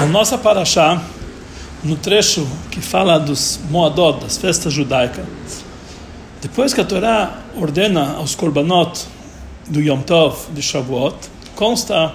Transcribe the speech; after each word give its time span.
Na 0.00 0.06
nossa 0.06 0.38
paraxá, 0.38 0.98
no 1.84 1.94
trecho 1.94 2.48
que 2.70 2.80
fala 2.80 3.18
dos 3.18 3.60
Moadot, 3.68 4.24
das 4.24 4.38
festas 4.38 4.72
judaicas, 4.72 5.26
depois 6.40 6.72
que 6.72 6.80
a 6.80 6.84
Torá 6.86 7.40
ordena 7.54 8.14
aos 8.14 8.34
korbanot 8.34 9.06
do 9.68 9.78
Yom 9.78 10.00
Tov 10.00 10.52
de 10.54 10.62
Shavuot, 10.62 11.16
consta 11.54 12.14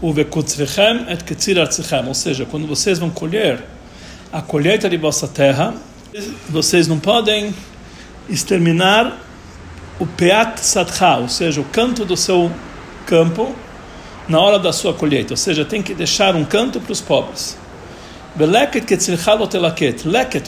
o 0.00 0.14
Vekutzrechem 0.14 1.04
et 1.10 1.22
Ketzir 1.24 1.58
ou 1.58 2.14
seja, 2.14 2.46
quando 2.46 2.66
vocês 2.66 2.98
vão 2.98 3.10
colher 3.10 3.62
a 4.32 4.40
colheita 4.40 4.88
de 4.88 4.96
vossa 4.96 5.28
terra, 5.28 5.74
vocês 6.48 6.88
não 6.88 6.98
podem 6.98 7.54
exterminar 8.30 9.14
o 10.00 10.06
Peat 10.06 10.58
Satcha, 10.60 11.18
ou 11.18 11.28
seja, 11.28 11.60
o 11.60 11.64
canto 11.64 12.02
do 12.06 12.16
seu 12.16 12.50
campo, 13.04 13.54
na 14.28 14.40
hora 14.40 14.58
da 14.58 14.72
sua 14.72 14.92
colheita, 14.92 15.32
ou 15.32 15.36
seja, 15.36 15.64
tem 15.64 15.82
que 15.82 15.94
deixar 15.94 16.34
um 16.34 16.44
canto 16.44 16.80
para 16.80 16.92
os 16.92 17.00
pobres. 17.00 17.56
Leket, 18.38 19.12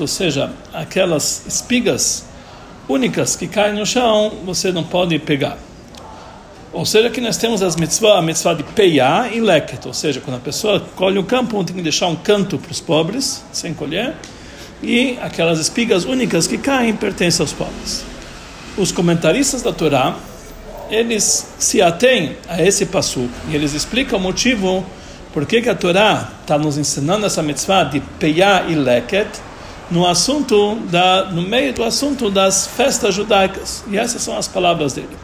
ou 0.01 0.07
seja, 0.07 0.51
aquelas 0.75 1.45
espigas 1.47 2.27
únicas 2.89 3.37
que 3.37 3.47
caem 3.47 3.75
no 3.75 3.87
chão, 3.87 4.33
você 4.45 4.73
não 4.73 4.85
pode 4.85 5.19
pegar. 5.19 5.57
Ou 6.73 6.85
seja, 6.85 7.09
que 7.09 7.21
nós 7.21 7.39
temos 7.39 7.63
as 7.63 7.77
mitzvah, 7.77 8.19
a 8.19 8.23
mitzvah 8.23 8.55
de 8.55 8.63
peiá 8.63 9.31
e 9.33 9.41
leket, 9.41 9.87
ou 9.87 9.95
seja, 9.95 10.21
quando 10.21 10.37
a 10.37 10.41
pessoa 10.41 10.81
colhe 10.97 11.19
o 11.19 11.25
campo, 11.25 11.63
tem 11.65 11.75
que 11.75 11.83
deixar 11.83 12.09
um 12.09 12.17
canto 12.17 12.59
para 12.59 12.71
os 12.71 12.81
pobres, 12.81 13.43
sem 13.53 13.73
colher, 13.73 14.15
e 14.83 15.19
aquelas 15.23 15.59
espigas 15.59 16.05
únicas 16.05 16.47
que 16.47 16.59
caem 16.59 16.95
pertencem 16.95 17.43
aos 17.43 17.53
pobres. 17.53 18.05
Os 18.77 18.93
comentaristas 18.93 19.63
da 19.63 19.73
Torá 19.73 20.15
eles 20.91 21.53
se 21.59 21.83
atêm 21.83 22.37
a 22.49 22.63
esse 22.63 22.87
passo 22.87 23.29
e 23.49 23.55
eles 23.55 23.75
explicam 23.75 24.19
o 24.19 24.23
motivo 24.23 24.85
por 25.33 25.47
que, 25.47 25.63
que 25.63 25.69
a 25.69 25.75
Torá 25.75 26.29
está 26.41 26.59
nos 26.59 26.79
ensinando 26.79 27.27
essa 27.27 27.43
mitzvah 27.43 27.85
de 27.85 28.01
Peyá 28.01 28.65
e 28.69 28.75
Leket 28.75 29.29
no 29.91 30.07
assunto 30.07 30.77
da, 30.91 31.25
no 31.27 31.43
meio 31.43 31.73
do 31.73 31.85
assunto 31.85 32.31
das 32.31 32.67
festas 32.67 33.15
judaicas. 33.15 33.85
E 33.89 33.97
essas 33.97 34.23
são 34.23 34.37
as 34.37 34.49
palavras 34.49 34.95
dele. 34.95 35.17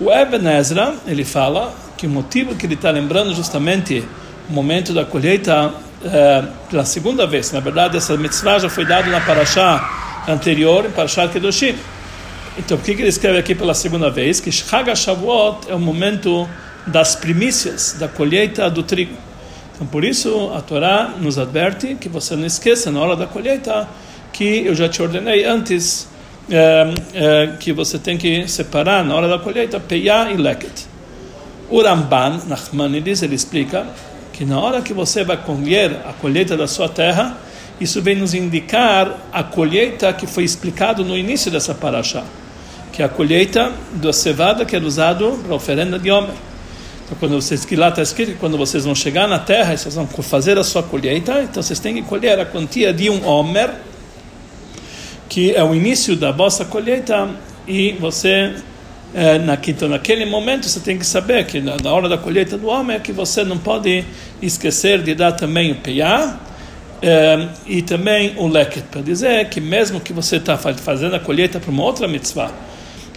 O 0.00 0.12
Eben 0.12 0.46
Ezra, 0.48 0.94
ele 1.06 1.24
fala 1.24 1.74
que 1.96 2.06
o 2.06 2.10
motivo 2.10 2.54
que 2.54 2.66
ele 2.66 2.74
está 2.74 2.90
lembrando 2.90 3.34
justamente 3.34 4.04
o 4.48 4.52
momento 4.52 4.92
da 4.92 5.04
colheita 5.04 5.72
é, 6.04 6.44
pela 6.70 6.84
segunda 6.84 7.26
vez, 7.26 7.50
na 7.50 7.58
verdade 7.58 7.96
essa 7.96 8.16
mitzvah 8.16 8.60
já 8.60 8.68
foi 8.68 8.84
dada 8.84 9.10
na 9.10 9.20
Parashá 9.20 10.22
anterior, 10.28 10.86
em 10.86 10.90
Parashá 10.90 11.26
Kedoshim, 11.26 11.74
então, 12.58 12.76
por 12.76 12.84
que 12.84 12.90
ele 12.90 13.06
escreve 13.06 13.38
aqui 13.38 13.54
pela 13.54 13.72
segunda 13.72 14.10
vez? 14.10 14.40
Que 14.40 14.50
Chag 14.50 14.94
Shavuot 14.96 15.70
é 15.70 15.74
o 15.76 15.78
momento 15.78 16.48
das 16.84 17.14
primícias, 17.14 17.94
da 18.00 18.08
colheita 18.08 18.68
do 18.68 18.82
trigo. 18.82 19.14
Então, 19.74 19.86
por 19.86 20.04
isso, 20.04 20.50
a 20.52 20.60
Torá 20.60 21.14
nos 21.20 21.38
adverte 21.38 21.94
que 21.94 22.08
você 22.08 22.34
não 22.34 22.44
esqueça, 22.44 22.90
na 22.90 23.00
hora 23.00 23.14
da 23.14 23.28
colheita, 23.28 23.88
que 24.32 24.66
eu 24.66 24.74
já 24.74 24.88
te 24.88 25.00
ordenei 25.00 25.44
antes, 25.44 26.08
é, 26.50 26.94
é, 27.14 27.50
que 27.60 27.72
você 27.72 27.96
tem 27.96 28.18
que 28.18 28.48
separar, 28.48 29.04
na 29.04 29.14
hora 29.14 29.28
da 29.28 29.38
colheita, 29.38 29.78
Peyá 29.78 30.28
e 30.32 30.36
Leket. 30.36 30.86
O 31.70 31.80
Ramban, 31.80 32.40
Nachmanides, 32.48 33.22
ele 33.22 33.36
explica 33.36 33.86
que 34.32 34.44
na 34.44 34.58
hora 34.58 34.82
que 34.82 34.92
você 34.92 35.22
vai 35.22 35.36
colher 35.36 35.92
a 36.04 36.12
colheita 36.12 36.56
da 36.56 36.66
sua 36.66 36.88
terra, 36.88 37.38
isso 37.80 38.02
vem 38.02 38.16
nos 38.16 38.34
indicar 38.34 39.16
a 39.32 39.44
colheita 39.44 40.12
que 40.12 40.26
foi 40.26 40.42
explicado 40.42 41.04
no 41.04 41.16
início 41.16 41.52
dessa 41.52 41.72
paraxá 41.72 42.24
que 42.98 43.02
é 43.02 43.04
a 43.04 43.08
colheita 43.08 43.72
da 43.92 44.12
cevada 44.12 44.64
que 44.64 44.74
é 44.74 44.80
usado 44.80 45.38
para 45.44 45.52
a 45.52 45.54
oferenda 45.54 46.00
de 46.00 46.10
homem. 46.10 46.32
Então, 47.04 47.16
quando 47.20 47.40
vocês 47.40 47.64
que 47.64 47.76
lá 47.76 47.90
está 47.90 48.02
escrito 48.02 48.32
que 48.32 48.38
quando 48.38 48.58
vocês 48.58 48.84
vão 48.84 48.92
chegar 48.92 49.28
na 49.28 49.38
terra, 49.38 49.76
vocês 49.76 49.94
vão 49.94 50.04
fazer 50.08 50.58
a 50.58 50.64
sua 50.64 50.82
colheita, 50.82 51.40
então 51.44 51.62
vocês 51.62 51.78
têm 51.78 51.94
que 51.94 52.02
colher 52.02 52.40
a 52.40 52.44
quantia 52.44 52.92
de 52.92 53.08
um 53.08 53.24
homer, 53.24 53.70
que 55.28 55.54
é 55.54 55.62
o 55.62 55.76
início 55.76 56.16
da 56.16 56.32
vossa 56.32 56.64
colheita, 56.64 57.30
e 57.68 57.92
você 58.00 58.56
é, 59.14 59.38
na, 59.38 59.56
então, 59.68 59.88
naquele 59.88 60.26
momento 60.26 60.68
você 60.68 60.80
tem 60.80 60.98
que 60.98 61.06
saber 61.06 61.46
que 61.46 61.60
na, 61.60 61.76
na 61.80 61.92
hora 61.92 62.08
da 62.08 62.18
colheita 62.18 62.58
do 62.58 62.66
homem 62.66 62.96
é 62.96 62.98
que 62.98 63.12
você 63.12 63.44
não 63.44 63.58
pode 63.58 64.04
esquecer 64.42 65.04
de 65.04 65.14
dar 65.14 65.30
também 65.30 65.70
o 65.70 65.76
peiá 65.76 66.36
é, 67.00 67.48
e 67.64 67.80
também 67.80 68.34
o 68.36 68.48
leket, 68.48 68.88
para 68.90 69.02
dizer 69.02 69.48
que 69.48 69.60
mesmo 69.60 70.00
que 70.00 70.12
você 70.12 70.38
está 70.38 70.58
fazendo 70.58 71.14
a 71.14 71.20
colheita 71.20 71.60
para 71.60 71.70
uma 71.70 71.84
outra 71.84 72.08
mitzvah, 72.08 72.50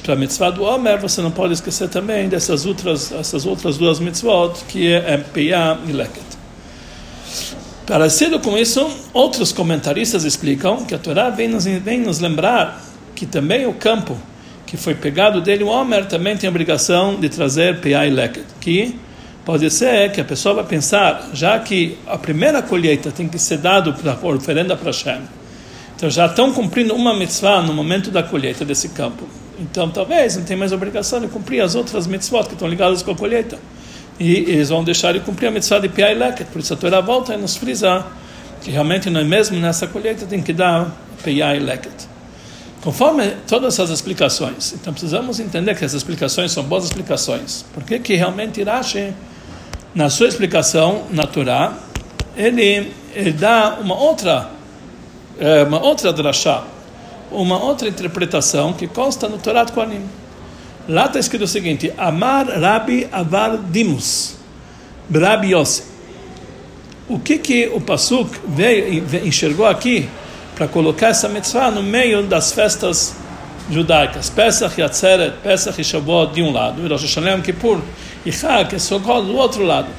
para 0.01 0.13
a 0.13 0.15
mitzvah 0.15 0.49
do 0.49 0.63
Omer, 0.63 0.99
você 0.99 1.21
não 1.21 1.31
pode 1.31 1.53
esquecer 1.53 1.87
também 1.89 2.27
dessas 2.27 2.65
outras, 2.65 3.11
essas 3.11 3.45
outras 3.45 3.77
duas 3.77 3.99
mitzvot, 3.99 4.53
que 4.67 4.91
é 4.91 5.17
Piyah 5.17 5.77
e 5.87 5.91
Leket. 5.91 6.25
Parecido 7.85 8.39
com 8.39 8.57
isso, 8.57 8.89
outros 9.13 9.51
comentaristas 9.51 10.23
explicam 10.23 10.85
que 10.85 10.95
a 10.95 10.97
Torá 10.97 11.29
vem 11.29 11.47
nos, 11.47 11.65
vem 11.65 11.99
nos 11.99 12.19
lembrar 12.19 12.81
que 13.15 13.25
também 13.25 13.67
o 13.67 13.73
campo 13.73 14.17
que 14.65 14.77
foi 14.77 14.95
pegado 14.95 15.41
dele, 15.41 15.63
o 15.63 15.67
Omer, 15.67 16.05
também 16.05 16.37
tem 16.37 16.47
a 16.47 16.51
obrigação 16.51 17.19
de 17.19 17.27
trazer 17.27 17.79
Piyah 17.81 18.07
e 18.07 18.09
Leket, 18.09 18.45
que 18.59 18.97
pode 19.43 19.69
ser 19.69 20.11
que 20.11 20.21
a 20.21 20.23
pessoa 20.23 20.55
vai 20.55 20.63
pensar, 20.63 21.29
já 21.33 21.59
que 21.59 21.97
a 22.07 22.17
primeira 22.17 22.61
colheita 22.61 23.11
tem 23.11 23.27
que 23.27 23.37
ser 23.37 23.57
dado 23.57 23.93
para 23.93 24.13
oferenda 24.33 24.75
para 24.77 24.91
Hashem, 24.91 25.21
então 25.95 26.09
já 26.09 26.25
estão 26.25 26.53
cumprindo 26.53 26.95
uma 26.95 27.13
mitzvah 27.13 27.61
no 27.61 27.73
momento 27.73 28.09
da 28.09 28.23
colheita 28.23 28.63
desse 28.63 28.89
campo. 28.89 29.40
Então 29.61 29.89
talvez 29.91 30.35
não 30.35 30.43
tenha 30.43 30.57
mais 30.57 30.71
obrigação 30.71 31.21
de 31.21 31.27
cumprir 31.27 31.61
as 31.61 31.75
outras 31.75 32.07
mitzvot 32.07 32.47
que 32.47 32.53
estão 32.53 32.67
ligadas 32.67 33.03
com 33.03 33.11
a 33.11 33.15
colheita. 33.15 33.59
E 34.19 34.33
eles 34.33 34.69
vão 34.69 34.83
deixar 34.83 35.13
de 35.13 35.19
cumprir 35.19 35.47
a 35.47 35.51
mitzvah 35.51 35.79
de 35.79 35.87
Piai 35.87 36.15
Leket. 36.15 36.49
Por 36.51 36.59
isso 36.59 36.73
a 36.73 36.77
Torá 36.77 36.99
volta 36.99 37.35
e 37.35 37.37
nos 37.37 37.55
frisa 37.55 38.03
que 38.61 38.71
realmente 38.71 39.09
não 39.09 39.21
é 39.21 39.23
mesmo 39.23 39.59
nessa 39.59 39.85
colheita 39.85 40.25
tem 40.25 40.41
que 40.41 40.51
dar 40.51 40.91
Piai 41.23 41.59
Leket. 41.59 42.09
Conforme 42.81 43.27
todas 43.47 43.75
essas 43.75 43.91
explicações, 43.91 44.73
então 44.73 44.91
precisamos 44.91 45.39
entender 45.39 45.75
que 45.75 45.85
essas 45.85 46.01
explicações 46.01 46.51
são 46.51 46.63
boas 46.63 46.85
explicações. 46.85 47.63
Por 47.71 47.83
que 47.83 48.15
realmente 48.15 48.63
Rashi, 48.63 49.13
na 49.93 50.09
sua 50.09 50.27
explicação 50.27 51.03
na 51.11 51.27
Torá, 51.27 51.77
ele, 52.35 52.91
ele 53.13 53.31
dá 53.33 53.77
uma 53.79 53.95
outra 53.95 54.49
é, 55.39 55.63
uma 55.63 55.81
outra 55.81 56.11
drachá, 56.11 56.63
uma 57.31 57.61
outra 57.63 57.87
interpretação 57.87 58.73
que 58.73 58.87
consta 58.87 59.27
no 59.27 59.37
Torat 59.37 59.71
Kohanim. 59.71 60.03
Lá 60.87 61.05
está 61.05 61.19
escrito 61.19 61.43
o 61.43 61.47
seguinte: 61.47 61.93
Amar 61.97 62.47
Rabi 62.47 63.07
Avar 63.11 63.57
Dimus, 63.57 64.35
Rabi 65.13 65.53
Yosef. 65.53 65.91
O 67.07 67.19
que 67.19 67.37
que 67.37 67.67
o 67.73 67.81
Pasuk 67.81 68.39
veio, 68.47 69.03
enxergou 69.25 69.65
aqui 69.65 70.07
para 70.55 70.67
colocar 70.67 71.09
essa 71.09 71.27
mitzvah 71.27 71.69
no 71.69 71.83
meio 71.83 72.23
das 72.23 72.53
festas 72.53 73.15
judaicas? 73.69 74.29
Pesach 74.29 74.79
e 74.79 74.83
Atzeret, 74.83 75.33
Pesach 75.43 75.79
e 75.79 75.83
Shavuot 75.83 76.33
de 76.33 76.41
um 76.41 76.53
lado, 76.53 76.85
e 76.85 76.87
Rosh 76.87 77.03
Hashanah 77.03 77.41
Kippur 77.41 77.81
e 78.25 78.31
Chag 78.31 78.75
e 78.75 78.79
Sukkot 78.79 79.25
do 79.25 79.35
outro 79.35 79.63
lado, 79.63 79.89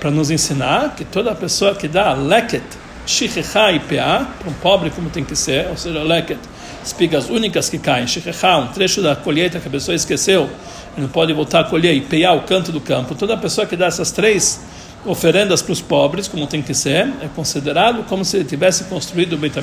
para 0.00 0.10
nos 0.10 0.30
ensinar 0.30 0.96
que 0.96 1.04
toda 1.04 1.34
pessoa 1.34 1.74
que 1.74 1.86
dá 1.86 2.14
leket, 2.14 2.64
shichechá 3.06 3.70
e 3.70 3.78
para 3.78 4.26
um 4.46 4.52
pobre 4.54 4.90
como 4.90 5.08
tem 5.08 5.24
que 5.24 5.36
ser, 5.36 5.68
ou 5.68 5.76
seja, 5.76 6.02
leket, 6.02 6.40
espigas 6.82 7.28
únicas 7.28 7.68
que 7.68 7.78
caem, 7.78 8.06
shichechá, 8.06 8.56
um 8.56 8.68
trecho 8.68 9.02
da 9.02 9.14
colheita 9.14 9.60
que 9.60 9.68
a 9.68 9.70
pessoa 9.70 9.94
esqueceu, 9.94 10.48
não 10.96 11.08
pode 11.08 11.32
voltar 11.32 11.60
a 11.60 11.64
colher, 11.64 11.94
e 11.94 12.00
peá, 12.00 12.32
o 12.32 12.42
canto 12.42 12.72
do 12.72 12.80
campo. 12.80 13.14
Toda 13.14 13.36
pessoa 13.36 13.66
que 13.66 13.76
dá 13.76 13.86
essas 13.86 14.10
três 14.10 14.60
oferendas 15.04 15.62
para 15.62 15.72
os 15.72 15.80
pobres, 15.80 16.28
como 16.28 16.46
tem 16.46 16.62
que 16.62 16.74
ser, 16.74 17.08
é 17.22 17.28
considerado 17.34 18.04
como 18.04 18.24
se 18.24 18.36
ele 18.38 18.44
tivesse 18.44 18.84
construído 18.84 19.34
o 19.34 19.36
Beit 19.36 19.56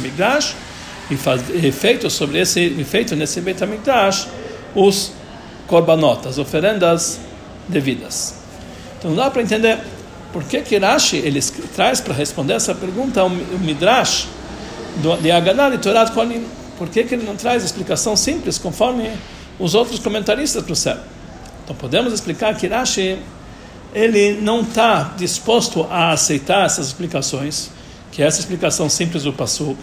e, 1.10 1.16
faz, 1.16 1.42
feito 1.74 2.10
sobre 2.10 2.40
esse, 2.40 2.70
feito 2.84 3.16
nesse 3.16 3.42
Beit 3.42 3.60
os 4.76 5.12
korbanot, 5.68 6.28
as 6.28 6.38
oferendas 6.38 7.20
devidas. 7.68 8.36
Então 8.98 9.16
dá 9.16 9.30
para 9.30 9.42
entender 9.42 9.78
por 10.32 10.44
que 10.44 10.62
que 10.62 10.78
Rashi 10.78 11.18
ele 11.18 11.42
traz 11.76 12.02
para 12.02 12.14
responder 12.14 12.54
essa 12.54 12.74
pergunta 12.74 13.24
o 13.24 13.30
Midrash 13.30 14.28
de 15.22 15.32
Agadah 15.32 15.74
e 15.74 15.78
Torah 15.78 16.10
Kohanim? 16.10 16.44
Por 16.78 16.90
que 16.90 17.04
que 17.04 17.16
ele 17.16 17.26
não 17.26 17.36
traz 17.36 17.64
explicação 17.64 18.16
simples 18.16 18.58
conforme 18.58 19.12
os 19.60 19.76
outros 19.76 20.00
comentaristas 20.00 20.64
trouxeram? 20.64 21.02
Então 21.64 21.76
podemos 21.76 22.14
explicar 22.14 22.56
que 22.56 22.68
Rashi 22.68 23.18
ele 23.94 24.40
não 24.42 24.62
está 24.62 25.14
disposto 25.18 25.88
a 25.90 26.12
aceitar 26.12 26.66
essas 26.66 26.88
explicações, 26.88 27.70
que 28.12 28.22
é 28.22 28.26
essa 28.26 28.40
explicação 28.40 28.90
simples 28.90 29.24
do 29.24 29.34
Passuk. 29.34 29.78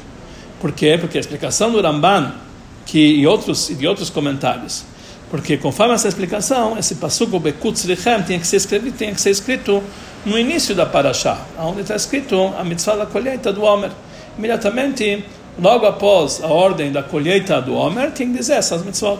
Por 0.60 0.72
quê? 0.72 0.96
Porque 0.98 1.18
a 1.18 1.20
explicação 1.20 1.72
do 1.72 1.80
Ramban 1.80 2.32
que, 2.86 2.98
e, 2.98 3.26
outros, 3.26 3.70
e 3.70 3.74
de 3.74 3.86
outros 3.86 4.10
comentários 4.10 4.84
porque 5.34 5.56
conforme 5.56 5.94
essa 5.94 6.06
explicação, 6.06 6.78
esse 6.78 6.94
passuco 6.94 7.40
Bekutz 7.40 7.84
Lichem 7.84 8.22
tinha 8.22 8.38
que 8.38 8.46
ser 8.46 8.54
escrito, 8.54 8.92
tinha 8.92 9.12
que 9.12 9.20
ser 9.20 9.30
escrito 9.30 9.82
no 10.24 10.38
início 10.38 10.76
da 10.76 10.86
Parashá, 10.86 11.38
onde 11.58 11.80
está 11.80 11.96
escrito 11.96 12.54
a 12.56 12.62
mitzvah 12.62 12.94
da 12.94 13.04
colheita 13.04 13.52
do 13.52 13.62
Homer. 13.62 13.90
Imediatamente, 14.38 15.24
logo 15.58 15.86
após 15.86 16.42
a 16.42 16.48
ordem 16.48 16.90
da 16.90 17.02
colheita 17.02 17.60
do 17.60 17.74
Homer, 17.74 18.10
tem 18.10 18.30
que 18.30 18.38
dizer 18.38 18.54
essas 18.54 18.84
mitzvot. 18.84 19.18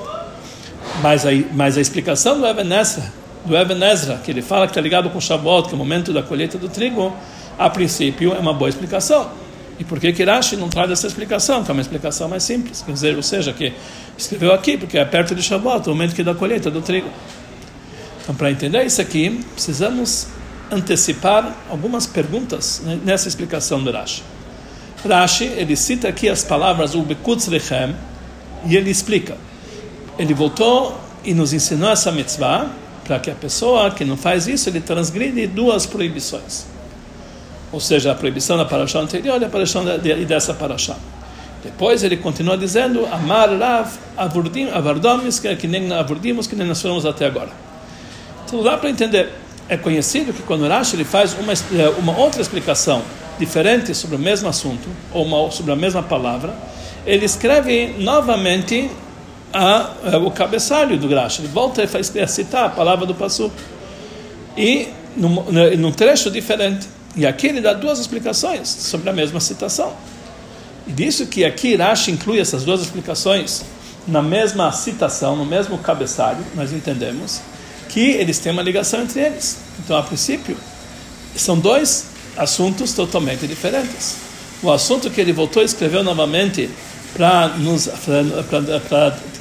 Mas 1.03 1.25
a, 1.27 1.31
mas 1.53 1.79
a 1.79 1.81
explicação 1.81 2.39
do 2.39 2.47
Eben 2.47 2.73
Ezra, 2.73 3.13
do 3.45 3.57
Eben 3.57 3.83
Ezra, 3.83 4.21
que 4.23 4.31
ele 4.31 4.43
fala 4.43 4.67
que 4.67 4.73
está 4.73 4.81
ligado 4.81 5.11
com 5.11 5.19
o 5.19 5.21
Shavuot, 5.21 5.69
que 5.69 5.75
é 5.75 5.77
o 5.77 5.79
momento 5.79 6.13
da 6.13 6.23
colheita 6.23 6.59
do 6.59 6.69
trigo, 6.69 7.15
a 7.59 7.71
princípio 7.71 8.35
é 8.35 8.39
uma 8.39 8.53
boa 8.53 8.69
explicação. 8.69 9.31
E 9.79 9.85
por 9.85 9.99
que 9.99 10.13
que 10.13 10.23
Rashi 10.23 10.57
não 10.57 10.69
traz 10.69 10.91
essa 10.91 11.07
explicação, 11.07 11.65
que 11.65 11.71
é 11.71 11.73
uma 11.73 11.83
explicação 11.83 12.29
mais 12.29 12.43
simples? 12.43 12.83
Quer 12.83 12.93
dizer, 12.93 13.17
ou 13.17 13.23
seja, 13.23 13.53
que 13.53 13.73
escreveu 14.17 14.53
aqui, 14.53 14.77
porque 14.77 14.97
é 14.97 15.05
perto 15.05 15.35
de 15.35 15.43
Shavuot, 15.43 15.89
o 15.89 15.91
momento 15.91 16.15
que 16.15 16.23
dá 16.23 16.31
a 16.31 16.35
colheita 16.35 16.71
do 16.71 16.81
trigo. 16.81 17.09
Então, 18.23 18.35
para 18.35 18.51
entender 18.51 18.85
isso 18.85 19.01
aqui, 19.01 19.45
precisamos 19.53 20.29
antecipar 20.71 21.55
algumas 21.69 22.07
perguntas 22.07 22.83
né, 22.85 22.99
nessa 23.05 23.29
explicação 23.29 23.83
do 23.83 23.91
Rashi. 23.91 24.23
Rashi, 25.09 25.45
ele 25.45 25.77
cita 25.77 26.09
aqui 26.09 26.29
as 26.29 26.43
palavras 26.45 26.95
Ubekutz 26.95 27.47
Lechem, 27.47 27.95
e 28.67 28.77
ele 28.77 28.91
explica. 28.91 29.37
Ele 30.19 30.35
voltou 30.35 30.99
e 31.25 31.35
nos 31.35 31.53
ensinou 31.53 31.91
essa 31.91 32.11
mitzvah, 32.11 32.71
para 33.05 33.19
que 33.19 33.31
a 33.31 33.35
pessoa 33.35 33.91
que 33.91 34.05
não 34.05 34.17
faz 34.17 34.47
isso, 34.47 34.69
ele 34.69 34.81
transgride 34.81 35.47
duas 35.47 35.85
proibições 35.85 36.75
ou 37.75 37.81
seja, 37.81 38.13
a 38.13 38.15
proibição 38.15 38.57
da 38.57 38.65
paraxá 38.65 39.01
anterior 39.01 39.43
e 39.43 39.45
a 39.45 39.49
proibição 39.49 39.85
de, 39.85 40.25
dessa 40.25 40.55
paraxá. 40.55 40.97
Depois 41.63 42.05
ele 42.05 42.17
continua 42.17 42.57
dizendo, 42.57 43.05
Amar 43.07 43.49
Rav 43.59 43.99
Avardomis, 44.17 45.41
que, 45.41 45.57
que 45.57 45.67
nem 45.67 45.93
avurdimos, 45.93 46.47
que 46.47 46.55
nem 46.55 46.69
nós 46.69 46.81
falamos 46.81 47.05
até 47.05 47.27
agora. 47.27 47.51
Então 48.47 48.63
dá 48.63 48.79
para 48.79 48.89
entender. 48.89 49.33
É 49.69 49.77
conhecido 49.77 50.33
que 50.33 50.43
quando 50.43 50.69
Rashi 50.69 50.95
ele 50.95 51.05
faz 51.05 51.35
uma, 51.35 51.53
eh, 51.53 51.89
uma 51.99 52.17
outra 52.17 52.41
explicação 52.41 53.03
diferente 53.39 53.95
sobre 53.95 54.17
o 54.17 54.19
mesmo 54.19 54.49
assunto, 54.49 54.89
ou 55.13 55.25
uma, 55.25 55.51
sobre 55.51 55.73
a 55.73 55.77
mesma 55.77 56.03
palavra, 56.03 56.55
ele 57.07 57.25
escreve 57.25 57.95
novamente 57.99 58.91
a, 59.53 59.77
a, 59.77 59.91
eh, 60.13 60.17
o 60.17 60.31
cabeçalho 60.31 60.99
do 60.99 61.13
Rashi. 61.15 61.43
Ele 61.43 61.49
volta 61.49 61.83
a 61.83 62.27
citar 62.27 62.65
a 62.65 62.69
palavra 62.69 63.07
do 63.07 63.15
Passu. 63.15 63.53
E 64.57 64.89
num, 65.17 65.45
num 65.77 65.93
trecho 65.93 66.31
diferente. 66.31 66.89
E 67.17 67.27
aqui 67.27 67.47
ele 67.47 67.61
dá 67.61 67.73
duas 67.73 67.99
explicações 67.99 68.69
sobre 68.69 69.09
a 69.09 69.13
mesma 69.13 69.39
citação. 69.39 69.93
E 70.87 70.93
disso 70.93 71.27
que 71.27 71.45
aqui 71.45 71.77
Rashi 71.77 72.11
inclui 72.11 72.41
essas 72.41 72.65
duas 72.65 72.81
explicações 72.81 73.65
na 74.07 74.21
mesma 74.21 74.71
citação, 74.73 75.37
no 75.37 75.47
mesmo 75.47 75.79
cabeçalho, 75.79 76.45
nós 76.55 76.73
entendemos 76.73 77.41
que 77.89 78.01
eles 78.01 78.39
têm 78.39 78.53
uma 78.53 78.63
ligação 78.63 79.03
entre 79.03 79.21
eles. 79.21 79.59
Então, 79.79 79.97
a 79.97 80.03
princípio, 80.03 80.57
são 81.35 81.59
dois 81.59 82.07
assuntos 82.37 82.93
totalmente 82.93 83.47
diferentes. 83.47 84.17
O 84.63 84.71
assunto 84.71 85.11
que 85.11 85.21
ele 85.21 85.33
voltou 85.33 85.63
e 85.63 85.67
escreveu 85.67 86.03
novamente 86.03 86.71
para 87.15 87.55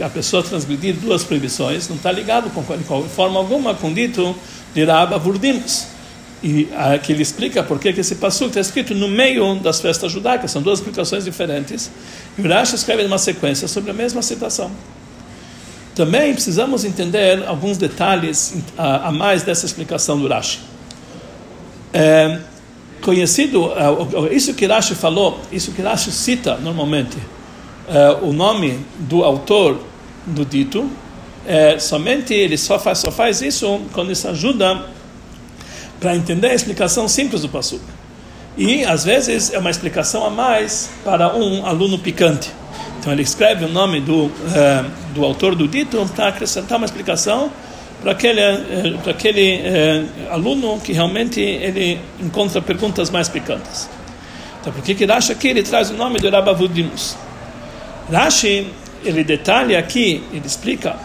a 0.04 0.10
pessoa 0.10 0.44
transgredir 0.44 0.96
duas 0.96 1.24
proibições 1.24 1.90
não 1.90 1.96
está 1.96 2.12
ligado 2.12 2.50
com, 2.52 2.62
de 2.62 3.10
forma 3.10 3.40
alguma 3.40 3.74
com 3.74 3.92
dito 3.92 4.36
de 4.76 4.84
Rabba 4.84 5.18
Vurdimus 5.18 5.94
e 6.44 6.68
aqui 6.76 7.14
ele 7.14 7.22
explica 7.22 7.64
por 7.64 7.80
que 7.80 7.88
esse 7.88 8.16
passo 8.16 8.44
está 8.46 8.60
escrito 8.60 8.94
no 8.94 9.08
meio 9.08 9.56
das 9.56 9.80
festas 9.80 10.12
judaicas, 10.12 10.52
são 10.52 10.62
duas 10.62 10.80
explicações 10.80 11.24
diferentes. 11.24 11.90
E 12.38 12.42
o 12.42 12.50
Rashi 12.50 12.76
escreve 12.76 13.06
uma 13.06 13.18
sequência 13.18 13.66
sobre 13.66 13.92
a 13.92 13.94
mesma 13.94 14.22
citação. 14.22 14.70
Também 15.96 16.34
precisamos 16.34 16.84
entender 16.84 17.46
alguns 17.48 17.78
detalhes 17.78 18.56
a 18.78 19.10
mais 19.10 19.44
dessa 19.44 19.66
explicação 19.66 20.20
do 20.20 20.28
Rashi. 20.28 20.60
É, 21.94 22.40
conhecido, 23.04 23.72
é, 23.74 24.34
isso 24.34 24.54
que 24.54 24.66
Rashi 24.66 24.96
falou, 24.96 25.40
isso 25.52 25.72
que 25.72 25.82
Rashi 25.82 26.12
cita 26.12 26.58
normalmente, 26.58 27.18
é, 27.88 28.18
o 28.22 28.32
nome 28.32 28.80
do 28.98 29.24
autor 29.24 29.80
do 30.26 30.46
dito, 30.46 30.90
é, 31.46 31.78
somente 31.78 32.34
ele 32.34 32.58
só 32.58 32.80
faz, 32.80 33.00
só 33.00 33.12
faz 33.12 33.42
isso 33.42 33.82
quando 33.92 34.12
isso 34.12 34.28
ajuda 34.28 34.86
para 36.00 36.16
entender 36.16 36.48
a 36.48 36.54
explicação 36.54 37.08
simples 37.08 37.42
do 37.42 37.50
Pasuk. 37.50 37.82
E, 38.58 38.84
às 38.84 39.04
vezes, 39.04 39.52
é 39.54 39.58
uma 39.58 39.70
explicação 39.70 40.26
a 40.26 40.30
mais 40.30 40.90
para 41.04 41.36
um 41.36 41.66
aluno 41.66 41.98
picante. 41.98 42.52
Então, 43.00 43.12
ele 43.12 43.24
escreve 43.24 43.66
o 43.66 43.70
nome 43.70 44.00
do, 44.00 44.26
uh, 44.26 44.32
do 45.14 45.26
autor 45.26 45.56
do 45.56 45.68
dito 45.68 46.06
para 46.16 46.28
acrescentar 46.28 46.78
uma 46.78 46.86
explicação 46.86 47.52
para 48.04 48.12
aquele, 48.12 48.42
uh, 48.42 49.00
para 49.00 49.12
aquele 49.12 49.62
uh, 49.62 50.34
aluno 50.34 50.80
que 50.82 50.92
realmente 50.92 51.40
ele 51.40 52.00
encontra 52.20 52.62
perguntas 52.62 53.10
mais 53.10 53.30
picantes. 53.30 53.90
Então, 54.60 54.74
por 54.74 54.84
que, 54.84 54.94
que 54.94 55.06
Rashi 55.06 55.32
aqui 55.32 55.48
ele 55.48 55.64
traz 55.64 55.90
o 55.90 55.94
nome 55.94 56.20
de 56.20 56.30
Rabavudimus? 56.30 57.16
Rashi, 58.12 58.68
ele 59.04 59.24
detalha 59.24 59.80
aqui, 59.80 60.22
ele 60.34 60.46
explica 60.46 60.96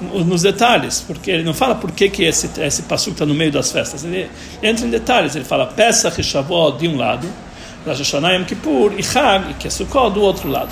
nos 0.00 0.42
detalhes, 0.42 1.00
porque 1.06 1.30
ele 1.30 1.42
não 1.44 1.54
fala 1.54 1.74
por 1.76 1.92
que, 1.92 2.08
que 2.08 2.24
esse, 2.24 2.50
esse 2.60 2.82
está 2.82 3.26
no 3.26 3.34
meio 3.34 3.52
das 3.52 3.70
festas. 3.70 4.04
Ele 4.04 4.28
entra 4.62 4.86
em 4.86 4.90
detalhes, 4.90 5.36
ele 5.36 5.44
fala 5.44 5.66
Pesach 5.66 6.20
e 6.20 6.24
Shavuot 6.24 6.78
de 6.78 6.88
um 6.88 6.96
lado, 6.96 7.28
Rosh 7.86 7.98
Hashanah 7.98 8.34
Yom 8.34 8.44
Kippur 8.44 8.94
e 8.96 9.02
Chag, 9.02 9.54
que 9.54 9.68
é 9.68 9.70
do 10.10 10.20
outro 10.20 10.48
lado. 10.48 10.70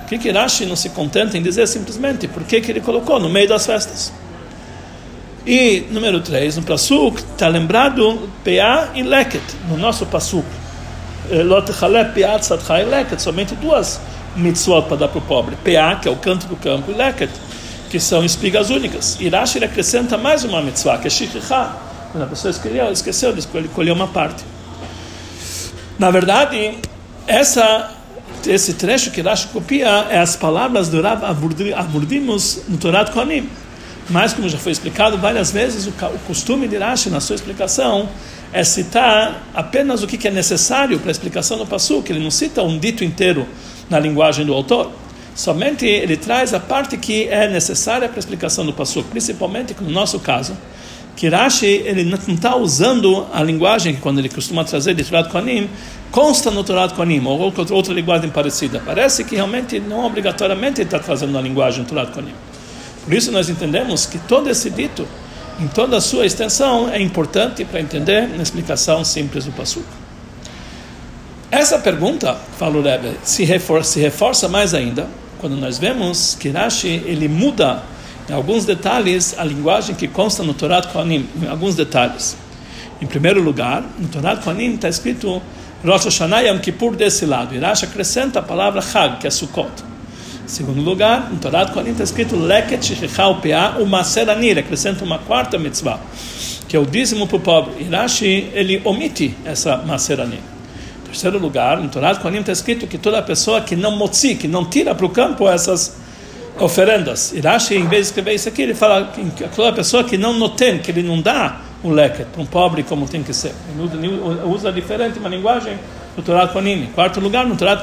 Por 0.00 0.08
que, 0.08 0.18
que 0.18 0.30
Rashi 0.30 0.66
não 0.66 0.76
se 0.76 0.90
contenta 0.90 1.36
em 1.36 1.42
dizer 1.42 1.66
simplesmente 1.66 2.28
por 2.28 2.44
que, 2.44 2.60
que 2.60 2.70
ele 2.70 2.80
colocou 2.80 3.18
no 3.18 3.30
meio 3.30 3.48
das 3.48 3.64
festas? 3.64 4.12
E, 5.46 5.86
número 5.90 6.20
3, 6.20 6.56
no 6.56 6.62
Pasuk, 6.62 7.18
está 7.18 7.48
lembrado 7.48 8.28
Peá 8.44 8.90
e 8.94 9.02
Leket, 9.02 9.42
no 9.68 9.76
nosso 9.76 10.06
Pasuk. 10.06 10.46
Eh, 11.30 11.42
Lot 11.42 11.72
Chalep, 11.72 12.14
Peá, 12.14 12.38
e 12.80 12.84
Leket, 12.84 13.20
somente 13.20 13.54
duas 13.56 14.00
mitzvot 14.36 14.82
para 14.82 14.98
dar 14.98 15.08
para 15.08 15.18
o 15.18 15.22
pobre. 15.22 15.56
Peá, 15.64 15.96
que 15.96 16.08
é 16.08 16.10
o 16.10 16.16
canto 16.16 16.46
do 16.46 16.54
campo, 16.54 16.92
e 16.92 16.94
Leket, 16.94 17.32
que 17.90 17.98
são 17.98 18.24
espigas 18.24 18.70
únicas. 18.70 19.18
Rashi 19.32 19.58
ele 19.58 19.64
acrescenta 19.64 20.16
mais 20.16 20.44
uma 20.44 20.62
mitzvah, 20.62 20.98
que 20.98 21.08
é 21.08 21.10
Shichicha. 21.10 21.72
Quando 22.12 22.22
a 22.22 22.26
pessoa 22.26 22.50
escolheu, 22.50 22.92
esqueceu 22.92 23.32
de 23.32 23.46
colher 23.46 23.92
uma 23.92 24.06
parte. 24.06 24.44
Na 25.98 26.10
verdade, 26.10 26.78
essa, 27.26 27.90
esse 28.46 28.74
trecho 28.74 29.10
que 29.10 29.20
Rashi 29.20 29.48
copia 29.48 30.06
é 30.08 30.18
as 30.18 30.36
palavras 30.36 30.88
do 30.88 31.02
Rav 31.02 31.24
Avurdimus 31.24 32.62
no 32.68 32.78
Torah 32.78 33.04
Kohanim. 33.06 33.48
Mas, 34.10 34.32
como 34.32 34.48
já 34.48 34.58
foi 34.58 34.72
explicado 34.72 35.16
várias 35.18 35.50
vezes, 35.52 35.86
o, 35.86 35.92
costume 36.26 36.66
de 36.66 36.76
Rashi, 36.76 37.08
na 37.08 37.20
sua 37.20 37.36
explicação, 37.36 38.08
é 38.52 38.64
citar 38.64 39.46
apenas 39.54 40.02
o 40.02 40.06
que 40.06 40.26
é 40.26 40.30
necessário 40.30 40.98
para 40.98 41.10
a 41.10 41.12
explicação 41.12 41.56
do 41.56 41.66
Passu, 41.66 42.02
que 42.02 42.12
ele 42.12 42.22
não 42.22 42.30
cita 42.30 42.62
um 42.62 42.78
dito 42.78 43.04
inteiro 43.04 43.46
na 43.88 43.98
linguagem 43.98 44.44
do 44.44 44.52
autor. 44.52 44.90
Somente 45.34 45.86
ele 45.86 46.16
traz 46.16 46.52
a 46.52 46.60
parte 46.60 46.96
que 46.96 47.26
é 47.28 47.48
necessária 47.48 48.08
para 48.08 48.18
a 48.18 48.20
explicação 48.20 48.66
do 48.66 48.72
Passuk, 48.72 49.08
principalmente 49.08 49.74
no 49.80 49.90
nosso 49.90 50.20
caso, 50.20 50.56
que 51.16 51.28
Rashi 51.28 51.66
ele 51.66 52.04
não 52.04 52.18
está 52.28 52.54
usando 52.56 53.26
a 53.32 53.42
linguagem 53.42 53.94
que 53.94 54.00
quando 54.00 54.18
ele 54.18 54.28
costuma 54.28 54.64
trazer 54.64 54.94
de 54.94 55.04
Torah 55.04 55.24
Kohanim, 55.24 55.68
consta 56.10 56.50
no 56.50 56.62
Torah 56.62 56.88
Kohanim, 56.90 57.24
ou 57.24 57.52
outra 57.70 57.94
linguagem 57.94 58.28
parecida. 58.28 58.82
Parece 58.84 59.24
que 59.24 59.34
realmente 59.34 59.80
não 59.80 60.04
obrigatoriamente 60.04 60.80
ele 60.80 60.88
está 60.88 60.98
trazendo 60.98 61.36
a 61.38 61.40
linguagem 61.40 61.84
do 61.84 61.88
Torah 61.88 62.06
Kohanim. 62.06 62.34
Por 63.04 63.12
isso 63.12 63.32
nós 63.32 63.48
entendemos 63.48 64.06
que 64.06 64.18
todo 64.18 64.48
esse 64.48 64.70
dito, 64.70 65.06
em 65.60 65.68
toda 65.68 65.96
a 65.96 66.00
sua 66.00 66.24
extensão, 66.24 66.88
é 66.88 67.00
importante 67.00 67.64
para 67.64 67.80
entender 67.80 68.30
a 68.38 68.42
explicação 68.42 69.04
simples 69.04 69.44
do 69.44 69.52
Passuk. 69.52 69.84
Essa 71.50 71.78
pergunta, 71.78 72.36
fala 72.58 72.78
o 72.78 72.82
Rebbe, 72.82 73.16
se 73.22 73.44
reforça, 73.44 73.92
se 73.92 74.00
reforça 74.00 74.48
mais 74.48 74.72
ainda 74.72 75.06
quando 75.38 75.56
nós 75.56 75.76
vemos 75.76 76.36
que 76.38 76.48
Rashi 76.48 77.02
ele 77.04 77.28
muda 77.28 77.82
em 78.30 78.32
alguns 78.32 78.64
detalhes 78.64 79.36
a 79.36 79.44
linguagem 79.44 79.94
que 79.94 80.06
consta 80.06 80.42
no 80.42 80.54
Torá 80.54 80.80
Kohanim, 80.80 81.28
em 81.42 81.48
alguns 81.48 81.74
detalhes. 81.74 82.36
Em 83.00 83.06
primeiro 83.06 83.42
lugar, 83.42 83.84
no 83.98 84.08
Torá 84.08 84.36
Kohanim 84.36 84.74
está 84.74 84.88
escrito 84.88 85.42
Rosh 85.84 86.04
Hashanah 86.04 86.40
Yom 86.42 86.58
Kippur 86.58 86.94
desse 86.94 87.26
lado. 87.26 87.54
E 87.54 87.58
Rashi 87.58 87.84
acrescenta 87.84 88.38
a 88.38 88.42
palavra 88.42 88.80
Chag, 88.80 89.18
que 89.18 89.26
é 89.26 89.30
Sukkot. 89.30 89.91
Em 90.52 90.54
segundo 90.54 90.82
lugar, 90.82 91.30
no 91.30 91.38
Torá 91.38 91.64
Kohanim 91.64 91.92
está 91.92 92.04
escrito 92.04 92.36
Leket 92.36 92.84
Shechichau 92.84 93.40
Peah 93.40 93.78
Umaseranir, 93.78 94.58
acrescenta 94.58 95.02
uma 95.02 95.18
quarta 95.18 95.58
mitzvah, 95.58 95.98
que 96.68 96.76
é 96.76 96.78
o 96.78 96.84
dízimo 96.84 97.26
para 97.26 97.36
o 97.38 97.40
pobre. 97.40 97.72
E 97.80 97.84
Rashi 97.84 98.50
ele 98.52 98.82
omite 98.84 99.34
essa 99.46 99.78
Maseranir 99.78 100.40
terceiro 101.06 101.38
lugar, 101.38 101.78
no 101.78 101.88
Torá 101.88 102.14
Kohanim 102.16 102.40
está 102.40 102.52
escrito 102.52 102.86
que 102.86 102.98
toda 102.98 103.22
pessoa 103.22 103.62
que 103.62 103.74
não 103.74 103.92
motzi, 103.96 104.34
que 104.34 104.46
não 104.46 104.66
tira 104.66 104.94
para 104.94 105.06
o 105.06 105.08
campo 105.08 105.48
essas 105.48 105.96
oferendas. 106.58 107.32
Irashi, 107.32 107.74
em 107.74 107.88
vez 107.88 108.02
de 108.02 108.08
escrever 108.08 108.34
isso 108.34 108.48
aqui, 108.50 108.60
ele 108.60 108.74
fala 108.74 109.10
que 109.34 109.48
toda 109.56 109.72
pessoa 109.72 110.04
que 110.04 110.18
não 110.18 110.34
notem, 110.34 110.80
que 110.80 110.90
ele 110.90 111.02
não 111.02 111.18
dá 111.22 111.62
o 111.82 111.88
leket 111.88 112.26
para 112.30 112.42
um 112.42 112.46
pobre 112.46 112.82
como 112.82 113.08
tem 113.08 113.22
que 113.22 113.32
ser. 113.32 113.54
Ele 113.74 114.20
usa, 114.44 114.70
diferente 114.70 115.18
uma 115.18 115.30
linguagem 115.30 115.78
no 116.14 116.22
Torá 116.22 116.46
Kohanim. 116.46 116.82
Em 116.82 116.86
quarto 116.88 117.20
lugar, 117.20 117.46
no 117.46 117.56
Torá, 117.56 117.76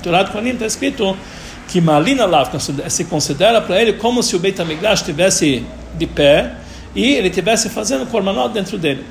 Torá 0.00 0.24
Kohanim 0.26 0.50
está 0.50 0.66
escrito 0.66 1.16
que 1.68 1.80
Malina 1.80 2.26
Lav 2.26 2.50
se 2.88 3.04
considera 3.04 3.60
para 3.60 3.80
ele 3.80 3.94
como 3.94 4.22
se 4.22 4.36
o 4.36 4.38
Beit 4.38 4.60
HaMikdash 4.60 5.00
estivesse 5.00 5.64
de 5.96 6.06
pé 6.06 6.54
e 6.94 7.14
ele 7.14 7.28
estivesse 7.28 7.68
fazendo 7.68 8.06
korbanot 8.06 8.52
dentro 8.52 8.78
dele. 8.78 9.04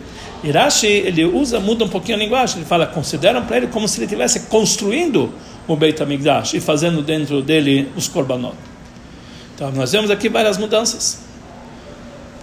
Irashi, 0.43 0.87
ele 0.87 1.23
usa, 1.23 1.59
muda 1.59 1.85
um 1.85 1.89
pouquinho 1.89 2.17
a 2.17 2.19
linguagem, 2.19 2.57
ele 2.57 2.65
fala, 2.65 2.85
consideram 2.85 3.45
para 3.45 3.57
ele 3.57 3.67
como 3.67 3.87
se 3.87 3.97
ele 3.97 4.05
estivesse 4.05 4.41
construindo 4.41 5.33
o 5.67 5.75
Beit 5.75 6.01
HaMikdash 6.01 6.53
e 6.53 6.59
fazendo 6.59 7.01
dentro 7.01 7.41
dele 7.41 7.89
os 7.95 8.07
korbanot. 8.07 8.55
Então, 9.55 9.71
nós 9.71 9.91
vemos 9.91 10.11
aqui 10.11 10.27
várias 10.27 10.57
mudanças. 10.57 11.19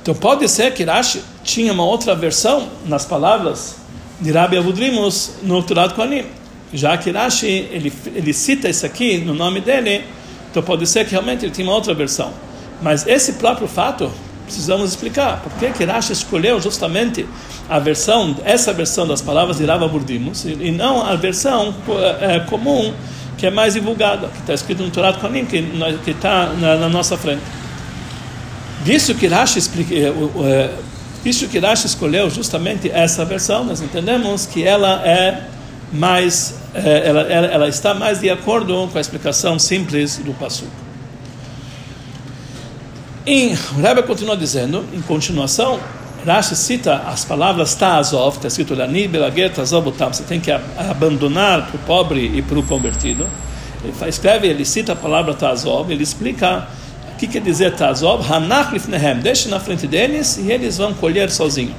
Então, 0.03 0.15
pode 0.15 0.49
ser 0.49 0.73
que 0.73 0.83
Irashi 0.83 1.23
tinha 1.45 1.73
uma 1.73 1.85
outra 1.85 2.15
versão 2.15 2.69
nas 2.87 3.05
palavras 3.05 3.77
de 4.19 4.31
Rabi 4.31 4.57
Avudrimus 4.57 5.33
no 5.43 5.63
Turat 5.63 5.95
Koanim. 5.95 6.25
Já 6.73 6.97
que 6.97 7.11
Rashi, 7.11 7.47
ele, 7.47 7.93
ele 8.15 8.33
cita 8.33 8.69
isso 8.69 8.87
aqui 8.87 9.19
no 9.19 9.35
nome 9.35 9.61
dele, 9.61 10.05
então 10.51 10.63
pode 10.63 10.87
ser 10.87 11.05
que 11.05 11.13
realmente 11.13 11.45
ele 11.45 11.53
tinha 11.53 11.67
uma 11.67 11.75
outra 11.75 11.93
versão. 11.95 12.33
Mas 12.81 13.07
esse 13.07 13.35
próprio 13.35 13.67
fato, 13.67 14.11
precisamos 14.45 14.91
explicar. 14.91 15.41
Por 15.43 15.53
que, 15.55 15.71
que 15.71 15.85
Rashi 15.85 16.13
escolheu 16.13 16.61
justamente 16.61 17.27
a 17.69 17.79
versão, 17.79 18.37
essa 18.45 18.73
versão 18.73 19.07
das 19.07 19.21
palavras 19.21 19.59
de 19.59 19.65
Rav 19.65 19.83
Avudrimus, 19.85 20.45
e 20.45 20.71
não 20.71 21.05
a 21.05 21.15
versão 21.17 21.75
é, 22.21 22.41
comum, 22.41 22.93
que 23.37 23.47
é 23.47 23.51
mais 23.51 23.75
divulgada, 23.75 24.29
que 24.29 24.39
está 24.39 24.55
escrito 24.55 24.83
no 24.83 24.91
Turat 24.91 25.19
Koanim, 25.19 25.47
que 25.47 26.11
está 26.11 26.47
na, 26.47 26.77
na 26.77 26.89
nossa 26.89 27.17
frente. 27.17 27.43
Disso 28.85 29.15
que 29.15 29.27
Rashi 29.27 29.59
explica, 29.59 29.95
isso 31.25 31.49
que 31.49 31.59
Rashi 31.59 31.87
escolheu 31.87 32.31
justamente 32.31 32.91
essa 32.91 33.25
versão, 33.25 33.65
nós 33.65 33.81
entendemos 33.81 34.47
que 34.47 34.65
ela 34.65 35.03
é 35.07 35.43
mais, 35.93 36.55
é, 36.75 37.09
ela, 37.09 37.21
ela, 37.23 37.47
ela 37.47 37.69
está 37.69 37.95
mais 37.95 38.21
de 38.21 38.31
acordo 38.31 38.89
com 38.91 38.99
a 38.99 39.01
explicação 39.01 39.59
simples 39.59 40.19
do 40.19 40.33
Passuco. 40.35 40.71
E 43.27 43.55
o 43.77 43.81
Rebbe 43.81 44.03
continua 44.03 44.37
dizendo, 44.37 44.85
em 44.93 45.01
continuação, 45.03 45.79
Rashi 46.27 46.57
cita 46.57 46.97
as 47.07 47.25
palavras 47.25 47.75
Ta'azov, 47.75 48.37
está 48.37 48.49
escrito 48.49 48.75
Lani, 48.75 49.09
Belager, 49.09 49.53
Ta'azov, 49.53 49.89
Utam, 49.89 50.13
você 50.13 50.23
tem 50.23 50.41
que 50.41 50.51
abandonar 50.51 51.67
para 51.67 51.77
o 51.77 51.79
pobre 51.81 52.21
e 52.35 52.43
para 52.43 52.59
o 52.59 52.63
convertido. 52.63 53.27
Ele 53.83 53.95
escreve, 54.09 54.47
ele 54.49 54.65
cita 54.65 54.93
a 54.93 54.97
palavra 54.97 55.35
Ta'azov, 55.35 55.91
ele 55.91 56.03
explica 56.03 56.67
que 57.21 57.27
quer 57.27 57.43
dizer 57.43 57.75
Tazov? 57.75 58.25
Hanach 58.33 58.73
lifnehem, 58.73 59.19
deixe 59.19 59.49
na 59.49 59.61
frente 59.61 59.87
deles 59.87 60.39
e 60.39 60.51
eles 60.51 60.79
vão 60.79 60.95
colher 60.95 61.31
sozinho. 61.31 61.75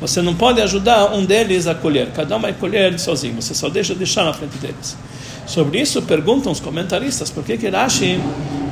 Você 0.00 0.20
não 0.20 0.34
pode 0.34 0.60
ajudar 0.60 1.14
um 1.14 1.24
deles 1.24 1.66
a 1.66 1.74
colher, 1.74 2.08
cada 2.14 2.36
um 2.36 2.40
vai 2.40 2.52
colher 2.52 2.98
sozinho, 2.98 3.40
você 3.40 3.54
só 3.54 3.68
deixa 3.68 3.94
deixar 3.94 4.24
na 4.24 4.32
frente 4.32 4.58
deles. 4.58 4.96
Sobre 5.46 5.80
isso 5.80 6.02
perguntam 6.02 6.50
os 6.50 6.60
comentaristas 6.60 7.30
por 7.30 7.44
que 7.44 7.56
que 7.56 7.68
Rashi 7.68 8.18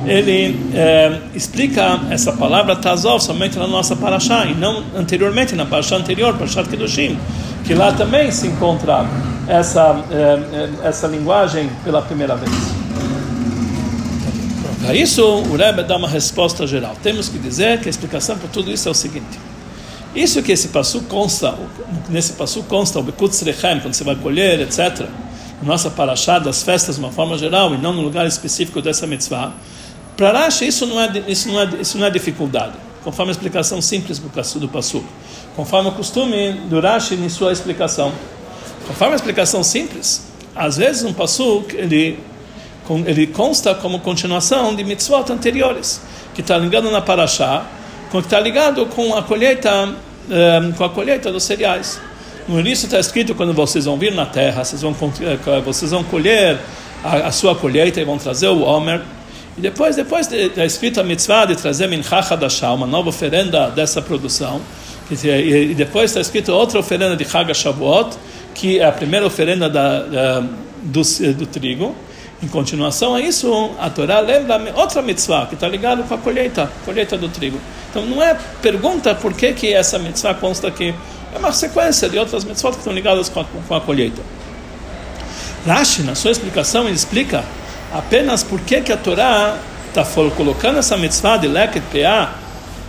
ele 0.05 0.59
é, 0.73 1.19
explica 1.33 2.01
essa 2.09 2.33
palavra 2.33 2.75
Tazov 2.75 3.23
somente 3.23 3.57
na 3.57 3.67
nossa 3.67 3.95
Parashá 3.95 4.45
e 4.45 4.53
não 4.53 4.83
anteriormente 4.95 5.55
na 5.55 5.65
Parashá 5.65 5.95
anterior, 5.95 6.33
Parashat 6.33 6.67
Kedushim, 6.67 7.17
que 7.63 7.73
lá 7.73 7.93
também 7.93 8.29
se 8.31 8.47
encontra 8.47 9.05
essa, 9.47 10.03
é, 10.11 10.87
essa 10.87 11.07
linguagem 11.07 11.69
pela 11.83 12.01
primeira 12.01 12.35
vez. 12.35 12.51
Para 14.81 14.93
isso, 14.93 15.23
o 15.23 15.55
Rebbe 15.55 15.83
dá 15.83 15.95
uma 15.95 16.09
resposta 16.09 16.67
geral. 16.67 16.97
Temos 17.01 17.29
que 17.29 17.39
dizer 17.39 17.79
que 17.79 17.87
a 17.87 17.89
explicação 17.89 18.37
para 18.37 18.49
tudo 18.49 18.69
isso 18.69 18.89
é 18.89 18.91
o 18.91 18.93
seguinte. 18.93 19.39
Isso 20.15 20.43
que 20.43 20.51
esse 20.51 20.67
passo 20.67 21.01
consta, 21.01 21.57
nesse 22.09 22.33
passo 22.33 22.61
consta 22.63 22.99
o 22.99 23.03
Bekutz 23.03 23.41
Rechem, 23.41 23.79
quando 23.79 23.93
você 23.93 24.03
vai 24.03 24.15
colher, 24.15 24.59
etc., 24.61 25.07
nossa 25.63 25.89
paraxá 25.89 26.39
das 26.39 26.61
festas 26.61 26.95
de 26.95 27.01
uma 27.01 27.11
forma 27.11 27.37
geral 27.37 27.73
e 27.73 27.77
não 27.77 27.93
no 27.93 28.01
lugar 28.01 28.27
específico 28.27 28.81
dessa 28.81 29.07
mitzvah, 29.07 29.53
para 30.17 30.31
Rashi 30.31 30.67
isso 30.67 30.85
não 30.85 30.99
é 30.99 31.11
isso 31.27 31.47
não 31.47 31.59
é 31.59 31.69
isso 31.79 31.97
não 31.97 32.05
é 32.05 32.09
dificuldade, 32.09 32.73
conforme 33.03 33.31
a 33.31 33.33
explicação 33.33 33.81
simples 33.81 34.19
do 34.19 34.67
passo, 34.67 35.03
conforme 35.55 35.89
o 35.89 35.91
costume 35.93 36.53
do 36.69 36.79
Rashi 36.79 37.15
em 37.15 37.29
sua 37.29 37.51
explicação, 37.51 38.11
conforme 38.87 39.13
a 39.13 39.15
explicação 39.15 39.63
simples, 39.63 40.27
às 40.55 40.77
vezes 40.77 41.03
um 41.03 41.13
passo 41.13 41.65
ele 41.73 42.19
ele 43.07 43.27
consta 43.27 43.73
como 43.73 43.99
continuação 43.99 44.75
de 44.75 44.83
mitzvot 44.83 45.31
anteriores, 45.31 46.01
que 46.35 46.41
está 46.41 46.57
ligado 46.57 46.91
na 46.91 47.01
Parashá, 47.01 47.65
que 48.21 48.27
está 48.27 48.39
ligado 48.39 48.85
com 48.87 49.15
a 49.15 49.23
colheita, 49.23 49.85
um, 49.85 49.95
eh, 50.31 50.73
com 50.77 50.83
a 50.83 50.89
colheita 50.89 51.31
dos 51.31 51.43
cereais. 51.43 51.99
No 52.47 52.59
início 52.59 52.85
está 52.85 52.99
escrito 52.99 53.33
quando 53.33 53.53
vocês 53.53 53.85
vão 53.85 53.97
vir 53.97 54.13
na 54.13 54.25
terra, 54.25 54.63
vocês 54.63 54.81
vão, 54.81 54.95
eh, 55.21 55.61
vocês 55.61 55.91
vão 55.91 56.03
colher 56.03 56.59
a, 57.03 57.27
a 57.27 57.31
sua 57.31 57.55
colheita 57.55 57.99
e 57.99 58.03
vão 58.03 58.17
trazer 58.17 58.47
o 58.47 58.61
Homer. 58.61 59.01
E 59.57 59.61
depois, 59.61 59.95
depois 59.95 60.31
está 60.31 60.65
escrito 60.65 60.99
a 60.99 61.03
mitzvah 61.03 61.45
de 61.45 61.55
trazer 61.55 61.87
mincha 61.87 62.19
hadashah, 62.19 62.73
uma 62.73 62.87
nova 62.87 63.09
oferenda 63.09 63.69
dessa 63.69 64.01
produção. 64.01 64.61
E 65.11 65.73
depois 65.75 66.11
está 66.11 66.21
escrito 66.21 66.51
outra 66.51 66.79
oferenda 66.79 67.15
de 67.15 67.25
Chag 67.25 67.53
Shavuot, 67.53 68.17
que 68.55 68.79
é 68.79 68.85
a 68.85 68.91
primeira 68.91 69.25
oferenda 69.25 69.69
da, 69.69 69.99
da 69.99 70.39
do, 70.81 71.01
do 71.33 71.45
trigo. 71.45 71.95
Em 72.43 72.47
continuação 72.49 73.15
a 73.15 73.21
isso, 73.21 73.71
a 73.79 73.89
Torá 73.89 74.19
lembra 74.19 74.61
outra 74.75 75.01
mitzvah 75.01 75.45
que 75.45 75.53
está 75.53 75.65
ligada 75.65 76.03
com 76.03 76.13
a 76.13 76.17
colheita, 76.17 76.69
colheita 76.83 77.17
do 77.17 77.29
trigo. 77.29 77.57
Então 77.89 78.05
não 78.05 78.21
é 78.21 78.37
pergunta 78.61 79.15
por 79.15 79.33
que, 79.33 79.53
que 79.53 79.73
essa 79.73 79.97
mitzvah 79.97 80.33
consta 80.33 80.67
aqui, 80.67 80.93
é 81.33 81.37
uma 81.37 81.53
sequência 81.53 82.09
de 82.09 82.19
outras 82.19 82.43
mitzvot 82.43 82.71
que 82.71 82.79
estão 82.79 82.91
ligadas 82.91 83.29
com 83.29 83.39
a, 83.39 83.45
com 83.45 83.73
a 83.73 83.79
colheita. 83.79 84.21
Rashi, 85.65 86.03
na 86.03 86.15
sua 86.15 86.31
explicação, 86.31 86.83
ele 86.83 86.95
explica 86.95 87.45
apenas 87.93 88.43
por 88.43 88.59
que, 88.59 88.81
que 88.81 88.91
a 88.91 88.97
Torá 88.97 89.57
está 89.87 90.03
colocando 90.35 90.79
essa 90.79 90.97
mitzvah 90.97 91.37
de 91.37 91.47
Leket 91.47 91.85
PA 91.93 92.33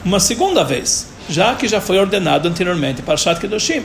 uma 0.05 0.19
segunda 0.19 0.65
vez, 0.65 1.07
já 1.29 1.55
que 1.55 1.69
já 1.69 1.81
foi 1.81 1.97
ordenado 1.97 2.49
anteriormente 2.49 3.03
para 3.03 3.17
Shat 3.17 3.39
Kedoshim. 3.39 3.85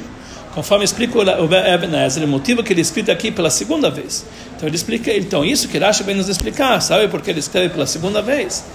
Conforme 0.60 0.84
explica 0.84 1.18
o 1.18 1.56
Ebenezer, 1.56 2.22
o 2.22 2.28
motivo 2.28 2.62
que 2.62 2.74
ele 2.74 2.82
escreve 2.82 3.14
aqui 3.14 3.32
pela 3.32 3.50
segunda 3.50 3.90
vez. 3.90 4.26
Então 4.58 4.68
ele 4.68 4.76
explica, 4.76 5.10
então 5.16 5.46
isso 5.46 5.70
que 5.70 5.78
Rashi 5.78 6.04
vem 6.04 6.14
nos 6.14 6.28
explicar, 6.28 6.82
sabe 6.82 7.08
por 7.08 7.22
que 7.22 7.30
ele 7.30 7.40
escreve 7.40 7.70
pela 7.70 7.88
segunda 7.88 8.22
vez? 8.22 8.66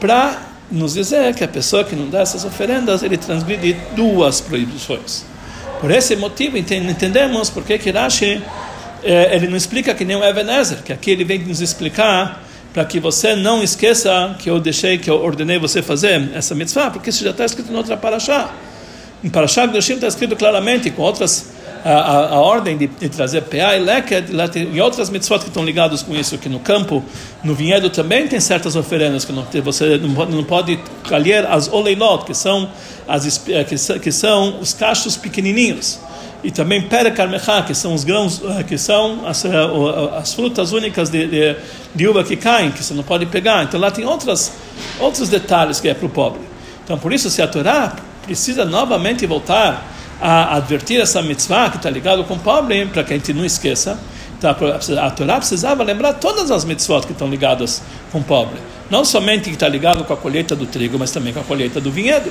Para 0.00 0.40
nos 0.72 0.94
dizer 0.94 1.34
que 1.34 1.44
a 1.44 1.48
pessoa 1.48 1.84
que 1.84 1.94
não 1.94 2.08
dá 2.08 2.20
essas 2.20 2.42
oferendas, 2.46 3.02
ele 3.02 3.18
transgride 3.18 3.76
duas 3.94 4.40
proibições. 4.40 5.26
Por 5.78 5.90
esse 5.90 6.16
motivo, 6.16 6.56
entendemos 6.56 7.50
por 7.50 7.64
que 7.64 7.90
Rashi 7.90 8.40
eh, 9.04 9.36
ele 9.36 9.46
não 9.46 9.58
explica 9.58 9.94
que 9.94 10.06
nem 10.06 10.16
o 10.16 10.24
Ebenezer, 10.24 10.78
que 10.82 10.90
aqui 10.90 11.10
ele 11.10 11.24
vem 11.24 11.40
nos 11.40 11.60
explicar 11.60 12.42
para 12.72 12.82
que 12.86 12.98
você 12.98 13.36
não 13.36 13.62
esqueça 13.62 14.34
que 14.38 14.48
eu 14.48 14.58
deixei, 14.58 14.96
que 14.96 15.10
eu 15.10 15.22
ordenei 15.22 15.58
você 15.58 15.82
fazer 15.82 16.30
essa 16.34 16.54
mitzvah, 16.54 16.90
porque 16.90 17.10
isso 17.10 17.22
já 17.22 17.32
está 17.32 17.44
escrito 17.44 17.70
em 17.70 17.76
outra 17.76 17.94
paraxá. 17.94 18.54
Em 19.26 19.28
Parashat 19.28 19.66
Kedoshim 19.66 19.94
está 19.94 20.06
escrito 20.06 20.36
claramente, 20.36 20.88
com 20.88 21.02
outras 21.02 21.50
a, 21.84 21.90
a, 21.90 22.28
a 22.28 22.40
ordem 22.40 22.76
de, 22.76 22.86
de, 22.86 23.08
trazer 23.08 23.42
PA 23.42 23.76
e 23.76 23.80
Leket, 23.80 24.30
e 24.72 24.80
outras 24.80 25.10
mitzvot 25.10 25.40
que 25.40 25.48
estão 25.48 25.64
ligados 25.64 26.00
com 26.00 26.14
isso, 26.14 26.38
que 26.38 26.48
no 26.48 26.60
campo, 26.60 27.04
no 27.42 27.52
vinhedo 27.52 27.90
também 27.90 28.28
tem 28.28 28.38
certas 28.38 28.76
oferendas 28.76 29.24
que 29.24 29.32
não, 29.32 29.44
você 29.64 29.98
não 29.98 30.44
pode, 30.44 30.78
colher 31.08 31.44
as 31.44 31.66
oleilot, 31.66 32.24
que 32.24 32.34
são, 32.34 32.70
as, 33.08 33.36
que, 33.36 33.98
que 33.98 34.12
são 34.12 34.60
os 34.60 34.72
cachos 34.72 35.16
pequenininhos 35.16 35.98
e 36.44 36.52
também 36.52 36.82
pere 36.82 37.10
carmechá, 37.10 37.62
que 37.62 37.74
são 37.74 37.94
os 37.94 38.04
grãos, 38.04 38.40
eh, 38.44 38.62
que 38.62 38.78
são 38.78 39.26
as, 39.26 39.44
eh, 39.44 39.50
as 40.16 40.34
frutas 40.34 40.70
únicas 40.70 41.10
de, 41.10 41.26
de, 41.26 41.56
de, 41.92 42.06
uva 42.06 42.22
que 42.22 42.36
caem, 42.36 42.70
que 42.70 42.84
você 42.84 42.94
não 42.94 43.02
pode 43.02 43.26
pegar. 43.26 43.64
Então 43.64 43.80
lá 43.80 43.90
tem 43.90 44.04
outras, 44.04 44.52
outros 45.00 45.28
detalhes 45.28 45.80
que 45.80 45.88
é 45.88 45.94
para 45.94 46.06
o 46.06 46.08
pobre. 46.08 46.42
Então 46.84 46.96
por 46.96 47.12
isso, 47.12 47.28
se 47.28 47.42
a 47.42 47.48
Torá 47.48 47.96
precisa 48.26 48.64
novamente 48.64 49.24
voltar 49.24 49.92
a 50.20 50.56
advertir 50.56 51.00
essa 51.00 51.22
mitzvah 51.22 51.70
que 51.70 51.76
está 51.76 51.88
ligado 51.88 52.24
com 52.24 52.34
o 52.34 52.38
pobre, 52.38 52.86
para 52.86 53.04
que 53.04 53.14
a 53.14 53.16
gente 53.16 53.32
não 53.32 53.44
esqueça. 53.44 53.98
Então, 54.36 54.50
a 55.00 55.10
Torá 55.10 55.36
precisava 55.36 55.82
lembrar 55.82 56.14
todas 56.14 56.50
as 56.50 56.64
mitzvot 56.64 57.06
que 57.06 57.12
estão 57.12 57.28
ligadas 57.28 57.82
com 58.12 58.18
o 58.18 58.22
pobre. 58.22 58.58
Não 58.90 59.04
somente 59.04 59.44
que 59.44 59.54
está 59.54 59.68
ligado 59.68 60.04
com 60.04 60.12
a 60.12 60.16
colheita 60.16 60.54
do 60.54 60.66
trigo, 60.66 60.98
mas 60.98 61.10
também 61.10 61.32
com 61.32 61.40
a 61.40 61.44
colheita 61.44 61.80
do 61.80 61.90
vinhedo. 61.90 62.30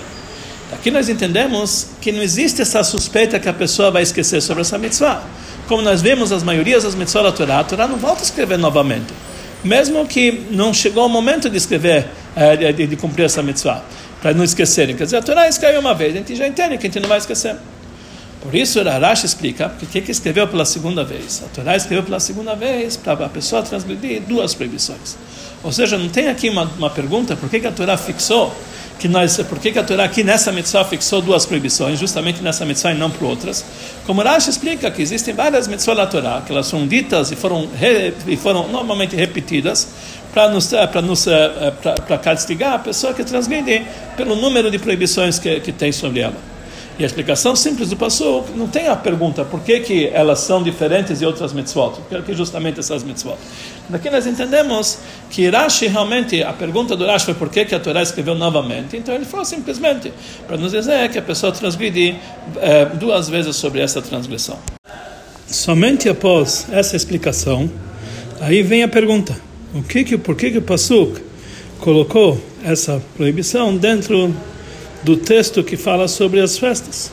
Aqui 0.72 0.92
nós 0.92 1.10
entendemos 1.10 1.90
que 2.02 2.12
não 2.12 2.22
existe 2.22 2.62
essa 2.62 2.84
suspeita 2.84 3.40
que 3.40 3.48
a 3.48 3.54
pessoa 3.54 3.92
vai 3.92 4.04
esquecer 4.04 4.42
sobre 4.42 4.62
essa 4.62 4.78
mitzvah. 4.78 5.24
Como 5.68 5.82
nós 5.82 6.02
vemos 6.02 6.32
as 6.32 6.44
maiorias 6.44 6.84
das 6.84 6.96
mitzvot 6.96 7.24
da 7.24 7.32
Torá, 7.32 7.60
a 7.60 7.64
Torá 7.64 7.88
não 7.88 7.98
volta 7.98 8.22
a 8.22 8.24
escrever 8.24 8.58
novamente. 8.58 9.14
Mesmo 9.64 10.06
que 10.06 10.44
não 10.52 10.74
chegou 10.74 11.08
o 11.08 11.10
momento 11.10 11.50
de 11.50 11.58
escrever, 11.58 12.08
eh, 12.36 12.72
de, 12.72 12.96
cumprir 12.96 13.26
essa 13.26 13.42
mitzvah 13.42 13.84
para 14.26 14.34
não 14.34 14.44
esquecerem. 14.44 14.96
Quer 14.96 15.04
dizer, 15.04 15.18
a 15.18 15.22
Torá 15.22 15.48
escreveu 15.48 15.80
uma 15.80 15.94
vez, 15.94 16.16
a 16.16 16.18
gente 16.18 16.36
já 16.36 16.48
entende 16.48 16.80
que 16.80 16.88
a 16.88 16.90
gente 16.90 17.00
não 17.00 17.08
vai 17.08 17.20
esquecer. 17.20 17.58
Por 18.42 18.56
isso, 18.56 18.80
Arash 18.80 19.24
explica 19.24 19.70
porque 19.70 20.02
que 20.02 20.10
escreveu 20.10 20.48
pela 20.48 20.66
segunda 20.66 21.04
vez. 21.04 21.44
A 21.46 21.48
Torá 21.50 21.76
escreveu 21.76 22.04
pela 22.04 22.20
segunda 22.20 22.56
vez 22.56 22.98
para 22.98 23.24
a 23.24 23.30
pessoa 23.30 23.62
transgredir 23.62 24.24
duas 24.24 24.56
proibições. 24.56 25.16
Ou 25.62 25.72
seja, 25.72 25.96
não 25.96 26.10
tem 26.10 26.28
aqui 26.28 26.50
uma, 26.50 26.64
uma 26.64 26.90
pergunta 26.90 27.36
por 27.36 27.48
que, 27.52 27.60
que 27.60 27.68
a 27.68 27.72
Torá 27.72 27.98
fixou 27.98 28.52
que 28.98 29.08
nós, 29.08 29.38
por 29.38 29.60
que, 29.60 29.72
que 29.72 29.78
a 29.78 29.84
Torá 29.84 30.06
aqui 30.06 30.24
nessa 30.24 30.52
mitzvah 30.52 30.86
fixou 30.86 31.22
duas 31.22 31.46
proibições, 31.46 32.00
justamente 32.00 32.42
nessa 32.42 32.66
mitzvah 32.66 32.94
e 32.94 32.98
não 32.98 33.12
por 33.12 33.26
outras? 33.26 33.64
Como 34.08 34.24
Rashi 34.24 34.50
explica 34.50 34.90
que 34.90 35.04
existem 35.04 35.36
várias 35.36 35.68
mitzvot 35.68 35.96
da 35.96 36.08
Torá, 36.08 36.42
que 36.44 36.52
elas 36.52 36.66
são 36.66 36.88
ditas 36.88 37.32
e 37.32 37.36
foram, 37.36 37.70
re, 37.76 38.14
e 38.26 38.36
foram 38.38 38.68
normalmente 38.70 39.16
repetidas, 39.16 39.88
para 40.36 40.50
nos 40.50 40.68
para 40.68 41.02
nos 41.02 41.26
para 42.06 42.18
castigar 42.18 42.74
a 42.74 42.80
pessoa 42.80 43.14
que 43.14 43.24
transgride 43.24 43.88
pelo 44.18 44.36
número 44.36 44.70
de 44.70 44.78
proibições 44.78 45.40
que, 45.40 45.62
que 45.62 45.72
tem 45.72 45.94
sobre 45.94 46.20
ela. 46.20 46.36
E 46.98 47.04
a 47.04 47.06
explicação 47.06 47.58
simples 47.58 47.90
do 47.90 47.98
passo 47.98 48.44
não 48.56 48.68
tem 48.68 48.88
a 48.88 48.96
pergunta 48.96 49.44
por 49.44 49.60
que, 49.62 49.82
que 49.82 50.08
elas 50.08 50.40
são 50.40 50.64
diferentes 50.64 51.20
de 51.20 51.26
outras 51.26 51.52
mitzvot, 51.52 52.00
porque 52.08 52.34
justamente 52.34 52.80
essas 52.80 53.04
mitzvot. 53.04 53.38
Daqui 53.90 54.10
nós 54.10 54.26
entendemos 54.26 55.00
que 55.30 55.50
Rashi 55.50 55.88
realmente, 55.88 56.42
a 56.42 56.54
pergunta 56.54 56.96
do 56.96 57.06
Rashi 57.06 57.26
foi 57.26 57.34
por 57.34 57.50
que, 57.50 57.66
que 57.66 57.76
a 57.76 57.80
Torá 57.80 58.02
escreveu 58.02 58.34
novamente, 58.34 58.96
então 58.96 59.14
ele 59.14 59.26
falou 59.26 59.46
simplesmente 59.46 60.14
para 60.48 60.56
nos 60.56 60.72
dizer 60.72 61.10
que 61.10 61.18
a 61.18 61.22
pessoa 61.22 61.52
transgride 61.52 62.16
é, 62.62 62.86
duas 62.86 63.28
vezes 63.28 63.58
sobre 63.58 63.82
essa 63.82 64.02
transgressão. 64.02 64.58
somente 65.48 66.08
após 66.08 66.68
essa 66.72 66.96
explicação, 66.96 67.70
aí 68.40 68.64
vem 68.64 68.84
a 68.84 68.88
pergunta: 68.88 69.36
o 69.76 69.84
que 69.84 70.06
que, 70.06 70.18
por 70.18 70.36
que 70.36 70.52
que 70.52 70.58
o 70.58 70.62
Pasuk 70.62 71.22
colocou 71.80 72.42
essa 72.64 73.04
proibição 73.18 73.76
dentro 73.76 74.34
do 75.04 75.18
texto 75.18 75.62
que 75.66 75.76
fala 75.76 76.08
sobre 76.08 76.40
as 76.40 76.58
festas? 76.58 77.12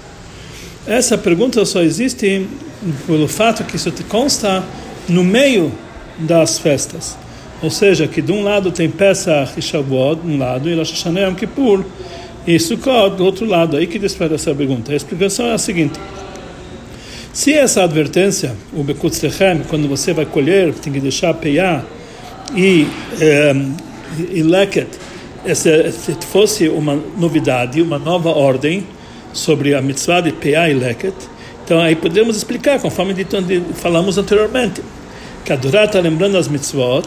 Essa 0.86 1.18
pergunta 1.18 1.64
só 1.64 1.82
existe 1.82 2.46
pelo 3.04 3.26
fato 3.26 3.64
que 3.64 3.74
isso 3.74 3.92
consta 4.08 4.62
no 5.08 5.24
meio 5.24 5.72
das 6.20 6.60
festas. 6.60 7.18
Ou 7.60 7.68
seja, 7.68 8.06
que 8.06 8.22
de 8.22 8.30
um 8.30 8.44
lado 8.44 8.70
tem 8.70 8.88
Pesach 8.88 9.54
e 9.56 9.62
Shavuot, 9.62 10.22
de 10.22 10.28
um 10.28 10.38
lado, 10.38 10.70
e 10.70 10.74
Rosh 10.74 10.92
Hashanah 10.92 11.20
Yom 11.22 11.34
Kippur, 11.34 11.84
e 12.46 12.60
Sukkot, 12.60 13.16
do 13.16 13.24
outro 13.24 13.44
lado. 13.44 13.76
Aí 13.76 13.88
que 13.88 13.98
desperta 13.98 14.36
essa 14.36 14.54
pergunta. 14.54 14.92
A 14.92 14.96
explicação 14.96 15.46
é 15.46 15.54
a 15.54 15.58
seguinte. 15.58 15.98
Se 17.32 17.52
essa 17.54 17.82
advertência, 17.82 18.54
o 18.72 18.84
Bekutz 18.84 19.20
Lechem, 19.20 19.62
quando 19.68 19.88
você 19.88 20.12
vai 20.12 20.26
colher, 20.26 20.72
tem 20.74 20.92
que 20.92 21.00
deixar 21.00 21.34
peiar 21.34 21.84
e, 22.54 22.86
um, 23.54 23.76
e 24.30 24.42
leket, 24.42 24.88
se 25.54 26.14
fosse 26.30 26.68
uma 26.68 26.98
novidade, 27.16 27.80
uma 27.82 27.98
nova 27.98 28.30
ordem 28.30 28.86
sobre 29.32 29.74
a 29.74 29.82
mitzvah 29.82 30.20
de 30.20 30.32
peiar 30.32 30.70
e 30.70 30.74
leket, 30.74 31.14
então 31.64 31.80
aí 31.80 31.96
podemos 31.96 32.36
explicar, 32.36 32.80
conforme 32.80 33.14
falamos 33.74 34.18
anteriormente, 34.18 34.82
que 35.44 35.52
a 35.52 35.56
Torá 35.56 35.84
está 35.84 36.00
lembrando 36.00 36.36
as 36.36 36.48
mitzvot 36.48 37.06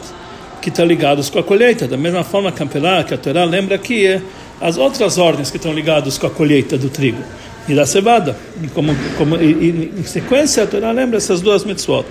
que 0.60 0.68
estão 0.68 0.84
ligados 0.84 1.30
com 1.30 1.38
a 1.38 1.42
colheita, 1.42 1.86
da 1.86 1.96
mesma 1.96 2.24
forma 2.24 2.50
que 2.50 3.14
a 3.14 3.18
Torá 3.18 3.44
lembra 3.44 3.76
aqui 3.76 4.20
as 4.60 4.76
outras 4.76 5.18
ordens 5.18 5.50
que 5.50 5.56
estão 5.56 5.72
ligadas 5.72 6.18
com 6.18 6.26
a 6.26 6.30
colheita 6.30 6.76
do 6.76 6.88
trigo 6.88 7.22
e 7.68 7.74
da 7.74 7.86
cevada. 7.86 8.36
E 8.62 8.68
como, 8.68 8.94
como, 9.16 9.36
e, 9.36 9.52
e, 9.52 9.94
em 9.98 10.02
sequência, 10.04 10.62
a 10.62 10.66
Torá 10.66 10.90
lembra 10.90 11.18
essas 11.18 11.40
duas 11.40 11.64
mitzvot. 11.64 12.06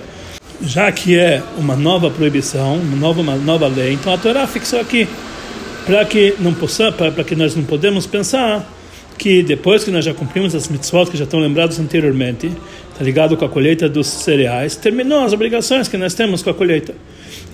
Já 0.62 0.90
que 0.90 1.18
é 1.18 1.42
uma 1.58 1.76
nova 1.76 2.10
proibição, 2.10 2.76
uma 2.76 2.96
nova, 2.96 3.20
uma 3.20 3.36
nova 3.36 3.66
lei, 3.66 3.92
então 3.92 4.12
a 4.12 4.18
Torá 4.18 4.46
fixou 4.46 4.80
aqui 4.80 5.06
para 5.84 6.04
que 6.04 6.34
não 6.40 6.52
possa, 6.52 6.90
para 6.90 7.22
que 7.22 7.36
nós 7.36 7.54
não 7.54 7.62
podemos 7.62 8.06
pensar 8.06 8.66
que 9.18 9.42
depois 9.42 9.84
que 9.84 9.90
nós 9.90 10.04
já 10.04 10.12
cumprimos 10.12 10.54
as 10.54 10.68
mitzvot 10.68 11.10
que 11.10 11.16
já 11.16 11.24
estão 11.24 11.40
lembrados 11.40 11.78
anteriormente, 11.78 12.50
está 12.90 13.04
ligado 13.04 13.36
com 13.36 13.44
a 13.44 13.48
colheita 13.48 13.88
dos 13.88 14.06
cereais, 14.06 14.76
terminou 14.76 15.20
as 15.20 15.32
obrigações 15.32 15.88
que 15.88 15.96
nós 15.96 16.14
temos 16.14 16.42
com 16.42 16.50
a 16.50 16.54
colheita. 16.54 16.94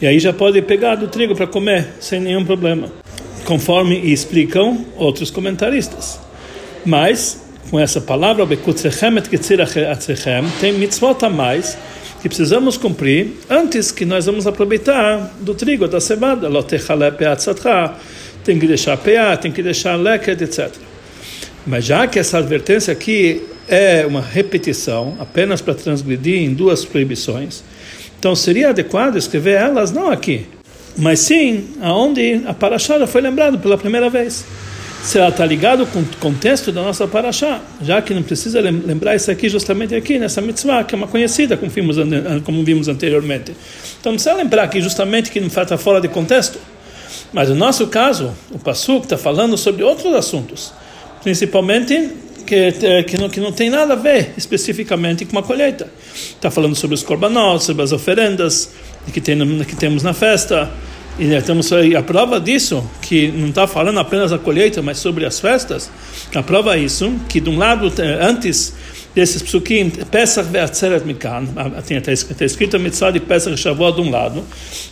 E 0.00 0.06
aí 0.06 0.18
já 0.18 0.32
pode 0.32 0.60
pegar 0.62 0.96
do 0.96 1.08
trigo 1.08 1.36
para 1.36 1.46
comer 1.46 1.88
sem 2.00 2.20
nenhum 2.20 2.44
problema, 2.44 2.90
conforme 3.44 3.96
explicam 3.98 4.84
outros 4.96 5.30
comentaristas. 5.30 6.18
Mas 6.84 7.42
com 7.70 7.80
essa 7.80 8.00
palavra, 8.00 8.44
tem 10.60 10.72
mitzvot 10.74 11.24
a 11.24 11.30
mais 11.30 11.78
que 12.22 12.28
precisamos 12.28 12.76
cumprir 12.76 13.32
antes 13.50 13.90
que 13.90 14.04
nós 14.04 14.26
vamos 14.26 14.46
aproveitar 14.46 15.34
do 15.40 15.54
trigo, 15.54 15.88
da 15.88 16.00
cevada. 16.00 16.48
Tem 18.44 18.58
que 18.60 18.66
deixar 18.66 18.96
peá, 18.96 19.36
tem 19.36 19.50
que 19.50 19.60
deixar 19.60 19.96
leket, 19.96 20.44
etc. 20.44 20.70
Mas 21.66 21.84
já 21.84 22.06
que 22.06 22.20
essa 22.20 22.38
advertência 22.38 22.92
aqui 22.92 23.42
é 23.68 24.06
uma 24.06 24.20
repetição, 24.20 25.16
apenas 25.18 25.60
para 25.60 25.74
transgredir 25.74 26.42
em 26.42 26.54
duas 26.54 26.84
proibições, 26.84 27.64
então 28.18 28.36
seria 28.36 28.68
adequado 28.70 29.16
escrever 29.16 29.54
elas 29.56 29.90
não 29.90 30.08
aqui, 30.08 30.46
mas 30.96 31.20
sim 31.20 31.70
aonde 31.80 32.42
a 32.46 32.54
paraxá 32.54 33.04
foi 33.06 33.20
lembrado 33.20 33.58
pela 33.58 33.76
primeira 33.76 34.08
vez 34.08 34.44
se 35.02 35.18
ela 35.18 35.30
está 35.30 35.44
ligada 35.44 35.84
com 35.84 35.98
o 35.98 36.06
contexto 36.20 36.70
da 36.70 36.80
nossa 36.80 37.08
paraxá, 37.08 37.60
já 37.82 38.00
que 38.00 38.14
não 38.14 38.22
precisa 38.22 38.60
lembrar 38.60 39.16
isso 39.16 39.30
aqui 39.30 39.48
justamente 39.48 39.94
aqui, 39.94 40.16
nessa 40.16 40.40
mitzvah, 40.40 40.84
que 40.84 40.94
é 40.94 40.96
uma 40.96 41.08
conhecida, 41.08 41.56
como 41.56 41.70
vimos, 41.70 41.96
como 42.44 42.62
vimos 42.62 42.86
anteriormente. 42.86 43.52
Então 44.00 44.12
não 44.12 44.16
precisa 44.16 44.34
lembrar 44.34 44.62
aqui 44.62 44.80
justamente 44.80 45.30
que 45.30 45.40
não 45.40 45.48
está 45.48 45.76
fora 45.76 46.00
de 46.00 46.08
contexto. 46.08 46.58
Mas 47.32 47.48
no 47.48 47.56
nosso 47.56 47.88
caso, 47.88 48.32
o 48.52 48.58
Passuk 48.58 49.04
está 49.04 49.18
falando 49.18 49.56
sobre 49.56 49.82
outros 49.82 50.14
assuntos, 50.14 50.72
principalmente 51.22 52.10
que, 52.46 52.72
que, 53.04 53.18
não, 53.18 53.28
que 53.28 53.40
não 53.40 53.50
tem 53.50 53.70
nada 53.70 53.94
a 53.94 53.96
ver 53.96 54.34
especificamente 54.36 55.24
com 55.24 55.36
a 55.38 55.42
colheita. 55.42 55.88
Está 56.14 56.50
falando 56.50 56.76
sobre 56.76 56.94
os 56.94 57.02
korbanot, 57.02 57.64
sobre 57.64 57.82
as 57.82 57.90
oferendas 57.90 58.70
que, 59.12 59.20
tem, 59.20 59.36
que 59.64 59.74
temos 59.74 60.02
na 60.02 60.12
festa, 60.12 60.70
e 61.18 61.42
temos 61.42 61.70
a 61.72 62.02
prova 62.02 62.40
disso, 62.40 62.82
que 63.00 63.28
não 63.28 63.48
está 63.48 63.66
falando 63.66 64.00
apenas 64.00 64.30
da 64.30 64.38
colheita, 64.38 64.80
mas 64.80 64.98
sobre 64.98 65.24
as 65.24 65.38
festas, 65.38 65.90
a 66.34 66.42
prova 66.42 66.76
é 66.76 66.80
isso, 66.80 67.12
que 67.28 67.40
de 67.40 67.50
um 67.50 67.58
lado, 67.58 67.92
antes 68.20 68.74
desses 69.14 69.42
psukim, 69.42 69.90
Pesach 69.90 70.48
ve'atzeret 70.48 71.04
mikan, 71.04 71.46
está 71.86 72.44
escrito 72.44 72.76
a 72.76 72.78
mitzvah 72.78 73.10
de 73.10 73.20
Pesach 73.20 73.56
Shavuot 73.58 73.96
de 73.96 74.00
um 74.00 74.10
lado, 74.10 74.42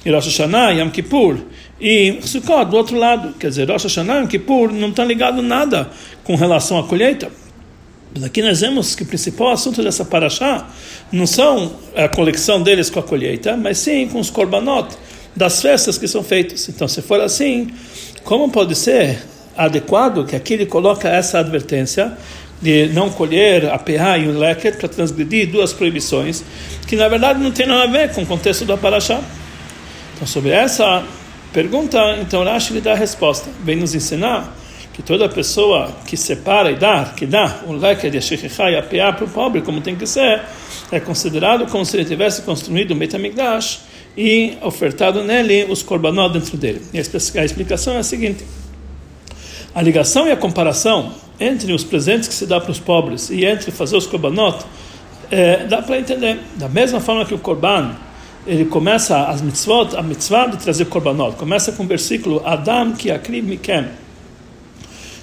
e 0.04 0.10
Rosh 0.10 0.26
Hashanah, 0.26 0.72
Yom 0.72 0.90
Kippur, 0.90 1.38
e 1.80 2.18
Sukkot 2.22 2.66
do 2.70 2.76
outro 2.76 2.98
lado. 2.98 3.32
Quer 3.38 3.48
dizer, 3.48 3.70
Rosh 3.70 3.84
Hashanah 3.84 4.18
e 4.18 4.20
Yom 4.20 4.26
Kippur 4.26 4.72
não 4.72 4.90
estão 4.90 5.06
ligados 5.06 5.42
nada 5.42 5.90
com 6.22 6.34
relação 6.34 6.78
à 6.78 6.84
colheita. 6.84 7.30
Mas 8.12 8.24
aqui 8.24 8.42
nós 8.42 8.60
vemos 8.60 8.94
que 8.94 9.04
o 9.04 9.06
principal 9.06 9.52
assunto 9.52 9.82
dessa 9.82 10.04
paraxá 10.04 10.68
não 11.12 11.26
são 11.26 11.72
a 11.96 12.08
coleção 12.08 12.60
deles 12.60 12.90
com 12.90 12.98
a 12.98 13.02
colheita, 13.02 13.56
mas 13.56 13.78
sim 13.78 14.08
com 14.08 14.18
os 14.18 14.28
korbanot, 14.28 14.88
das 15.34 15.60
festas 15.62 15.96
que 15.98 16.08
são 16.08 16.22
feitas. 16.22 16.68
Então, 16.68 16.88
se 16.88 17.02
for 17.02 17.20
assim, 17.20 17.70
como 18.24 18.50
pode 18.50 18.74
ser 18.74 19.18
adequado 19.56 20.26
que 20.26 20.36
aqui 20.36 20.54
ele 20.54 20.66
coloca 20.66 21.08
essa 21.08 21.38
advertência 21.38 22.12
de 22.60 22.88
não 22.88 23.10
colher 23.10 23.66
a 23.70 23.78
PA 23.78 24.18
e 24.18 24.28
o 24.28 24.38
leket 24.38 24.76
para 24.76 24.88
transgredir 24.88 25.50
duas 25.50 25.72
proibições 25.72 26.44
que 26.86 26.94
na 26.94 27.08
verdade 27.08 27.42
não 27.42 27.50
tem 27.50 27.66
nada 27.66 27.84
a 27.84 27.86
ver 27.86 28.12
com 28.12 28.22
o 28.22 28.26
contexto 28.26 28.64
da 28.64 28.76
paraxá. 28.76 29.20
Então, 30.14 30.26
sobre 30.26 30.50
essa 30.50 31.02
pergunta, 31.52 31.98
então 32.20 32.44
Rashi 32.44 32.74
lhe 32.74 32.80
dá 32.80 32.92
a 32.92 32.96
resposta. 32.96 33.48
Vem 33.64 33.76
nos 33.76 33.94
ensinar 33.94 34.54
que 34.92 35.02
toda 35.02 35.28
pessoa 35.28 35.90
que 36.06 36.16
separa 36.16 36.70
e 36.70 36.76
dá, 36.76 37.14
que 37.16 37.24
dá 37.24 37.60
o 37.66 37.72
leket 37.72 38.14
e 38.14 38.18
a 38.18 38.20
shechichá 38.20 38.70
e 38.70 38.76
a 38.76 38.82
PA 38.82 39.12
para 39.12 39.24
o 39.24 39.28
pobre, 39.28 39.62
como 39.62 39.80
tem 39.80 39.96
que 39.96 40.06
ser, 40.06 40.42
é 40.92 41.00
considerado 41.00 41.66
como 41.66 41.86
se 41.86 41.96
ele 41.96 42.04
tivesse 42.04 42.42
construído 42.42 42.92
um 42.92 42.98
Betamigdash 42.98 43.80
e 44.16 44.54
ofertado 44.62 45.22
nele 45.22 45.64
os 45.70 45.82
korbanot 45.82 46.32
dentro 46.32 46.56
dele. 46.56 46.82
E 46.92 46.98
a 46.98 47.44
explicação 47.44 47.94
é 47.94 47.98
a 47.98 48.02
seguinte: 48.02 48.44
a 49.74 49.80
ligação 49.82 50.26
e 50.26 50.32
a 50.32 50.36
comparação 50.36 51.12
entre 51.38 51.72
os 51.72 51.84
presentes 51.84 52.28
que 52.28 52.34
se 52.34 52.46
dá 52.46 52.60
para 52.60 52.70
os 52.70 52.78
pobres 52.78 53.30
e 53.30 53.44
entre 53.44 53.70
fazer 53.70 53.96
os 53.96 54.06
korbanot 54.06 54.64
é, 55.30 55.64
dá 55.66 55.80
para 55.80 55.98
entender. 55.98 56.38
Da 56.56 56.68
mesma 56.68 57.00
forma 57.00 57.24
que 57.24 57.34
o 57.34 57.38
korban 57.38 57.94
ele 58.46 58.64
começa 58.64 59.26
as 59.26 59.40
mitzvot, 59.42 59.96
a 59.96 60.02
mitzvah 60.02 60.46
de 60.46 60.56
trazer 60.56 60.86
korbanot, 60.86 61.36
começa 61.36 61.72
com 61.72 61.84
o 61.84 61.86
versículo 61.86 62.42
Adam 62.44 62.92
ki 62.92 63.10
akrib 63.10 63.46
mikem. 63.46 63.86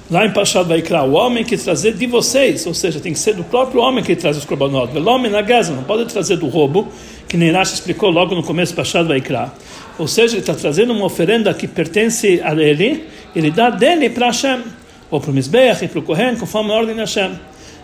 Lá 0.09 0.25
em 0.25 0.31
Pashat 0.31 0.65
Vaikra, 0.65 1.03
o 1.03 1.13
homem 1.13 1.43
que 1.43 1.57
trazer 1.57 1.93
de 1.93 2.07
vocês, 2.07 2.65
ou 2.65 2.73
seja, 2.73 2.97
tem 3.01 3.11
que 3.11 3.19
ser 3.19 3.33
do 3.33 3.43
próprio 3.43 3.81
homem 3.81 4.01
que 4.01 4.15
traz 4.15 4.37
os 4.37 4.45
korbanot. 4.45 4.97
O 4.97 5.09
homem 5.09 5.29
na 5.29 5.41
não 5.41 5.83
pode 5.83 6.05
trazer 6.05 6.37
do 6.37 6.47
roubo, 6.47 6.87
que 7.27 7.37
nem 7.37 7.51
Rashi 7.51 7.73
explicou 7.73 8.09
logo 8.09 8.33
no 8.33 8.43
começo 8.43 8.73
do 8.73 8.77
Pashat 8.77 9.07
Vaikra. 9.07 9.51
Ou 9.97 10.07
seja, 10.07 10.35
ele 10.35 10.41
está 10.41 10.53
trazendo 10.53 10.93
uma 10.93 11.05
oferenda 11.05 11.53
que 11.53 11.67
pertence 11.67 12.41
a 12.43 12.53
ele, 12.53 13.05
ele 13.35 13.51
dá 13.51 13.69
dele 13.69 14.09
para 14.09 14.27
Hashem, 14.27 14.63
ou 15.09 15.19
para 15.19 15.31
o 15.31 15.33
Mizbeach 15.33 15.83
e 15.83 15.87
para 15.87 15.99
o 15.99 16.03
Kohen, 16.03 16.35
conforme 16.35 16.71
a 16.71 16.75
ordem 16.75 16.95
de 16.95 17.01
Hashem. 17.01 17.31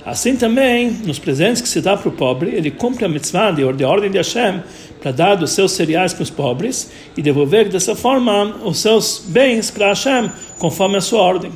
Assim 0.05 0.35
também, 0.35 0.91
nos 0.91 1.17
presentes 1.17 1.61
que 1.61 1.67
se 1.67 1.79
dá 1.79 1.95
para 1.95 2.09
o 2.09 2.11
pobre, 2.11 2.51
ele 2.53 2.69
cumpre 2.69 3.05
a 3.05 3.09
mitzvah 3.09 3.51
de 3.51 3.63
ordem 3.63 4.11
de 4.11 4.17
Hashem 4.17 4.61
para 5.01 5.11
dar 5.11 5.35
dos 5.35 5.51
seus 5.51 5.71
cereais 5.71 6.13
para 6.13 6.23
os 6.23 6.29
pobres 6.29 6.91
e 7.15 7.21
devolver 7.21 7.69
dessa 7.69 7.95
forma 7.95 8.55
os 8.63 8.79
seus 8.79 9.23
bens 9.27 9.71
para 9.71 9.87
Hashem, 9.87 10.29
conforme 10.59 10.97
a 10.97 11.01
sua 11.01 11.21
ordem. 11.21 11.51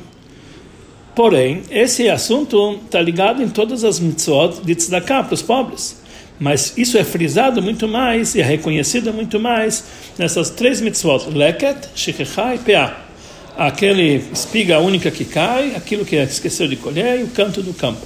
Porém, 1.14 1.62
esse 1.70 2.08
assunto 2.08 2.78
está 2.84 3.00
ligado 3.00 3.42
em 3.42 3.48
todas 3.48 3.84
as 3.84 4.00
mitzvot 4.00 4.60
de 4.62 4.74
tzedakah 4.74 5.24
para 5.24 5.34
os 5.34 5.42
pobres. 5.42 6.00
Mas 6.40 6.72
isso 6.76 6.96
é 6.96 7.04
frisado 7.04 7.60
muito 7.60 7.88
mais 7.88 8.34
e 8.34 8.40
é 8.40 8.44
reconhecido 8.44 9.12
muito 9.12 9.40
mais 9.40 9.84
nessas 10.16 10.50
três 10.50 10.80
mitzvot: 10.80 11.28
leket, 11.30 11.88
shekecha 11.94 12.54
e 12.54 12.58
peah. 12.58 12.96
Aquele 13.56 14.22
espiga 14.32 14.78
única 14.78 15.10
que 15.10 15.24
cai, 15.24 15.74
aquilo 15.74 16.04
que 16.04 16.14
esqueceu 16.16 16.68
de 16.68 16.76
colher 16.76 17.20
e 17.20 17.24
o 17.24 17.28
canto 17.28 17.60
do 17.60 17.74
campo. 17.74 18.00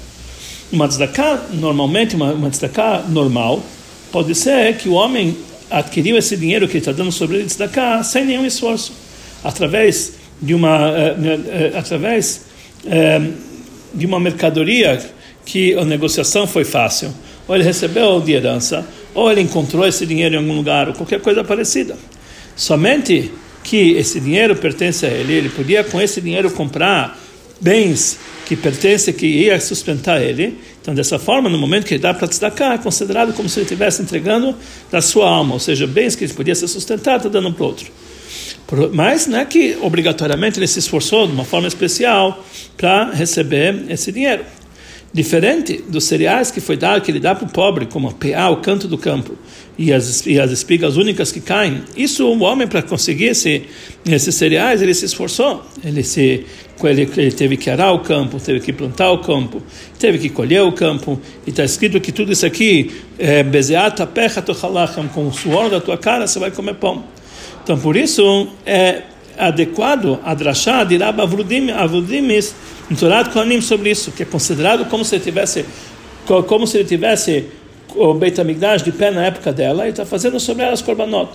Uma 0.72 0.88
tzedakah, 0.88 1.48
normalmente, 1.52 2.16
uma, 2.16 2.32
uma 2.32 2.48
tzedakah 2.48 3.04
normal, 3.08 3.62
pode 4.10 4.34
ser 4.34 4.74
que 4.78 4.88
o 4.88 4.94
homem 4.94 5.36
adquiriu 5.70 6.16
esse 6.16 6.36
dinheiro 6.38 6.66
que 6.66 6.78
está 6.78 6.92
dando 6.92 7.12
sobre 7.12 7.36
ele 7.36 7.46
tzedakah 7.46 8.02
sem 8.02 8.24
nenhum 8.24 8.46
esforço, 8.46 8.94
através 9.44 10.14
de 10.40 10.54
uma, 10.54 10.90
uh, 10.90 10.92
uh, 10.92 11.78
através 11.78 12.46
de 13.94 14.06
uma 14.06 14.18
mercadoria 14.18 15.00
que 15.44 15.74
a 15.74 15.84
negociação 15.84 16.46
foi 16.46 16.64
fácil, 16.64 17.12
ou 17.46 17.54
ele 17.54 17.64
recebeu 17.64 18.20
de 18.20 18.32
herança, 18.32 18.86
ou 19.14 19.30
ele 19.30 19.40
encontrou 19.40 19.86
esse 19.86 20.06
dinheiro 20.06 20.34
em 20.34 20.38
algum 20.38 20.54
lugar, 20.54 20.88
ou 20.88 20.94
qualquer 20.94 21.20
coisa 21.20 21.42
parecida. 21.44 21.96
Somente 22.56 23.30
que 23.62 23.92
esse 23.92 24.20
dinheiro 24.20 24.56
pertence 24.56 25.06
a 25.06 25.08
ele, 25.08 25.34
ele 25.34 25.48
podia 25.48 25.84
com 25.84 26.00
esse 26.00 26.20
dinheiro 26.20 26.50
comprar 26.50 27.18
bens 27.60 28.18
que 28.46 28.56
pertencem, 28.56 29.14
que 29.14 29.26
ia 29.26 29.60
sustentar 29.60 30.20
ele, 30.20 30.58
Então, 30.82 30.92
dessa 30.92 31.16
forma, 31.16 31.48
no 31.48 31.56
momento 31.56 31.86
que 31.86 31.94
ele 31.94 32.02
dá 32.02 32.12
para 32.12 32.26
tzedakah, 32.26 32.74
é 32.74 32.78
considerado 32.78 33.32
como 33.34 33.48
se 33.48 33.60
ele 33.60 33.66
estivesse 33.66 34.02
entregando 34.02 34.52
da 34.90 35.00
sua 35.00 35.28
alma, 35.28 35.54
ou 35.54 35.60
seja, 35.60 35.86
bens 35.86 36.16
que 36.16 36.24
ele 36.24 36.32
podia 36.32 36.56
ser 36.56 36.66
sustentado, 36.66 37.18
está 37.18 37.28
dando 37.28 37.52
para 37.52 37.62
o 37.62 37.66
outro. 37.66 37.86
Mas 38.92 39.28
não 39.28 39.38
é 39.38 39.44
que 39.44 39.78
obrigatoriamente 39.80 40.58
ele 40.58 40.66
se 40.66 40.80
esforçou 40.80 41.26
de 41.28 41.32
uma 41.32 41.44
forma 41.44 41.68
especial 41.68 42.44
para 42.76 43.12
receber 43.12 43.84
esse 43.88 44.10
dinheiro. 44.10 44.44
Diferente 45.14 45.84
dos 45.86 46.04
cereais 46.04 46.50
que 46.50 46.58
foi 46.58 46.74
dado, 46.74 47.02
que 47.02 47.10
ele 47.10 47.20
dá 47.20 47.34
para 47.34 47.46
o 47.46 47.50
pobre, 47.50 47.84
como 47.84 48.08
a 48.08 48.12
PA, 48.12 48.48
o 48.48 48.56
canto 48.62 48.88
do 48.88 48.96
campo, 48.96 49.36
e 49.76 49.92
as, 49.92 50.24
e 50.24 50.40
as 50.40 50.50
espigas 50.50 50.96
únicas 50.96 51.30
que 51.30 51.40
caem, 51.40 51.82
isso 51.94 52.26
o 52.26 52.40
homem, 52.40 52.66
para 52.66 52.80
conseguir 52.80 53.26
esse, 53.26 53.64
esses 54.06 54.34
cereais, 54.34 54.80
ele 54.80 54.94
se 54.94 55.04
esforçou. 55.04 55.62
Ele, 55.84 56.02
se, 56.02 56.46
ele, 56.82 57.10
ele 57.14 57.30
teve 57.30 57.58
que 57.58 57.68
arar 57.68 57.92
o 57.92 57.98
campo, 57.98 58.40
teve 58.40 58.60
que 58.60 58.72
plantar 58.72 59.10
o 59.10 59.18
campo, 59.18 59.62
teve 59.98 60.16
que 60.16 60.30
colher 60.30 60.62
o 60.62 60.72
campo, 60.72 61.20
e 61.46 61.50
está 61.50 61.62
escrito 61.62 62.00
que 62.00 62.10
tudo 62.10 62.32
isso 62.32 62.46
aqui, 62.46 62.90
é, 63.18 63.42
bezeata 63.42 64.06
pecha 64.06 64.42
com 65.12 65.28
o 65.28 65.32
suor 65.32 65.68
da 65.68 65.78
tua 65.78 65.98
cara, 65.98 66.26
você 66.26 66.38
vai 66.38 66.50
comer 66.50 66.76
pão. 66.76 67.04
Então, 67.62 67.78
por 67.78 67.96
isso, 67.96 68.48
é 68.64 69.02
adequado 69.38 70.18
a 70.24 70.34
drachá 70.34 70.84
de 70.84 70.96
Rabba 70.96 71.24
Avrudimis, 71.24 72.54
em 72.92 72.94
Torah 72.94 73.24
Kohanim, 73.24 73.62
sobre 73.62 73.90
isso, 73.90 74.12
que 74.12 74.22
é 74.22 74.26
considerado 74.26 74.84
como 74.84 75.02
se 75.02 75.14
ele 75.14 75.24
tivesse, 75.24 75.64
como 76.46 76.66
se 76.66 76.76
ele 76.76 76.84
tivesse 76.86 77.46
o 77.96 78.12
Beit 78.12 78.38
HaMikdash 78.38 78.82
de 78.82 78.92
pé 78.92 79.10
na 79.10 79.24
época 79.24 79.50
dela, 79.50 79.86
e 79.86 79.90
está 79.90 80.04
fazendo 80.04 80.38
sobre 80.38 80.62
elas 80.62 80.82
korbanot, 80.82 81.30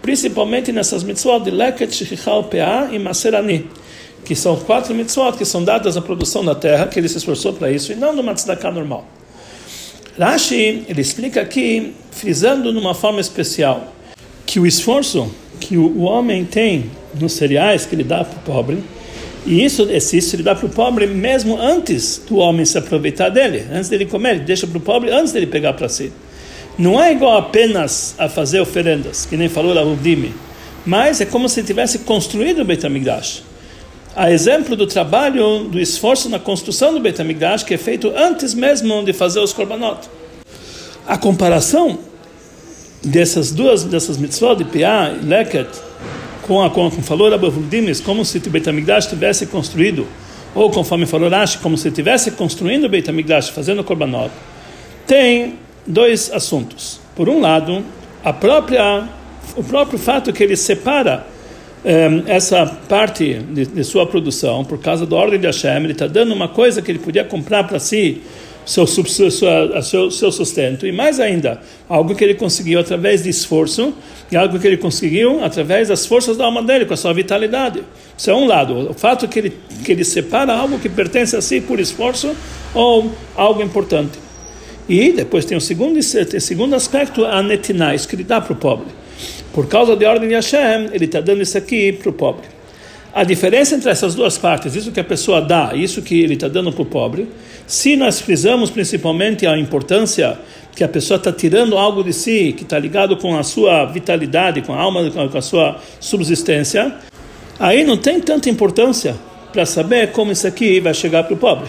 principalmente 0.00 0.70
nessas 0.70 1.02
mitzvot 1.02 1.40
de 1.40 1.50
Leket, 1.50 1.92
Shechichal, 1.92 2.44
Peah 2.44 2.90
e 2.92 2.98
Maserani, 3.00 3.66
que 4.24 4.36
são 4.36 4.54
quatro 4.54 4.94
mitzvot 4.94 5.36
que 5.36 5.44
são 5.44 5.64
dadas 5.64 5.96
à 5.96 6.00
produção 6.00 6.44
da 6.44 6.54
terra, 6.54 6.86
que 6.86 7.00
ele 7.00 7.08
se 7.08 7.18
esforçou 7.18 7.54
para 7.54 7.72
isso, 7.72 7.90
e 7.90 7.96
não 7.96 8.14
numa 8.14 8.32
tzedakah 8.32 8.70
normal. 8.70 9.04
Rashi, 10.16 10.84
ele 10.88 11.00
explica 11.00 11.40
aqui, 11.40 11.92
frisando 12.12 12.72
numa 12.72 12.94
forma 12.94 13.20
especial, 13.20 13.92
que 14.46 14.60
o 14.60 14.66
esforço 14.66 15.28
que 15.58 15.76
o 15.76 16.02
homem 16.02 16.44
tem 16.44 16.88
nos 17.18 17.32
cereais 17.32 17.84
que 17.84 17.96
ele 17.96 18.04
dá 18.04 18.24
para 18.24 18.38
o 18.38 18.42
pobre, 18.42 18.82
e 19.46 19.64
isso, 19.64 19.88
esse, 19.90 20.18
isso 20.18 20.36
ele 20.36 20.42
dá 20.42 20.54
para 20.54 20.66
o 20.66 20.68
pobre 20.68 21.06
mesmo 21.06 21.58
antes 21.58 22.22
do 22.28 22.36
homem 22.36 22.64
se 22.64 22.76
aproveitar 22.76 23.30
dele, 23.30 23.64
antes 23.72 23.88
dele 23.88 24.06
comer, 24.06 24.36
ele 24.36 24.40
deixa 24.40 24.66
para 24.66 24.78
o 24.78 24.80
pobre 24.80 25.10
antes 25.10 25.32
dele 25.32 25.46
pegar 25.46 25.72
para 25.72 25.88
si. 25.88 26.12
Não 26.78 27.02
é 27.02 27.12
igual 27.12 27.38
apenas 27.38 28.14
a 28.18 28.28
fazer 28.28 28.60
oferendas, 28.60 29.26
que 29.26 29.36
nem 29.36 29.48
falou 29.48 29.76
a 29.78 29.82
Rudime, 29.82 30.34
mas 30.84 31.20
é 31.20 31.26
como 31.26 31.48
se 31.48 31.62
tivesse 31.62 32.00
construído 32.00 32.62
o 32.62 32.64
Beit 32.64 32.84
HaMikdash. 32.84 33.42
A 34.14 34.30
exemplo 34.30 34.74
do 34.74 34.86
trabalho, 34.86 35.64
do 35.64 35.78
esforço 35.78 36.28
na 36.28 36.38
construção 36.38 36.92
do 36.92 37.00
Beit 37.00 37.20
HaMikdash, 37.20 37.62
que 37.62 37.74
é 37.74 37.78
feito 37.78 38.12
antes 38.16 38.54
mesmo 38.54 39.04
de 39.04 39.12
fazer 39.12 39.40
os 39.40 39.52
korbanot. 39.52 40.08
A 41.06 41.16
comparação 41.16 41.98
dessas 43.02 43.50
duas 43.50 43.84
dessas 43.84 44.18
mitzvot 44.18 44.56
de 44.56 44.64
Pia 44.64 45.16
e 45.20 45.24
Leket, 45.24 45.68
com 46.42 46.62
a 46.62 46.70
como 46.70 46.90
falou 46.90 47.30
Rabbi 47.30 47.50
Dimes, 47.68 48.00
como 48.00 48.24
se 48.24 48.38
o 48.38 48.50
Beit 48.50 48.68
HaMikdash 48.68 49.06
tivesse 49.06 49.46
construído, 49.46 50.06
ou 50.54 50.70
conforme 50.70 51.06
falou 51.06 51.28
Rashi, 51.28 51.58
como 51.58 51.76
se 51.76 51.90
tivesse 51.90 52.32
construindo 52.32 52.84
o 52.84 52.88
Beit 52.88 53.08
HaMikdash, 53.08 53.50
fazendo 53.50 53.80
o 53.80 53.84
Korbanot, 53.84 54.30
tem 55.06 55.54
dois 55.86 56.30
assuntos. 56.32 57.00
Por 57.14 57.28
um 57.28 57.40
lado, 57.40 57.84
a 58.24 58.32
própria 58.32 59.08
o 59.56 59.64
próprio 59.64 59.98
fato 59.98 60.32
que 60.32 60.42
ele 60.42 60.56
separa 60.56 61.26
um, 61.84 61.88
eh, 61.88 62.22
essa 62.26 62.66
parte 62.88 63.34
de, 63.34 63.66
de, 63.66 63.84
sua 63.84 64.06
produção 64.06 64.64
por 64.64 64.78
causa 64.78 65.06
da 65.06 65.16
ordem 65.16 65.40
de 65.40 65.46
Hashem, 65.46 65.82
ele 65.82 65.92
está 65.92 66.06
dando 66.06 66.32
uma 66.32 66.48
coisa 66.48 66.80
que 66.82 66.90
ele 66.90 66.98
podia 66.98 67.24
comprar 67.24 67.64
para 67.64 67.78
si 67.78 68.22
seu, 68.70 68.86
seu, 68.86 70.10
seu 70.12 70.30
sustento, 70.30 70.86
e 70.86 70.92
mais 70.92 71.18
ainda, 71.18 71.60
algo 71.88 72.14
que 72.14 72.22
ele 72.22 72.34
conseguiu 72.34 72.78
através 72.78 73.24
de 73.24 73.28
esforço, 73.28 73.92
e 74.30 74.36
algo 74.36 74.60
que 74.60 74.66
ele 74.66 74.76
conseguiu 74.76 75.42
através 75.42 75.88
das 75.88 76.06
forças 76.06 76.36
da 76.36 76.44
alma 76.44 76.62
dele, 76.62 76.84
com 76.84 76.94
a 76.94 76.96
sua 76.96 77.12
vitalidade. 77.12 77.82
Isso 78.16 78.30
é 78.30 78.34
um 78.34 78.46
lado. 78.46 78.90
O 78.90 78.94
fato 78.94 79.26
que 79.26 79.40
ele, 79.40 79.52
que 79.84 79.90
ele 79.90 80.04
separa 80.04 80.52
algo 80.52 80.78
que 80.78 80.88
pertence 80.88 81.34
a 81.34 81.40
si 81.40 81.60
por 81.60 81.80
esforço 81.80 82.32
ou 82.72 83.10
algo 83.34 83.60
importante. 83.60 84.16
E 84.88 85.12
depois 85.12 85.44
tem 85.44 85.58
o 85.58 85.60
segundo, 85.60 86.00
segundo 86.00 86.76
aspecto, 86.76 87.24
a 87.24 87.42
netinais, 87.42 88.06
que 88.06 88.14
ele 88.14 88.24
dá 88.24 88.40
para 88.40 88.52
o 88.52 88.56
pobre. 88.56 88.86
Por 89.52 89.66
causa 89.66 89.96
da 89.96 90.08
ordem 90.08 90.28
de 90.28 90.34
Hashem, 90.36 90.90
ele 90.92 91.06
está 91.06 91.20
dando 91.20 91.42
isso 91.42 91.58
aqui 91.58 91.92
para 91.92 92.10
o 92.10 92.12
pobre. 92.12 92.59
A 93.12 93.24
diferença 93.24 93.74
entre 93.74 93.90
essas 93.90 94.14
duas 94.14 94.38
partes, 94.38 94.76
isso 94.76 94.92
que 94.92 95.00
a 95.00 95.04
pessoa 95.04 95.40
dá 95.40 95.72
isso 95.74 96.00
que 96.00 96.20
ele 96.20 96.34
está 96.34 96.46
dando 96.46 96.70
para 96.72 96.82
o 96.82 96.86
pobre, 96.86 97.28
se 97.66 97.96
nós 97.96 98.20
frisamos 98.20 98.70
principalmente 98.70 99.46
a 99.46 99.58
importância 99.58 100.38
que 100.76 100.84
a 100.84 100.88
pessoa 100.88 101.16
está 101.16 101.32
tirando 101.32 101.76
algo 101.76 102.04
de 102.04 102.12
si, 102.12 102.54
que 102.56 102.62
está 102.62 102.78
ligado 102.78 103.16
com 103.16 103.36
a 103.36 103.42
sua 103.42 103.84
vitalidade, 103.86 104.62
com 104.62 104.72
a 104.72 104.80
alma, 104.80 105.10
com 105.10 105.38
a 105.38 105.42
sua 105.42 105.80
subsistência, 105.98 106.94
aí 107.58 107.82
não 107.82 107.96
tem 107.96 108.20
tanta 108.20 108.48
importância 108.48 109.16
para 109.52 109.66
saber 109.66 110.12
como 110.12 110.30
isso 110.30 110.46
aqui 110.46 110.78
vai 110.78 110.94
chegar 110.94 111.24
para 111.24 111.34
o 111.34 111.36
pobre. 111.36 111.68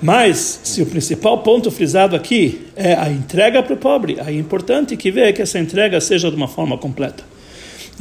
Mas, 0.00 0.60
se 0.62 0.80
o 0.80 0.86
principal 0.86 1.38
ponto 1.38 1.70
frisado 1.70 2.14
aqui 2.14 2.66
é 2.76 2.94
a 2.94 3.08
entrega 3.10 3.62
para 3.62 3.74
o 3.74 3.76
pobre, 3.76 4.18
aí 4.20 4.36
é 4.36 4.38
importante 4.38 4.96
que 4.96 5.10
veja 5.10 5.32
que 5.32 5.42
essa 5.42 5.58
entrega 5.58 6.00
seja 6.00 6.30
de 6.30 6.36
uma 6.36 6.48
forma 6.48 6.78
completa. 6.78 7.31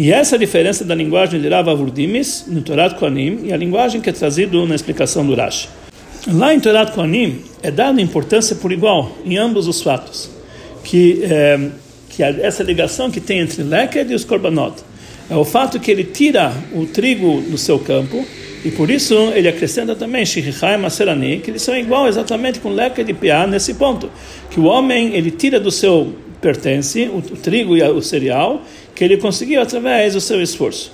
E 0.01 0.11
essa 0.11 0.33
é 0.33 0.37
a 0.37 0.39
diferença 0.39 0.83
da 0.83 0.95
linguagem 0.95 1.39
de 1.39 1.47
Rav 1.47 1.69
Avurdimis 1.69 2.45
no 2.47 2.63
Torat 2.63 2.95
Kohanim 2.95 3.41
e 3.43 3.53
a 3.53 3.55
linguagem 3.55 4.01
que 4.01 4.09
é 4.09 4.11
trazido 4.11 4.65
na 4.65 4.73
explicação 4.73 5.23
do 5.23 5.35
Rashi. 5.35 5.69
Lá 6.27 6.51
em 6.51 6.59
Torat 6.59 6.91
Kohanim 6.91 7.43
é 7.61 7.69
dada 7.69 8.01
importância 8.01 8.55
por 8.55 8.71
igual 8.71 9.15
em 9.23 9.37
ambos 9.37 9.67
os 9.67 9.79
fatos, 9.83 10.27
que, 10.83 11.21
é, 11.23 11.69
que 12.09 12.23
essa 12.23 12.63
ligação 12.63 13.11
que 13.11 13.21
tem 13.21 13.41
entre 13.41 13.61
Leked 13.61 14.11
e 14.11 14.15
os 14.15 14.25
Korbanot 14.25 14.73
é 15.29 15.35
o 15.35 15.45
fato 15.45 15.79
que 15.79 15.91
ele 15.91 16.05
tira 16.05 16.51
o 16.73 16.87
trigo 16.87 17.39
do 17.41 17.57
seu 17.59 17.77
campo 17.77 18.25
e 18.65 18.71
por 18.71 18.89
isso 18.89 19.13
ele 19.35 19.49
acrescenta 19.49 19.95
também 19.95 20.25
Shichichai 20.25 20.73
e 20.73 20.77
Maserani, 20.79 21.41
que 21.41 21.51
eles 21.51 21.61
são 21.61 21.77
igual 21.77 22.07
exatamente 22.07 22.59
com 22.59 22.69
Leked 22.69 23.07
e 23.07 23.13
Piá 23.13 23.45
nesse 23.45 23.75
ponto, 23.75 24.09
que 24.49 24.59
o 24.59 24.63
homem 24.63 25.13
ele 25.13 25.29
tira 25.29 25.59
do 25.59 25.69
seu 25.69 26.11
pertence, 26.41 27.03
o, 27.03 27.17
o 27.17 27.37
trigo 27.37 27.77
e 27.77 27.83
o 27.83 28.01
cereal, 28.01 28.63
que 29.01 29.05
ele 29.05 29.17
conseguiu 29.17 29.59
através 29.59 30.13
do 30.13 30.21
seu 30.21 30.39
esforço. 30.39 30.91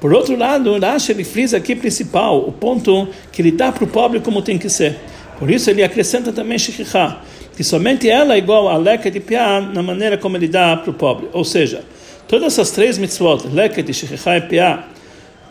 Por 0.00 0.14
outro 0.14 0.36
lado, 0.36 0.78
Rashi 0.78 1.10
ele 1.10 1.24
frisa 1.24 1.56
aqui 1.56 1.74
principal, 1.74 2.38
o 2.38 2.52
ponto 2.52 3.08
que 3.32 3.42
ele 3.42 3.50
dá 3.50 3.72
para 3.72 3.82
o 3.82 3.86
pobre 3.88 4.20
como 4.20 4.40
tem 4.40 4.56
que 4.56 4.68
ser. 4.68 4.94
Por 5.40 5.50
isso 5.50 5.68
ele 5.68 5.82
acrescenta 5.82 6.30
também 6.30 6.56
Shechichá, 6.56 7.20
que 7.56 7.64
somente 7.64 8.08
ela 8.08 8.34
é 8.34 8.38
igual 8.38 8.68
a 8.68 8.76
Leket 8.76 9.18
e 9.18 9.20
Piá 9.20 9.60
na 9.60 9.82
maneira 9.82 10.16
como 10.16 10.36
ele 10.36 10.46
dá 10.46 10.76
para 10.76 10.92
o 10.92 10.94
pobre. 10.94 11.28
Ou 11.32 11.44
seja, 11.44 11.82
todas 12.28 12.52
essas 12.52 12.70
três 12.70 12.96
mitzvot, 12.96 13.48
Leket, 13.52 13.92
Shechichá 13.92 14.36
e 14.36 14.42
Piá, 14.42 14.84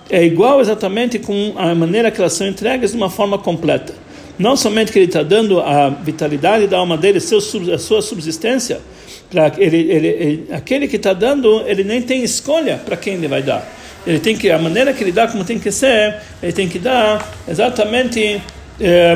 é 0.09 0.23
igual 0.23 0.61
exatamente 0.61 1.19
com 1.19 1.55
a 1.57 1.75
maneira 1.75 2.09
que 2.09 2.21
elas 2.21 2.31
são 2.31 2.47
entregues 2.47 2.91
de 2.91 2.95
uma 2.95 3.09
forma 3.09 3.37
completa. 3.37 3.93
Não 4.39 4.55
somente 4.55 4.93
que 4.93 4.99
ele 4.99 5.07
está 5.07 5.23
dando 5.23 5.59
a 5.59 5.89
vitalidade 5.89 6.67
da 6.67 6.77
alma 6.77 6.95
dele, 6.95 7.17
a 7.17 7.77
sua 7.77 8.01
subsistência, 8.01 8.79
para 9.29 9.51
ele, 9.57 9.77
ele, 9.91 10.07
ele, 10.07 10.47
aquele 10.51 10.87
que 10.87 10.95
está 10.95 11.13
dando, 11.13 11.63
ele 11.67 11.83
nem 11.83 12.01
tem 12.01 12.23
escolha 12.23 12.79
para 12.83 12.95
quem 12.97 13.15
ele 13.15 13.27
vai 13.27 13.41
dar. 13.41 13.67
Ele 14.05 14.19
tem 14.19 14.37
que 14.37 14.49
a 14.49 14.57
maneira 14.57 14.93
que 14.93 15.03
ele 15.03 15.11
dá, 15.11 15.27
como 15.27 15.43
tem 15.43 15.59
que 15.59 15.71
ser, 15.71 16.15
ele 16.41 16.53
tem 16.53 16.69
que 16.69 16.79
dar 16.79 17.29
exatamente 17.47 18.41
é, 18.79 19.15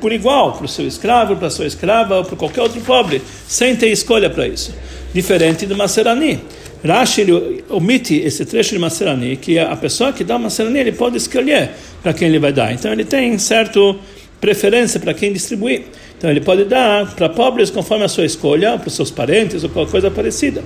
por 0.00 0.12
igual 0.12 0.52
para 0.52 0.64
o 0.64 0.68
seu 0.68 0.86
escravo, 0.86 1.36
para 1.36 1.48
a 1.48 1.50
sua 1.50 1.66
escrava 1.66 2.18
ou 2.18 2.24
para 2.24 2.36
qualquer 2.36 2.62
outro 2.62 2.80
pobre, 2.80 3.20
sem 3.46 3.76
ter 3.76 3.88
escolha 3.88 4.30
para 4.30 4.46
isso. 4.46 4.74
Diferente 5.12 5.66
do 5.66 5.76
Maserani. 5.76 6.40
Rashi 6.84 7.22
ele 7.22 7.64
omite 7.68 8.14
esse 8.14 8.44
trecho 8.44 8.70
de 8.70 8.78
Maserani, 8.78 9.36
que 9.36 9.58
a 9.58 9.74
pessoa 9.76 10.12
que 10.12 10.22
dá 10.22 10.38
Maserani 10.38 10.78
ele 10.78 10.92
pode 10.92 11.16
escolher 11.16 11.70
para 12.02 12.12
quem 12.12 12.28
ele 12.28 12.38
vai 12.38 12.52
dar. 12.52 12.72
Então 12.72 12.92
ele 12.92 13.04
tem 13.04 13.36
certo 13.38 13.98
preferência 14.40 15.00
para 15.00 15.12
quem 15.12 15.32
distribuir. 15.32 15.82
Então 16.16 16.30
ele 16.30 16.40
pode 16.40 16.64
dar 16.64 17.14
para 17.14 17.28
pobres 17.28 17.70
conforme 17.70 18.04
a 18.04 18.08
sua 18.08 18.24
escolha, 18.24 18.78
para 18.78 18.88
os 18.88 18.94
seus 18.94 19.10
parentes 19.10 19.62
ou 19.62 19.70
qualquer 19.70 19.90
coisa 19.90 20.10
parecida. 20.10 20.62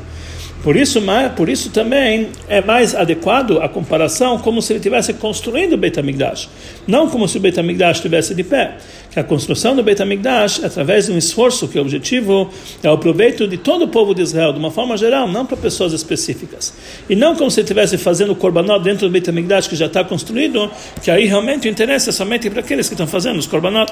Por 0.63 0.77
isso, 0.77 1.01
por 1.37 1.49
isso 1.49 1.71
também 1.71 2.29
é 2.47 2.61
mais 2.61 2.95
adequado 2.95 3.59
a 3.63 3.69
comparação 3.69 4.39
como 4.39 4.61
se 4.61 4.73
ele 4.73 4.79
estivesse 4.79 5.15
construindo 5.15 5.73
o 5.73 5.77
Beit 5.79 5.99
HaMikdash, 5.99 6.51
não 6.87 7.09
como 7.09 7.27
se 7.27 7.39
o 7.39 7.41
Beit 7.41 7.59
HaMikdash 7.59 7.97
estivesse 7.97 8.35
de 8.35 8.45
pé. 8.45 8.77
Que 9.11 9.19
a 9.19 9.25
construção 9.25 9.75
do 9.75 9.83
Beit 9.83 10.01
HaMikdash, 10.01 10.63
através 10.63 11.07
de 11.07 11.13
um 11.13 11.19
esforço 11.19 11.67
que 11.67 11.79
o 11.79 11.83
objetivo 11.83 12.51
é 12.83 12.91
o 12.91 12.99
proveito 12.99 13.49
de 13.49 13.57
todo 13.57 13.87
o 13.87 13.89
povo 13.89 14.15
de 14.15 14.21
Israel, 14.21 14.53
de 14.53 14.59
uma 14.59 14.71
forma 14.71 14.99
geral, 14.99 15.27
não 15.27 15.47
para 15.47 15.57
pessoas 15.57 15.95
específicas. 15.95 16.75
E 17.09 17.17
não 17.17 17.35
como 17.35 17.51
se 17.51 17.61
estivesse 17.61 17.97
fazendo 17.97 18.33
o 18.33 18.37
korbanot 18.37 18.85
dentro 18.85 19.09
do 19.09 19.11
Beit 19.11 19.29
HaMikdash 19.31 19.67
que 19.67 19.77
já 19.77 19.87
está 19.87 20.05
construído, 20.05 20.71
que 21.03 21.11
aí 21.11 21.25
realmente 21.25 21.69
o 21.69 21.71
interesse 21.71 22.11
é 22.11 22.13
somente 22.13 22.51
para 22.51 22.61
aqueles 22.61 22.87
que 22.87 22.95
estão 22.95 23.07
fazendo 23.07 23.39
os 23.39 23.47
korbanot. 23.47 23.91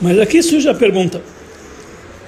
Mas 0.00 0.18
aqui 0.18 0.42
surge 0.42 0.66
a 0.66 0.74
pergunta, 0.74 1.20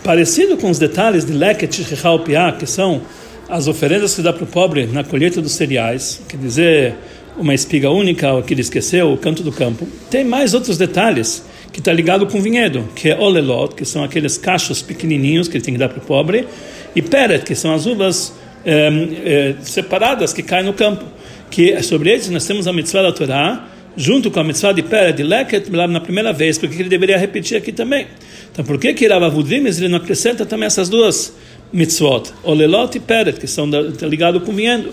parecido 0.04 0.58
com 0.58 0.68
os 0.68 0.78
detalhes 0.78 1.24
de 1.24 1.32
Leket 1.32 1.84
Shechal 1.84 2.18
Piah, 2.20 2.52
que 2.52 2.66
são 2.66 3.00
as 3.48 3.66
oferendas 3.66 4.14
que 4.14 4.22
dá 4.22 4.32
para 4.32 4.44
o 4.44 4.46
pobre 4.46 4.86
na 4.86 5.02
colheita 5.02 5.40
dos 5.40 5.52
cereais, 5.52 6.20
quer 6.28 6.36
dizer, 6.36 6.94
uma 7.36 7.54
espiga 7.54 7.90
única, 7.90 8.34
o 8.34 8.42
que 8.42 8.52
ele 8.52 8.60
esqueceu, 8.60 9.12
o 9.12 9.16
canto 9.16 9.42
do 9.42 9.50
campo. 9.50 9.88
Tem 10.10 10.24
mais 10.24 10.52
outros 10.52 10.76
detalhes 10.76 11.44
que 11.72 11.78
está 11.78 11.92
ligado 11.92 12.26
com 12.26 12.40
vinhedo, 12.40 12.88
que 12.94 13.08
é 13.08 13.18
olelot, 13.18 13.74
que 13.74 13.84
são 13.84 14.02
aqueles 14.04 14.36
cachos 14.36 14.82
pequenininhos 14.82 15.48
que 15.48 15.56
ele 15.56 15.64
tem 15.64 15.74
que 15.74 15.80
dar 15.80 15.88
para 15.88 15.98
o 15.98 16.02
pobre, 16.02 16.46
e 16.94 17.00
peret, 17.00 17.44
que 17.44 17.54
são 17.54 17.72
as 17.72 17.86
uvas 17.86 18.34
é, 18.66 18.88
é, 19.24 19.54
separadas 19.62 20.32
que 20.32 20.42
caem 20.42 20.64
no 20.64 20.72
campo. 20.72 21.04
Que 21.50 21.82
sobre 21.82 22.10
eles 22.10 22.28
nós 22.28 22.46
temos 22.46 22.66
a 22.66 22.72
mitzvah 22.72 23.02
da 23.02 23.12
Torá, 23.12 23.68
junto 23.96 24.30
com 24.30 24.40
a 24.40 24.44
mitzvah 24.44 24.72
de 24.72 24.82
peret, 24.82 25.16
de 25.16 25.22
leket, 25.22 25.70
na 25.70 26.00
primeira 26.00 26.32
vez, 26.32 26.58
porque 26.58 26.82
ele 26.82 26.88
deveria 26.88 27.16
repetir 27.16 27.56
aqui 27.56 27.72
também. 27.72 28.06
Então, 28.52 28.64
por 28.64 28.78
que 28.78 28.92
que 28.92 29.06
Ravavudimes 29.06 29.78
ele 29.78 29.88
não 29.88 29.98
acrescenta 29.98 30.44
também 30.44 30.66
essas 30.66 30.88
duas 30.88 31.32
mitzvot, 31.72 32.32
olelot 32.42 32.96
e 32.96 33.00
peret, 33.00 33.38
que 33.38 33.46
são 33.46 33.70
tá 33.70 34.06
ligados 34.06 34.42
com 34.42 34.52
vinhedo? 34.52 34.92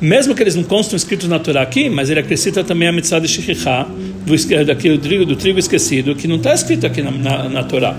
mesmo 0.00 0.34
que 0.34 0.42
eles 0.42 0.54
não 0.54 0.62
constam 0.62 0.96
escritos 0.96 1.28
na 1.28 1.38
Torá 1.38 1.62
aqui, 1.62 1.90
mas 1.90 2.08
ele 2.08 2.20
acrescenta 2.20 2.62
também 2.62 2.88
a 2.88 2.92
mitzvah 2.92 3.18
de 3.18 3.28
Shechichá, 3.28 3.86
do, 4.24 4.64
daquele 4.64 4.98
trigo, 4.98 5.24
do 5.24 5.34
trigo 5.34 5.58
esquecido, 5.58 6.14
que 6.14 6.28
não 6.28 6.36
está 6.36 6.54
escrito 6.54 6.86
aqui 6.86 7.02
na, 7.02 7.10
na, 7.10 7.48
na 7.48 7.64
Torá. 7.64 7.96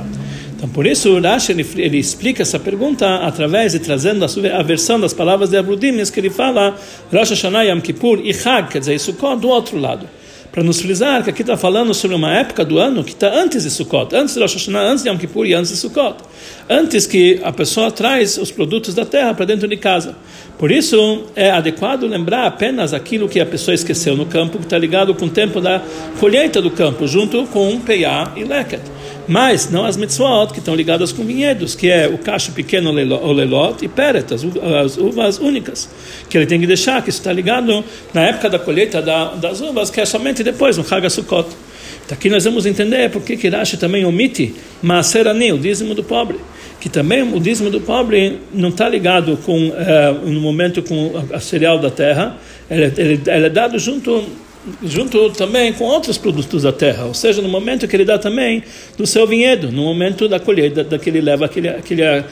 Então, 0.56 0.68
por 0.70 0.86
isso, 0.86 1.10
o 1.10 1.22
Rashi 1.22 1.52
ele, 1.52 1.66
ele, 1.78 1.98
explica 1.98 2.42
essa 2.42 2.60
pergunta 2.60 3.16
através 3.18 3.74
de 3.74 3.80
trazendo 3.80 4.26
a, 4.26 4.60
a 4.60 4.64
versão 4.64 5.00
das 5.00 5.14
palavras 5.14 5.50
de 5.50 5.58
Abrudim, 5.58 6.04
que 6.06 6.20
ele 6.20 6.30
fala 6.30 6.76
Rosh 7.12 7.30
Hashanah 7.32 7.64
Yom 7.64 7.80
Kippur 7.80 8.22
e 8.24 8.34
Chag, 8.34 8.70
quer 8.70 8.80
dizer, 8.80 8.96
isso 8.96 9.14
do 9.14 9.50
outro 9.50 9.78
lado 9.78 10.08
para 10.52 10.64
nos 10.64 10.82
frisar 10.82 11.24
que 11.24 11.30
aqui 11.30 11.42
está 11.42 11.56
falando 11.56 11.94
sobre 11.94 12.16
uma 12.16 12.34
época 12.34 12.66
do 12.66 12.80
ano 12.80 13.04
que 13.04 13.12
está 13.12 13.34
antes 13.34 13.64
de 13.64 13.70
Sukkot, 13.70 14.16
antes 14.16 14.34
de 14.34 14.42
Rosh 14.42 14.54
Hashanah, 14.54 14.82
antes 14.82 15.04
de 15.04 15.10
Yom 15.10 15.18
Kippur 15.18 15.46
e 15.46 15.54
antes 15.54 15.72
de 15.72 15.78
Sukkot, 15.78 16.18
antes 16.70 17.06
que 17.06 17.40
a 17.44 17.52
pessoa 17.52 17.92
traz 17.92 18.38
os 18.38 18.52
produtos 18.52 18.94
da 18.96 19.06
terra 19.06 19.34
para 19.34 19.46
dentro 19.46 19.68
de 19.68 19.78
casa. 19.78 20.16
Por 20.58 20.72
isso 20.72 21.26
é 21.36 21.52
adequado 21.52 22.04
lembrar 22.04 22.46
apenas 22.46 22.94
aquilo 22.94 23.30
que 23.30 23.40
a 23.40 23.46
pessoa 23.46 23.76
esqueceu 23.76 24.16
no 24.16 24.26
campo, 24.26 24.58
que 24.58 24.66
está 24.66 24.78
ligado 24.78 25.14
com 25.16 25.26
o 25.26 25.30
tempo 25.30 25.62
da 25.62 25.82
colheita 26.20 26.62
do 26.62 26.72
campo, 26.72 27.08
junto 27.08 27.46
com 27.48 27.80
Peiá 27.80 28.34
e 28.36 28.44
Leket 28.44 28.99
mas 29.30 29.70
não 29.70 29.86
as 29.86 29.96
mitzvot 29.96 30.52
que 30.52 30.58
estão 30.58 30.74
ligadas 30.74 31.12
com 31.12 31.24
vinhedos, 31.24 31.76
que 31.76 31.88
é 31.88 32.08
o 32.08 32.18
cacho 32.18 32.52
pequeno 32.52 32.90
olelot 32.90 33.86
e 33.86 33.88
peret, 33.88 34.34
as, 34.34 34.44
as 34.44 34.98
uvas 34.98 35.38
únicas, 35.38 35.88
que 36.28 36.36
ele 36.36 36.48
tem 36.48 36.60
que 36.60 36.66
deixar, 36.66 37.04
que 37.04 37.12
isso 37.12 37.20
está 37.20 37.32
ligado 37.32 37.84
na 38.12 38.22
época 38.22 38.50
da 38.50 38.58
colheita 38.58 39.04
da, 39.04 39.36
das 39.36 39.62
uvas, 39.62 39.92
que 39.92 40.02
é 40.02 40.06
somente 40.06 40.44
depois, 40.44 40.78
no 40.78 40.86
Haga 40.90 41.12
Sukkot. 41.12 41.48
Então, 42.06 42.18
aqui 42.18 42.28
nós 42.28 42.44
vamos 42.44 42.66
entender 42.66 43.12
por 43.12 43.22
que 43.22 43.38
Kirashi 43.38 43.78
também 43.78 44.04
omite 44.04 44.56
Maaserani, 44.82 45.54
o 45.54 45.60
dízimo 45.60 45.94
do 45.94 46.04
pobre 46.04 46.40
que 46.80 46.88
também 46.88 47.22
o 47.22 47.40
dízimo 47.40 47.70
do 47.70 47.82
pobre 47.82 48.40
não 48.54 48.70
está 48.70 48.88
ligado 48.88 49.38
com 49.46 49.68
uh, 49.68 49.74
no 50.26 50.40
momento 50.40 50.82
com 50.82 51.12
a 51.34 51.40
cereal 51.40 51.78
da 51.78 51.92
terra, 51.92 52.38
ele, 52.72 52.86
ele, 52.98 53.22
ele 53.28 53.46
é 53.48 53.50
dado 53.50 53.78
junto 53.78 54.24
junto 54.84 55.30
também 55.32 55.72
com 55.74 55.86
outros 55.86 56.18
produtos 56.18 56.64
da 56.64 56.72
terra, 56.72 57.06
ou 57.06 57.14
seja, 57.14 57.42
no 57.42 57.50
momento 57.50 57.88
que 57.88 57.96
ele 57.96 58.06
dá 58.06 58.18
também 58.18 58.64
do 58.98 59.08
seu 59.08 59.26
vinhedo, 59.26 59.72
no 59.72 59.84
momento 59.84 60.28
da 60.28 60.40
colheita, 60.40 60.84
da 60.84 61.00
que 61.00 61.10
ele 61.10 61.22
leva 61.22 61.46
aquele, 61.46 61.70
aquele, 61.70 62.02
eh, 62.02 62.26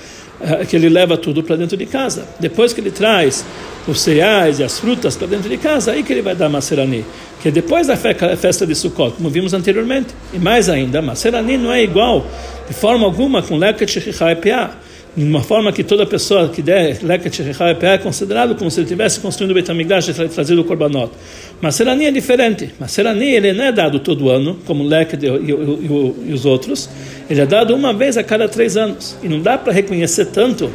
que 0.67 0.75
ele 0.75 0.89
leva 0.89 1.17
tudo 1.17 1.41
para 1.41 1.55
dentro 1.55 1.77
de 1.77 1.85
casa. 1.85 2.27
Depois 2.39 2.73
que 2.73 2.81
ele 2.81 2.91
traz 2.91 3.45
os 3.87 4.01
cereais 4.01 4.59
e 4.59 4.63
as 4.63 4.79
frutas 4.79 5.15
para 5.15 5.27
dentro 5.27 5.49
de 5.49 5.57
casa, 5.57 5.91
aí 5.91 6.03
que 6.03 6.11
ele 6.11 6.21
vai 6.21 6.35
dar 6.35 6.49
macerani, 6.49 7.05
que 7.41 7.47
é 7.47 7.51
depois 7.51 7.87
da 7.87 7.95
festa 7.95 8.65
de 8.65 8.75
Sukkot, 8.75 9.15
como 9.15 9.29
vimos 9.29 9.53
anteriormente. 9.53 10.13
E 10.33 10.37
mais 10.37 10.67
ainda, 10.67 11.01
macerani 11.01 11.57
não 11.57 11.71
é 11.71 11.81
igual 11.81 12.25
de 12.67 12.73
forma 12.73 13.05
alguma 13.05 13.41
com 13.41 13.57
leket 13.57 13.89
shechichai 13.89 14.35
peah 14.35 14.75
de 15.17 15.23
uma 15.23 15.41
forma 15.41 15.71
que 15.73 15.83
toda 15.83 16.05
pessoa 16.05 16.47
que 16.47 16.61
der 16.61 16.99
leket 17.01 17.41
é 17.41 17.97
considerado 17.97 18.53
como 18.53 18.69
se 18.69 18.79
ele 18.79 18.85
estivesse 18.85 19.19
construindo 19.19 19.49
o 19.49 19.53
Betamigdash 19.55 20.09
e 20.09 20.13
trazido 20.13 20.61
o 20.61 20.63
Korbanot. 20.63 21.11
Mas 21.59 21.73
Serani 21.73 22.05
é 22.05 22.11
diferente. 22.11 22.69
Mas 22.79 22.91
Serani 22.91 23.25
ele 23.25 23.51
não 23.51 23.63
é 23.63 23.71
dado 23.71 23.99
todo 23.99 24.29
ano, 24.29 24.59
como 24.67 24.83
leket 24.83 25.25
e, 25.25 25.27
e, 25.27 26.29
e, 26.29 26.33
os 26.33 26.45
outros. 26.45 26.87
Ele 27.27 27.41
é 27.41 27.47
dado 27.47 27.73
uma 27.73 27.91
vez 27.93 28.15
a 28.15 28.23
cada 28.23 28.47
três 28.47 28.77
anos. 28.77 29.17
E 29.23 29.27
não 29.27 29.41
dá 29.41 29.57
para 29.57 29.73
reconhecer 29.73 30.27
tanto 30.27 30.69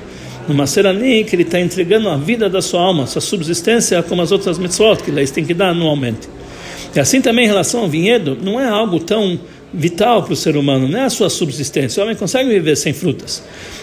no 0.48 0.54
Maserani 0.54 1.22
que 1.22 1.36
ele 1.36 1.44
está 1.44 1.60
entregando 1.60 2.08
a 2.08 2.16
vida 2.16 2.48
da 2.48 2.60
sua 2.60 2.82
alma, 2.82 3.06
sua 3.06 3.20
subsistência, 3.20 4.02
como 4.02 4.22
as 4.22 4.32
outras 4.32 4.58
mitzvot 4.58 5.04
que 5.04 5.10
eles 5.12 5.30
têm 5.30 5.44
que 5.44 5.54
dar 5.54 5.68
anualmente. 5.68 6.28
E 6.92 6.98
assim 6.98 7.20
também 7.20 7.44
em 7.44 7.48
relação 7.48 7.82
ao 7.82 7.88
vinhedo, 7.88 8.36
não 8.42 8.60
é 8.60 8.68
algo 8.68 8.98
tão 8.98 9.38
vital 9.72 10.22
para 10.22 10.32
o 10.32 10.36
ser 10.36 10.56
humano, 10.56 10.88
não 10.88 10.98
é 10.98 11.04
a 11.04 11.10
sua 11.10 11.30
subsistência. 11.30 12.00
O 12.00 12.04
homem 12.04 12.16
consegue 12.16 12.48
viver 12.48 12.76
sem 12.76 12.92
frutas. 12.92 13.42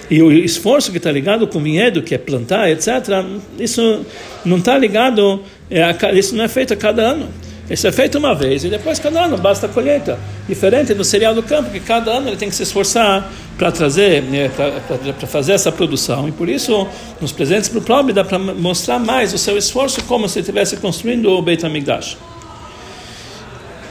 E 0.10 0.22
o 0.22 0.32
esforço 0.32 0.92
que 0.92 0.98
está 0.98 1.12
ligado 1.12 1.48
com 1.48 1.60
o 1.60 1.62
vinhedo, 1.62 2.02
que 2.02 2.16
é 2.16 2.18
plantar, 2.18 2.70
etc., 2.70 3.24
isso 3.60 4.06
não 4.46 4.58
está 4.58 4.78
ligado, 4.78 5.42
é, 5.70 5.96
isso 6.18 6.36
não 6.36 6.44
é 6.44 6.48
feito 6.48 6.74
a 6.74 6.78
cada 6.78 7.04
ano. 7.04 7.28
Isso 7.70 7.86
é 7.86 7.92
feito 7.92 8.18
uma 8.18 8.34
vez 8.34 8.64
e 8.64 8.70
depois 8.70 8.98
cada 8.98 9.26
ano 9.26 9.38
basta 9.38 9.68
a 9.68 9.70
colheita. 9.70 10.18
Diferente 10.48 10.92
do 10.96 11.04
cereal 11.04 11.36
do 11.36 11.44
campo, 11.44 11.70
que 11.70 11.80
cada 11.80 12.12
ano 12.14 12.30
ele 12.30 12.36
tem 12.36 12.50
que 12.50 12.56
se 12.56 12.64
esforçar 12.64 13.32
para 13.60 13.72
trazer, 13.72 14.24
né, 14.24 14.50
para 14.50 15.28
fazer 15.28 15.52
essa 15.52 15.72
produção. 15.72 16.28
E 16.28 16.32
por 16.32 16.50
isso, 16.50 16.88
nos 17.22 17.32
presentes 17.32 17.70
para 17.70 17.78
o 17.78 17.82
pobre, 17.84 18.12
dá 18.12 18.24
para 18.24 18.40
mostrar 18.40 18.98
mais 18.98 19.36
o 19.36 19.38
seu 19.38 19.56
esforço 19.56 20.04
como 20.06 20.28
se 20.28 20.40
estivesse 20.40 20.78
construindo 20.78 21.30
o 21.30 21.42
Beit 21.44 21.64
HaMikdash. 21.64 22.18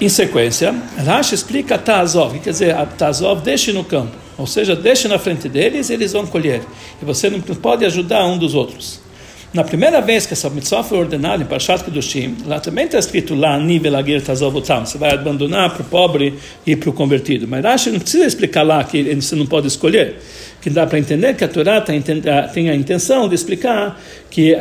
Em 0.00 0.08
sequência, 0.08 0.72
Rashi 1.04 1.34
explica 1.34 1.76
Tazov, 1.76 2.34
que 2.34 2.38
quer 2.44 2.50
dizer, 2.50 2.76
Tazov 2.96 3.42
deixe 3.42 3.72
no 3.72 3.82
campo, 3.82 4.16
ou 4.36 4.46
seja, 4.46 4.76
deixe 4.76 5.08
na 5.08 5.18
frente 5.18 5.48
deles 5.48 5.90
e 5.90 5.94
eles 5.94 6.12
vão 6.12 6.24
colher. 6.24 6.62
E 7.02 7.04
você 7.04 7.28
não 7.28 7.40
pode 7.40 7.84
ajudar 7.84 8.24
um 8.24 8.38
dos 8.38 8.54
outros. 8.54 9.00
Na 9.52 9.64
primeira 9.64 10.00
vez 10.00 10.24
que 10.24 10.34
essa 10.34 10.48
mitzvah 10.50 10.84
foi 10.84 10.98
ordenada 10.98 11.42
em 11.42 11.46
Parshat 11.46 11.82
Kedushim, 11.82 12.36
lá 12.46 12.60
também 12.60 12.84
está 12.84 12.96
escrito 12.98 13.34
lá, 13.34 13.58
Nivelagir 13.58 14.22
Tazovotam, 14.22 14.86
você 14.86 14.98
vai 14.98 15.14
abandonar 15.14 15.74
para 15.74 15.82
o 15.82 15.84
pobre 15.84 16.34
e 16.64 16.76
para 16.76 16.90
o 16.90 16.92
convertido. 16.92 17.48
Mas 17.48 17.64
Rashi 17.64 17.90
não 17.90 17.98
precisa 17.98 18.24
explicar 18.24 18.62
lá 18.62 18.84
que 18.84 19.02
você 19.16 19.34
não 19.34 19.46
pode 19.46 19.66
escolher. 19.66 20.16
Que 20.60 20.70
dá 20.70 20.86
para 20.86 20.98
entender 20.98 21.34
que 21.34 21.42
a 21.42 21.48
Torá 21.48 21.80
tem 21.80 22.68
a 22.70 22.74
intenção 22.74 23.28
de 23.28 23.34
explicar 23.34 24.00
que, 24.30 24.56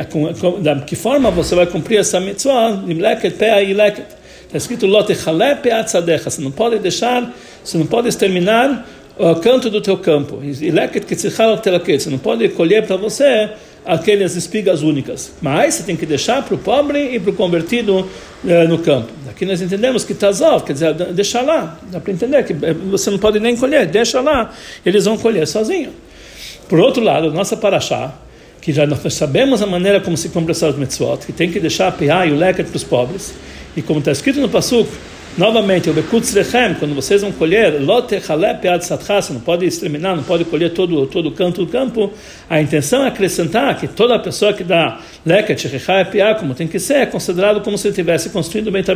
da 0.62 0.80
que 0.80 0.96
forma 0.96 1.30
você 1.30 1.54
vai 1.54 1.66
cumprir 1.66 1.98
essa 1.98 2.18
mitzvah, 2.18 2.82
Nimleket, 2.84 3.36
Pea 3.36 3.62
e 3.62 3.72
Leket. 3.72 4.17
Está 4.48 4.56
escrito 4.56 4.86
Você 4.86 6.40
não 6.40 6.50
pode 6.50 6.78
deixar, 6.78 7.34
você 7.62 7.76
não 7.76 7.86
pode 7.86 8.08
exterminar 8.08 8.88
o 9.18 9.34
canto 9.36 9.68
do 9.68 9.80
teu 9.80 9.98
campo. 9.98 10.40
Você 10.42 12.10
não 12.10 12.18
pode 12.18 12.48
colher 12.50 12.86
para 12.86 12.96
você 12.96 13.50
aquelas 13.84 14.36
espigas 14.36 14.82
únicas. 14.82 15.32
Mas 15.42 15.74
você 15.74 15.82
tem 15.82 15.96
que 15.96 16.06
deixar 16.06 16.42
para 16.42 16.54
o 16.54 16.58
pobre 16.58 17.14
e 17.14 17.20
para 17.20 17.30
o 17.30 17.34
convertido 17.34 18.08
eh, 18.46 18.66
no 18.66 18.78
campo. 18.78 19.08
Aqui 19.28 19.44
nós 19.44 19.60
entendemos 19.60 20.04
que 20.04 20.14
Tazov, 20.14 20.64
quer 20.64 20.72
dizer, 20.72 20.94
deixar 20.94 21.42
lá. 21.42 21.78
Dá 21.90 22.00
para 22.00 22.12
entender 22.12 22.42
que 22.44 22.52
eh, 22.52 22.74
você 22.90 23.10
não 23.10 23.18
pode 23.18 23.38
nem 23.40 23.54
colher, 23.54 23.86
deixa 23.86 24.20
lá. 24.20 24.52
Eles 24.84 25.04
vão 25.04 25.18
colher 25.18 25.46
sozinho. 25.46 25.90
Por 26.68 26.78
outro 26.80 27.02
lado, 27.02 27.32
nossa 27.32 27.56
paraxá, 27.56 28.14
que 28.60 28.72
já 28.72 28.86
sabemos 29.10 29.62
a 29.62 29.66
maneira 29.66 30.00
como 30.00 30.16
se 30.16 30.28
cumpre 30.28 30.52
essas 30.52 30.76
mitzvot, 30.76 31.24
que 31.24 31.32
tem 31.32 31.50
que 31.50 31.58
deixar 31.58 31.88
a 31.88 31.92
piá 31.92 32.26
e 32.26 32.32
o 32.32 32.36
leket 32.36 32.68
para 32.68 32.76
os 32.76 32.84
pobres. 32.84 33.34
E 33.76 33.82
como 33.82 34.00
está 34.00 34.10
escrito 34.10 34.40
no 34.40 34.48
Pasuk, 34.48 34.88
novamente, 35.38 35.88
o 35.88 35.92
Bekutz 35.94 36.34
Rechem, 36.34 36.74
quando 36.74 36.94
vocês 36.94 37.22
vão 37.22 37.30
colher, 37.30 37.80
Lote 37.80 38.20
Halep 38.28 38.66
Ad 38.66 38.84
Satchas, 38.84 39.30
não 39.30 39.40
pode 39.40 39.64
exterminar, 39.64 40.16
não 40.16 40.24
pode 40.24 40.44
colher 40.44 40.72
todo, 40.72 41.06
todo 41.06 41.28
o 41.28 41.32
canto 41.32 41.64
do 41.64 41.70
campo, 41.70 42.12
a 42.50 42.60
intenção 42.60 43.04
é 43.04 43.08
acrescentar 43.08 43.78
que 43.78 43.86
toda 43.86 44.18
pessoa 44.18 44.52
que 44.52 44.64
dá 44.64 45.00
Leket 45.24 45.68
Shechai 45.68 46.04
Piá, 46.06 46.34
como 46.34 46.54
tem 46.54 46.66
que 46.66 46.80
ser, 46.80 46.94
é 46.94 47.06
considerado 47.06 47.60
como 47.60 47.78
se 47.78 47.92
tivesse 47.92 48.30
construindo 48.30 48.66
o 48.66 48.72
Beit 48.72 48.88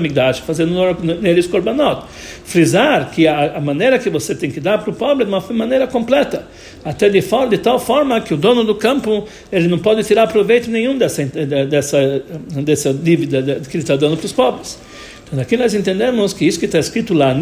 fazendo 0.44 0.74
neles 1.20 1.46
Korbanot. 1.46 2.07
Frisar 2.44 3.11
que 3.11 3.28
a, 3.28 3.57
a, 3.57 3.61
maneira 3.61 3.98
que 3.98 4.11
você 4.11 4.35
tem 4.35 4.50
que 4.50 4.59
dar 4.59 4.78
para 4.78 4.90
o 4.90 4.94
pobre 4.94 5.22
é 5.22 5.26
de 5.26 5.33
uma 5.33 5.40
maneira 5.50 5.87
completa, 5.87 6.46
até 6.85 7.09
de, 7.09 7.22
for, 7.22 7.48
de 7.48 7.59
tal 7.59 7.78
forma 7.78 8.20
que 8.20 8.35
o 8.35 8.37
dono 8.37 8.64
do 8.64 8.74
campo 8.74 9.28
ele 9.52 9.68
não 9.68 9.78
pode 9.78 10.02
tirar 10.02 10.26
proveito 10.26 10.68
nenhum 10.68 10.98
dessa, 10.98 11.24
dessa, 11.24 12.22
dessa 12.64 12.92
dívida 12.92 13.61
que 13.61 13.76
ele 13.76 13.85
está 13.85 13.94
dando 13.94 14.16
para 14.16 14.26
os 14.26 14.33
pobres. 14.33 14.91
Então 15.33 15.40
aqui 15.40 15.57
nós 15.57 15.73
entendemos 15.73 16.35
que 16.35 16.47
isso 16.47 16.59
que 16.59 16.66
está 16.66 16.79
escrito 16.79 17.14
lá, 17.14 17.35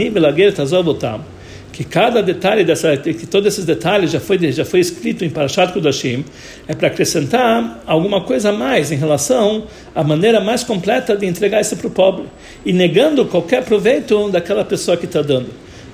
que 1.72 1.82
cada 1.82 2.22
detalhe 2.22 2.62
dessa, 2.62 2.96
que 2.96 3.26
todos 3.26 3.52
esses 3.52 3.64
detalhes 3.64 4.12
já 4.12 4.20
foi 4.20 4.52
já 4.52 4.64
foi 4.64 4.78
escrito 4.78 5.24
em 5.24 5.28
Parashat 5.28 5.72
Kudashim, 5.72 6.24
é 6.68 6.74
para 6.74 6.86
acrescentar 6.86 7.82
alguma 7.84 8.20
coisa 8.20 8.50
a 8.50 8.52
mais 8.52 8.92
em 8.92 8.96
relação 8.96 9.64
à 9.92 10.04
maneira 10.04 10.40
mais 10.40 10.62
completa 10.62 11.16
de 11.16 11.26
entregar 11.26 11.60
isso 11.60 11.76
para 11.76 11.88
o 11.88 11.90
pobre 11.90 12.26
e 12.64 12.72
negando 12.72 13.24
qualquer 13.24 13.64
proveito 13.64 14.30
daquela 14.30 14.64
pessoa 14.64 14.96
que 14.96 15.06
está 15.06 15.20
dando. 15.20 15.48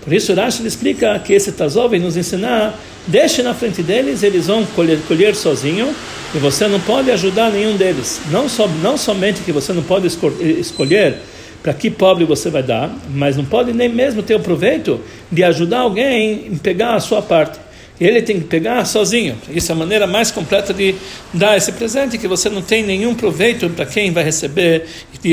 Por 0.05 0.13
isso 0.13 0.35
Rashi 0.35 0.67
explica 0.67 1.19
que 1.19 1.33
esse 1.33 1.51
Tazov 1.51 1.93
vem 1.93 2.01
nos 2.01 2.15
ensinar, 2.15 2.79
deixe 3.07 3.43
na 3.43 3.55
frente 3.55 3.83
deles, 3.83 4.23
eles 4.23 4.49
vão 4.49 4.67
colher, 4.67 4.99
colher 5.09 5.35
sozinho 5.35 5.95
e 6.35 6.39
você 6.39 6.69
não 6.69 6.79
pode 6.79 7.11
ajudar 7.11 7.51
nenhum 7.51 7.75
deles. 7.75 8.21
Não, 8.31 8.51
só, 8.51 8.69
não 8.83 8.99
somente 8.99 9.41
que 9.41 9.51
você 9.51 9.73
não 9.73 9.83
pode 9.83 10.07
escolher 10.07 11.17
para 11.66 11.74
que 11.74 11.90
pobre 11.90 12.24
você 12.24 12.48
vai 12.48 12.62
dar, 12.62 12.96
mas 13.12 13.37
não 13.37 13.44
pode 13.44 13.72
nem 13.72 13.88
mesmo 13.88 14.22
ter 14.22 14.37
o 14.37 14.38
proveito 14.38 15.00
de 15.33 15.42
ajudar 15.42 15.81
alguém 15.81 16.46
em 16.46 16.57
pegar 16.57 16.94
a 16.94 17.00
sua 17.00 17.20
parte. 17.20 17.59
Ele 18.00 18.22
tem 18.22 18.38
que 18.38 18.46
pegar 18.46 18.85
sozinho. 18.85 19.37
Isso 19.50 19.72
é 19.72 19.74
a 19.74 19.76
maneira 19.76 20.07
mais 20.07 20.31
completa 20.31 20.72
de 20.72 20.94
dar 21.35 21.57
esse 21.57 21.72
presente, 21.72 22.18
que 22.18 22.29
você 22.29 22.48
não 22.48 22.62
tem 22.62 22.85
nenhum 22.85 23.16
proveito 23.16 23.68
para 23.70 23.85
quem 23.85 24.12
vai 24.12 24.22
receber, 24.22 24.87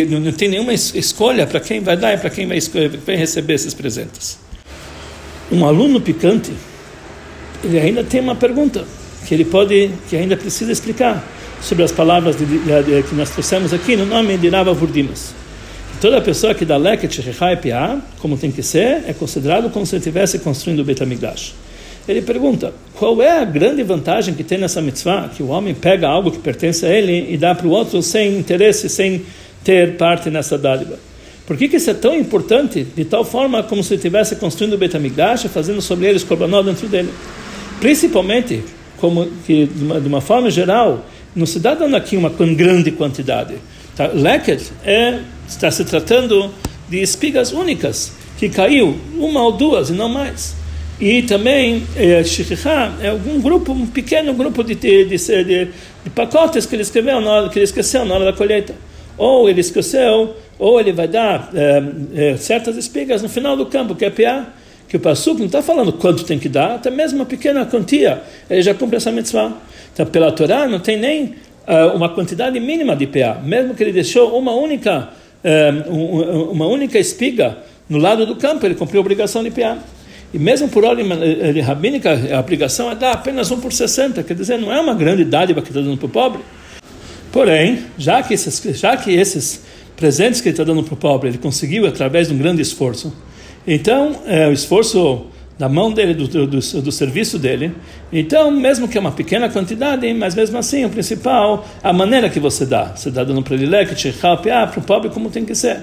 não 0.09 0.31
tem 0.31 0.49
nenhuma 0.49 0.73
escolha 0.73 1.45
para 1.45 1.59
quem 1.59 1.81
vai 1.81 1.95
dar 1.95 2.15
e 2.15 2.17
para 2.17 2.31
quem 2.31 2.47
vai, 2.47 2.57
receber 3.15 3.53
esses 3.53 3.75
presentes. 3.75 4.39
um 5.51 5.63
aluno 5.63 6.01
picante, 6.01 6.51
ele 7.63 7.79
ainda 7.79 8.03
tem 8.03 8.21
uma 8.21 8.35
pergunta 8.35 8.85
que 9.27 9.35
ele 9.35 9.45
pode, 9.45 9.91
que 10.09 10.15
ainda 10.15 10.35
precisa 10.35 10.71
explicar 10.71 11.23
sobre 11.61 11.83
as 11.83 11.91
palavras 11.91 12.35
de, 12.35 12.43
de, 12.43 12.57
de, 12.57 13.03
que 13.03 13.13
nós 13.13 13.29
trouxemos 13.29 13.71
aqui 13.71 13.95
no 13.95 14.07
nome 14.07 14.35
de 14.35 14.49
Rava 14.49 14.73
Vurdimas. 14.73 15.42
Toda 16.03 16.19
pessoa 16.19 16.53
que 16.53 16.65
dá 16.65 16.75
leket, 16.75 17.21
shechai, 17.21 17.55
piá, 17.55 17.97
como 18.19 18.35
tem 18.35 18.51
que 18.51 18.61
ser, 18.61 19.05
é 19.07 19.15
considerado 19.17 19.69
como 19.69 19.85
se 19.85 19.95
estivesse 19.95 20.37
construindo 20.37 20.81
o 20.81 20.83
Betamigdash. 20.83 21.55
Ele 22.05 22.21
pergunta, 22.21 22.73
qual 22.95 23.21
é 23.21 23.39
a 23.39 23.45
grande 23.45 23.81
vantagem 23.83 24.33
que 24.33 24.43
tem 24.43 24.57
nessa 24.57 24.81
mitzvah, 24.81 25.29
que 25.29 25.41
o 25.41 25.47
homem 25.47 25.73
pega 25.73 26.09
algo 26.09 26.29
que 26.29 26.39
pertence 26.39 26.85
a 26.85 26.89
ele 26.89 27.33
e 27.33 27.37
dá 27.37 27.55
para 27.55 27.65
o 27.65 27.69
outro 27.69 28.01
sem 28.01 28.37
interesse, 28.37 28.89
sem 28.89 29.21
ter 29.63 29.95
parte 29.95 30.29
nessa 30.29 30.57
dádiva? 30.57 30.99
Por 31.47 31.55
que, 31.55 31.69
que 31.69 31.77
isso 31.77 31.89
é 31.89 31.93
tão 31.93 32.13
importante, 32.17 32.83
de 32.83 33.05
tal 33.05 33.23
forma 33.23 33.63
como 33.63 33.81
se 33.81 33.95
estivesse 33.95 34.35
construindo 34.35 34.73
o 34.73 34.77
Betamigdash, 34.77 35.43
fazendo 35.43 35.81
sobre 35.81 36.07
eles 36.07 36.21
korbanot 36.21 36.65
dentro 36.65 36.89
dele? 36.89 37.13
Principalmente, 37.79 38.61
como 38.97 39.25
que 39.47 39.67
de 39.67 39.85
uma, 39.85 40.01
de 40.01 40.07
uma 40.09 40.19
forma 40.19 40.51
geral, 40.51 41.05
não 41.33 41.45
se 41.45 41.59
dá 41.59 41.73
dando 41.73 41.95
aqui 41.95 42.17
uma 42.17 42.29
grande 42.29 42.91
quantidade. 42.91 43.53
Tá? 43.95 44.07
Leket 44.07 44.71
é, 44.83 45.19
está 45.47 45.69
se 45.69 45.85
tratando 45.85 46.51
de 46.89 47.01
espigas 47.01 47.51
únicas, 47.51 48.13
que 48.37 48.49
caiu 48.49 48.97
uma 49.17 49.41
ou 49.41 49.51
duas 49.51 49.89
e 49.89 49.93
não 49.93 50.09
mais. 50.09 50.55
E 50.99 51.23
também, 51.23 51.83
é, 51.95 52.23
é 53.01 53.13
um 53.13 53.41
grupo, 53.41 53.71
um 53.71 53.87
pequeno 53.87 54.33
grupo 54.33 54.63
de, 54.63 54.75
de, 54.75 55.05
de, 55.05 55.45
de, 55.45 56.09
pacotes 56.15 56.65
que 56.65 56.75
ele 56.75 56.83
escreveu 56.83 57.19
na 57.19 57.31
hora, 57.31 57.49
que 57.49 57.57
ele 57.57 57.65
esqueceu 57.65 58.05
na 58.05 58.15
hora 58.15 58.25
da 58.25 58.33
colheita. 58.33 58.75
Ou 59.17 59.49
ele 59.49 59.61
esqueceu, 59.61 60.35
ou 60.57 60.79
ele 60.79 60.91
vai 60.91 61.07
dar 61.07 61.49
é, 61.53 61.83
é, 62.15 62.37
certas 62.37 62.77
espigas 62.77 63.21
no 63.21 63.29
final 63.29 63.57
do 63.57 63.65
campo, 63.65 63.95
que 63.95 64.05
é 64.05 64.09
piar, 64.09 64.57
que 64.87 64.97
o 64.97 64.99
Passuco 64.99 65.39
não 65.39 65.47
está 65.47 65.61
falando 65.61 65.91
quanto 65.93 66.23
tem 66.23 66.37
que 66.37 66.47
dar, 66.47 66.75
até 66.75 66.91
mesmo 66.91 67.19
uma 67.19 67.25
pequena 67.25 67.65
quantia, 67.65 68.21
ele 68.49 68.61
já 68.61 68.73
cumpre 68.73 68.97
essa 68.97 69.11
mitzvah. 69.11 69.51
Então, 69.91 70.05
pela 70.05 70.31
Torá, 70.31 70.67
não 70.67 70.79
tem 70.79 70.97
nem 70.97 71.35
uma 71.95 72.09
quantidade 72.09 72.59
mínima 72.59 72.95
de 72.95 73.07
PA, 73.07 73.41
mesmo 73.43 73.73
que 73.73 73.83
ele 73.83 73.91
deixou 73.91 74.37
uma 74.37 74.53
única, 74.53 75.09
uh, 75.43 76.51
uma 76.51 76.67
única 76.67 76.99
espiga 76.99 77.57
no 77.87 77.97
lado 77.97 78.25
do 78.25 78.35
campo, 78.35 78.65
ele 78.65 78.75
cumpriu 78.75 78.99
a 78.99 79.01
obrigação 79.01 79.43
de 79.43 79.51
PA. 79.51 79.77
E 80.33 80.39
mesmo 80.39 80.67
por 80.67 80.83
ordem 80.83 81.05
rabínica, 81.61 82.19
a 82.35 82.39
obrigação 82.39 82.89
é 82.89 82.95
dar 82.95 83.11
apenas 83.11 83.51
1 83.51 83.59
por 83.59 83.71
60, 83.71 84.23
quer 84.23 84.33
dizer, 84.33 84.57
não 84.57 84.73
é 84.73 84.79
uma 84.79 84.95
grande 84.95 85.23
dádiva 85.23 85.61
que 85.61 85.69
está 85.69 85.79
dando 85.79 85.97
para 85.97 86.07
o 86.07 86.09
pobre. 86.09 86.41
Porém, 87.31 87.83
já 87.97 88.21
que 88.23 88.33
esses, 88.33 88.61
já 88.79 88.97
que 88.97 89.11
esses 89.11 89.63
presentes 89.95 90.41
que 90.41 90.49
ele 90.49 90.53
está 90.53 90.63
dando 90.63 90.83
para 90.83 90.93
o 90.93 90.97
pobre, 90.97 91.29
ele 91.29 91.37
conseguiu 91.37 91.85
através 91.85 92.29
de 92.29 92.33
um 92.33 92.37
grande 92.37 92.61
esforço, 92.61 93.13
então 93.65 94.21
é, 94.25 94.47
o 94.47 94.51
esforço 94.51 95.27
da 95.57 95.69
mão 95.69 95.91
dele, 95.91 96.13
do, 96.13 96.27
do, 96.27 96.47
do, 96.47 96.91
serviço 96.91 97.37
dele. 97.37 97.73
Então, 98.11 98.49
mesmo 98.49 98.87
que 98.87 98.97
é 98.97 99.01
uma 99.01 99.11
pequena 99.11 99.49
quantidade, 99.49 100.11
mas 100.13 100.33
mesmo 100.33 100.57
assim, 100.57 100.83
o 100.83 100.89
principal, 100.89 101.65
a 101.83 101.93
maneira 101.93 102.29
que 102.29 102.39
você 102.39 102.65
dá. 102.65 102.95
Você 102.95 103.09
está 103.09 103.23
dando 103.23 103.41
para 103.43 103.55
ele 103.55 103.65
leque, 103.65 103.95
para 104.13 104.79
o 104.79 104.81
pobre 104.81 105.09
como 105.09 105.29
tem 105.29 105.45
que 105.45 105.53
ser. 105.53 105.81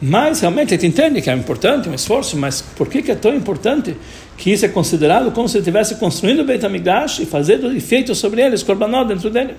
Mas 0.00 0.40
realmente 0.40 0.74
ele 0.74 0.84
entende 0.84 1.22
que 1.22 1.30
é 1.30 1.34
importante, 1.34 1.88
um 1.88 1.94
esforço, 1.94 2.36
mas 2.36 2.60
por 2.60 2.88
que, 2.88 3.02
que 3.02 3.12
é 3.12 3.14
tão 3.14 3.32
importante 3.32 3.96
que 4.36 4.50
isso 4.50 4.66
é 4.66 4.68
considerado 4.68 5.30
como 5.30 5.48
se 5.48 5.56
ele 5.56 5.62
estivesse 5.62 5.94
construindo 5.94 6.40
o 6.40 6.44
Beit 6.44 6.66
HaMikdash 6.66 7.20
e 7.20 7.26
fazendo 7.26 7.70
efeito 7.70 8.12
sobre 8.12 8.42
eles, 8.42 8.64
korbanot 8.64 9.06
dentro 9.06 9.30
dele? 9.30 9.54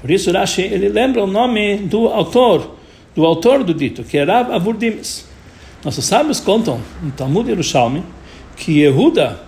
Por 0.00 0.08
isso 0.08 0.30
Rashi, 0.30 0.62
ele 0.62 0.88
lembra 0.88 1.24
o 1.24 1.26
nome 1.26 1.78
do 1.78 2.06
autor, 2.06 2.76
do 3.12 3.26
autor 3.26 3.64
do 3.64 3.74
dito, 3.74 4.04
que 4.04 4.16
era 4.16 4.34
é 4.34 4.54
Avurdimis. 4.54 5.24
Nossos 5.84 6.04
sábios 6.04 6.38
contam 6.38 6.80
no 7.02 7.10
Talmud 7.10 7.48
Yerushalmi 7.48 8.04
que 8.56 8.80
Yehuda, 8.80 9.40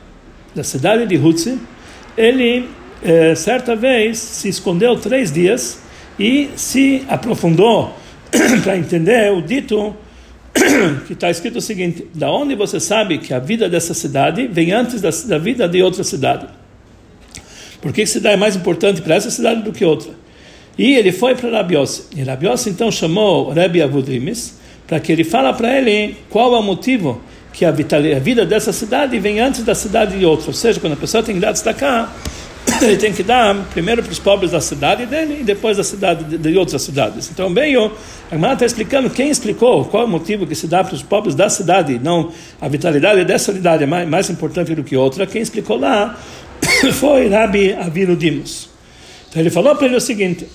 da 0.55 0.63
cidade 0.63 1.07
de 1.07 1.17
Hutzi, 1.17 1.59
ele 2.17 2.69
é, 3.03 3.35
certa 3.35 3.75
vez 3.75 4.19
se 4.19 4.49
escondeu 4.49 4.97
três 4.97 5.33
dias 5.33 5.81
e 6.19 6.51
se 6.57 7.05
aprofundou 7.09 7.95
para 8.63 8.77
entender 8.77 9.33
o 9.33 9.41
dito 9.41 9.95
que 11.07 11.13
está 11.13 11.31
escrito 11.31 11.59
o 11.59 11.61
seguinte: 11.61 12.07
da 12.15 12.31
onde 12.31 12.55
você 12.55 12.81
sabe 12.81 13.19
que 13.19 13.33
a 13.33 13.39
vida 13.39 13.69
dessa 13.69 13.95
cidade 13.95 14.47
vem 14.47 14.73
antes 14.73 15.01
da, 15.01 15.11
da 15.27 15.39
vida 15.39 15.69
de 15.69 15.83
outra 15.83 16.05
cidade? 16.05 16.47
Por 17.81 17.93
que 17.93 18.05
cidade 18.05 18.35
é 18.35 18.39
mais 18.39 18.57
importante 18.57 19.01
para 19.01 19.15
essa 19.15 19.31
cidade 19.31 19.63
do 19.63 19.73
que 19.73 19.85
outra? 19.85 20.11
E 20.77 20.95
ele 20.95 21.13
foi 21.13 21.35
para 21.35 21.51
Rabiose. 21.51 22.05
E 22.17 22.23
Rabiose 22.23 22.71
então 22.71 22.91
chamou 22.91 23.51
Rebbe 23.51 23.83
Avudrimis 23.83 24.59
para 24.87 24.99
que 24.99 25.13
ele 25.13 25.23
fala 25.23 25.53
para 25.53 25.77
ele 25.77 26.17
qual 26.31 26.55
é 26.55 26.59
o 26.59 26.63
motivo 26.63 27.21
que 27.59 27.65
a, 27.65 27.73
vida 27.73 28.47
dessa 28.47 28.73
cidade 28.73 29.19
vem 29.19 29.41
antes 29.41 29.65
da 29.65 29.75
cidade 29.75 30.17
de 30.17 30.25
outra. 30.25 30.47
Ou 30.47 30.53
seja, 30.53 30.79
quando 30.79 30.93
a 30.93 30.97
pessoa 30.97 31.25
tem 31.25 31.35
que 31.35 31.41
dar 31.41 31.51
destacar, 31.51 32.17
ele 32.81 32.97
tem 32.97 33.13
que 33.13 33.25
dar 33.25 33.53
primeiro 33.73 34.01
para 34.01 34.13
os 34.13 34.21
pobres 34.21 34.53
da 34.53 34.61
cidade 34.61 35.07
dele 35.07 35.39
e 35.41 35.43
depois 35.43 35.77
da 35.77 35.83
cidade 35.83 36.23
de, 36.23 36.39
de 36.39 36.57
outras 36.57 36.81
cidades. 36.83 37.29
Então, 37.33 37.53
bem, 37.53 37.77
o 37.77 37.91
a 38.31 38.35
irmã 38.37 38.53
está 38.53 38.65
explicando 38.65 39.11
quem 39.11 39.29
explicou 39.29 39.85
qual 39.87 40.05
é 40.05 40.07
o 40.07 40.09
motivo 40.09 40.47
que 40.47 40.55
se 40.55 40.69
dá 40.69 40.85
para 40.85 40.95
os 40.95 41.03
pobres 41.03 41.35
da 41.35 41.49
cidade, 41.49 41.99
não 41.99 42.31
a 42.61 42.69
vitalidade 42.69 43.25
dessa 43.25 43.53
cidade 43.53 43.83
é 43.83 43.87
mais, 43.89 44.09
mais 44.09 44.31
importante 44.31 44.73
do 44.73 44.85
que 44.85 44.97
outra. 44.97 45.27
Quem 45.27 45.43
explicou 45.43 45.79
lá 45.79 46.17
foi 46.95 47.29
Rabi 47.29 47.73
Avirudimus. 47.73 48.69
Então, 49.29 49.43
ele 49.43 49.51
falou 49.51 49.75
para 49.75 49.87
ele 49.87 49.97
o 49.97 50.01
seguinte: 50.01 50.47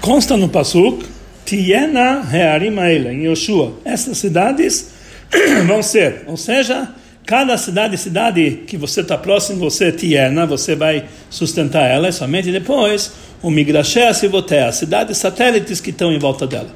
consta 0.00 0.36
no 0.36 0.48
Pasuk, 0.48 1.04
Tiena 1.44 2.20
Rearim 2.20 2.76
em 3.10 3.24
Yoshua, 3.24 3.72
essas 3.84 4.16
cidades 4.18 4.94
vão 5.66 5.82
ser, 5.82 6.24
ou 6.26 6.36
seja, 6.36 6.88
cada 7.24 7.58
cidade 7.58 7.98
cidade 7.98 8.62
que 8.66 8.76
você 8.76 9.00
está 9.00 9.18
próximo, 9.18 9.58
você 9.58 9.90
tierna, 9.90 10.46
você 10.46 10.76
vai 10.76 11.04
sustentar 11.28 11.90
ela, 11.90 12.08
e 12.08 12.12
somente 12.12 12.52
depois 12.52 13.12
o 13.42 13.50
Migrashé 13.50 14.12
Sivoté, 14.12 14.62
as 14.62 14.76
cidades 14.76 15.18
satélites 15.18 15.80
que 15.80 15.90
estão 15.90 16.12
em 16.12 16.18
volta 16.18 16.46
dela. 16.46 16.70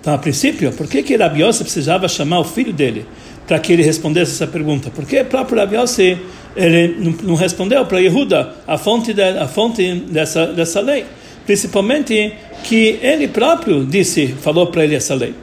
Então, 0.00 0.14
a 0.14 0.18
princípio, 0.18 0.70
por 0.72 0.86
que 0.86 1.02
que 1.02 1.16
Rabi 1.16 1.42
precisava 1.42 2.06
chamar 2.06 2.38
o 2.38 2.44
filho 2.44 2.72
dele 2.72 3.04
para 3.46 3.58
que 3.58 3.72
ele 3.72 3.82
respondesse 3.82 4.32
essa 4.32 4.46
pergunta? 4.46 4.88
Porque 4.88 5.20
o 5.20 5.24
próprio 5.24 5.58
Rabi 5.58 5.76
ele 6.54 7.16
não 7.22 7.34
respondeu 7.34 7.84
para 7.86 7.98
Yehuda 7.98 8.54
a 8.66 8.78
fonte, 8.78 9.12
de, 9.12 9.22
a 9.22 9.48
fonte 9.48 9.94
dessa, 10.08 10.46
dessa 10.46 10.80
lei. 10.80 11.04
Principalmente 11.44 12.32
que 12.62 12.98
ele 13.02 13.28
próprio 13.28 13.84
disse, 13.84 14.28
falou 14.28 14.68
para 14.68 14.84
ele 14.84 14.94
essa 14.94 15.14
lei. 15.14 15.34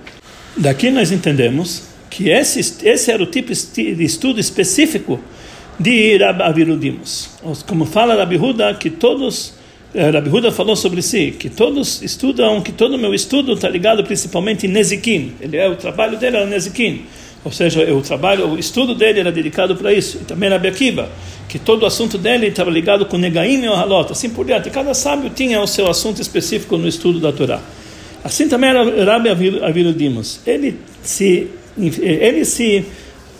Daqui 0.56 0.90
nós 0.90 1.12
entendemos 1.12 1.93
que 2.14 2.30
esse, 2.30 2.60
esse 2.88 3.12
era 3.12 3.24
o 3.24 3.26
tipo 3.26 3.52
de 3.52 4.04
estudo 4.04 4.40
específico 4.40 5.20
de 5.80 6.16
Rabirudimus. 6.18 7.32
Como 7.68 7.86
fala 7.86 8.16
Rabi 8.16 8.38
Huda, 8.38 8.72
que 8.76 8.92
todos, 8.92 9.56
eh, 9.96 10.12
Rabi 10.12 10.30
Huda 10.30 10.52
falou 10.52 10.76
sobre 10.76 11.02
si, 11.02 11.32
que 11.32 11.50
todos 11.50 12.04
estudam, 12.04 12.62
que 12.62 12.72
todo 12.72 12.94
o 12.94 12.98
meu 13.00 13.16
estudo 13.16 13.54
está 13.54 13.68
ligado 13.68 14.04
principalmente 14.04 14.68
em 14.68 14.70
Nezikin. 14.70 15.34
Ele 15.42 15.58
é, 15.58 15.68
o 15.68 15.76
trabalho 15.76 16.16
dele 16.16 16.38
era 16.38 16.46
Nezikin. 16.46 17.02
Ou 17.44 17.52
seja, 17.52 17.92
o 17.92 18.02
trabalho, 18.02 18.48
o 18.48 18.60
estudo 18.60 18.94
dele 18.94 19.20
era 19.20 19.32
dedicado 19.32 19.76
para 19.76 19.92
isso. 19.92 20.20
E 20.22 20.26
também 20.26 20.50
Rabi 20.50 20.68
Akiva, 20.68 21.10
que 21.50 21.58
todo 21.58 21.82
o 21.82 21.86
assunto 21.88 22.20
dele 22.20 22.46
estava 22.46 22.70
ligado 22.70 23.08
com 23.08 23.18
Negaim 23.18 23.64
e 23.64 23.68
Ohalot, 23.68 24.12
assim 24.12 24.30
por 24.30 24.46
diante. 24.46 24.70
Cada 24.70 24.94
sábio 24.94 25.32
tinha 25.32 25.60
o 25.60 25.66
seu 25.66 25.90
assunto 25.90 26.22
específico 26.22 26.78
no 26.78 26.88
estudo 26.88 27.20
da 27.20 27.34
Torá. 27.34 27.60
Assim 28.24 28.48
também 28.48 28.70
era 28.70 29.04
Rabi 29.04 29.30
Avirudimus. 29.62 30.40
Ele 30.46 30.78
se 31.02 31.50
ele 31.78 32.46
se 32.46 32.86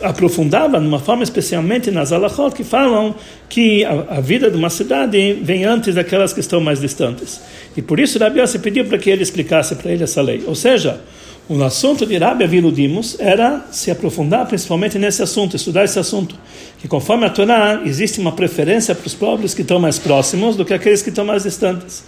aprofundava 0.02 0.80
de 0.80 0.86
uma 0.86 1.00
forma 1.00 1.24
especialmente 1.24 1.90
nas 1.90 2.12
alachot 2.12 2.54
que 2.54 2.64
falam 2.64 3.16
que 3.48 3.86
a, 3.86 4.18
a, 4.18 4.22
vida 4.22 4.52
de 4.52 4.58
uma 4.58 4.70
cidade 4.70 5.40
vem 5.42 5.64
antes 5.64 5.96
daquelas 5.96 6.34
que 6.34 6.42
estão 6.42 6.60
mais 6.60 6.82
distantes. 6.82 7.40
E 7.76 7.82
por 7.82 8.00
isso 8.00 8.20
Rabi 8.20 8.40
Yossi 8.40 8.60
pediu 8.60 8.86
para 8.86 8.98
que 8.98 9.10
ele 9.10 9.24
explicasse 9.24 9.76
para 9.76 9.92
ele 9.92 10.04
essa 10.04 10.22
lei. 10.22 10.44
Ou 10.46 10.56
seja, 10.56 11.00
o 11.48 11.62
assunto 11.62 12.06
de 12.06 12.18
Rabi 12.18 12.44
Aviludimos 12.44 13.18
era 13.20 13.66
se 13.72 13.92
aprofundar 13.92 14.46
principalmente 14.48 14.98
nesse 14.98 15.22
assunto, 15.22 15.56
estudar 15.56 15.84
esse 15.84 16.00
assunto. 16.00 16.36
Que 16.80 16.88
conforme 16.88 17.26
a 17.26 17.30
Torá, 17.30 17.82
existe 17.86 18.20
uma 18.20 18.32
preferência 18.32 18.94
para 18.96 19.08
os 19.08 19.14
pobres 19.14 19.54
que 19.54 19.62
estão 19.62 19.80
mais 19.80 20.00
próximos 20.00 20.56
do 20.56 20.66
que 20.66 20.74
aqueles 20.74 21.02
que 21.02 21.10
estão 21.10 21.26
mais 21.26 21.44
distantes. 21.44 22.04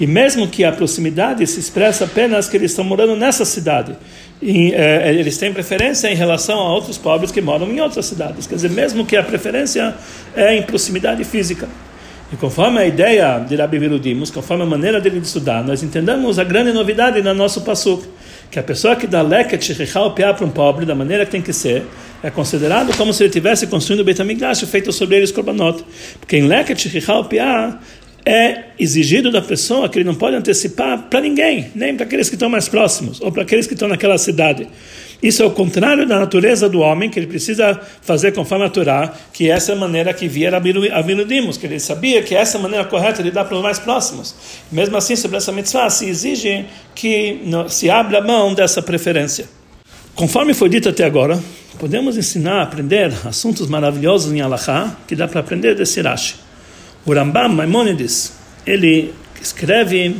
E 0.00 0.06
mesmo 0.06 0.48
que 0.48 0.64
a 0.64 0.72
proximidade 0.72 1.46
se 1.46 1.60
expressa 1.60 2.06
apenas 2.06 2.48
que 2.48 2.56
eles 2.56 2.70
estão 2.70 2.82
morando 2.82 3.14
nessa 3.14 3.44
cidade, 3.44 3.94
e, 4.40 4.72
eh, 4.72 5.14
eles 5.14 5.36
têm 5.36 5.52
preferência 5.52 6.08
em 6.08 6.14
relação 6.14 6.58
a 6.58 6.72
outros 6.72 6.96
pobres 6.96 7.30
que 7.30 7.42
moram 7.42 7.70
em 7.70 7.78
outras 7.80 8.06
cidades. 8.06 8.46
Quer 8.46 8.54
dizer, 8.54 8.70
mesmo 8.70 9.04
que 9.04 9.14
a 9.14 9.22
preferência 9.22 9.94
é 10.34 10.56
em 10.56 10.62
proximidade 10.62 11.22
física. 11.24 11.68
E 12.32 12.36
conforme 12.36 12.78
a 12.78 12.86
ideia 12.86 13.40
de 13.40 13.56
Rabi 13.56 13.78
Virudimus, 13.78 14.30
conforme 14.30 14.62
a 14.62 14.66
maneira 14.66 15.00
dele 15.00 15.20
de 15.20 15.26
estudar, 15.26 15.62
nós 15.64 15.82
entendemos 15.82 16.38
a 16.38 16.44
grande 16.44 16.72
novidade 16.72 17.20
no 17.20 17.34
nosso 17.34 17.60
passuk, 17.60 18.06
que 18.50 18.58
a 18.58 18.62
pessoa 18.62 18.96
que 18.96 19.06
dá 19.06 19.20
leket 19.20 19.62
shechal 19.62 20.14
piá 20.14 20.32
para 20.32 20.46
um 20.46 20.50
pobre, 20.50 20.86
da 20.86 20.94
maneira 20.94 21.26
que 21.26 21.32
tem 21.32 21.42
que 21.42 21.52
ser, 21.52 21.84
é 22.22 22.30
considerado 22.30 22.96
como 22.96 23.12
se 23.12 23.22
ele 23.24 23.28
estivesse 23.28 23.66
construindo 23.66 24.00
o 24.00 24.04
Beit 24.04 24.20
feito 24.66 24.92
sobre 24.92 25.16
eles 25.16 25.30
korbanot. 25.30 25.84
Porque 26.18 26.36
em 26.36 26.46
leket 26.46 26.88
shechal 26.88 27.24
piá 27.24 27.78
é 28.24 28.64
exigido 28.78 29.30
da 29.30 29.40
pessoa 29.40 29.88
que 29.88 29.98
ele 29.98 30.04
não 30.04 30.14
pode 30.14 30.36
antecipar 30.36 31.08
para 31.08 31.20
ninguém, 31.20 31.70
nem 31.74 31.94
para 31.94 32.04
aqueles 32.04 32.28
que 32.28 32.34
estão 32.34 32.48
mais 32.48 32.68
próximos, 32.68 33.20
ou 33.20 33.32
para 33.32 33.42
aqueles 33.42 33.66
que 33.66 33.74
estão 33.74 33.88
naquela 33.88 34.18
cidade. 34.18 34.68
Isso 35.22 35.42
é 35.42 35.46
o 35.46 35.50
contrário 35.50 36.06
da 36.06 36.18
natureza 36.18 36.68
do 36.68 36.80
homem, 36.80 37.10
que 37.10 37.18
ele 37.18 37.26
precisa 37.26 37.78
fazer 38.00 38.32
conforme 38.32 38.64
a 38.64 38.70
Torá, 38.70 39.12
que 39.32 39.50
essa 39.50 39.72
é 39.72 39.74
a 39.74 39.78
maneira 39.78 40.14
que 40.14 40.26
via 40.26 40.50
Abiludimos, 40.56 41.58
que 41.58 41.66
ele 41.66 41.78
sabia 41.78 42.22
que 42.22 42.34
essa 42.34 42.56
é 42.56 42.58
a 42.58 42.62
maneira 42.62 42.84
correta 42.86 43.22
de 43.22 43.30
dar 43.30 43.44
para 43.44 43.56
os 43.56 43.62
mais 43.62 43.78
próximos. 43.78 44.34
Mesmo 44.72 44.96
assim, 44.96 45.16
sobre 45.16 45.36
essa 45.36 45.52
mitzvah, 45.52 45.90
se 45.90 46.06
exige 46.06 46.64
que 46.94 47.42
se 47.68 47.90
abra 47.90 48.22
mão 48.22 48.54
dessa 48.54 48.80
preferência. 48.80 49.46
Conforme 50.14 50.54
foi 50.54 50.70
dito 50.70 50.88
até 50.88 51.04
agora, 51.04 51.38
podemos 51.78 52.16
ensinar, 52.16 52.62
aprender 52.62 53.12
assuntos 53.24 53.68
maravilhosos 53.68 54.32
em 54.32 54.40
Alahá, 54.40 54.96
que 55.06 55.14
dá 55.14 55.28
para 55.28 55.40
aprender 55.40 55.74
desse 55.74 56.00
Rashi. 56.00 56.49
O 57.06 57.14
Rambam 57.14 57.48
Maimonides, 57.48 58.36
ele 58.66 59.14
escreve, 59.40 60.16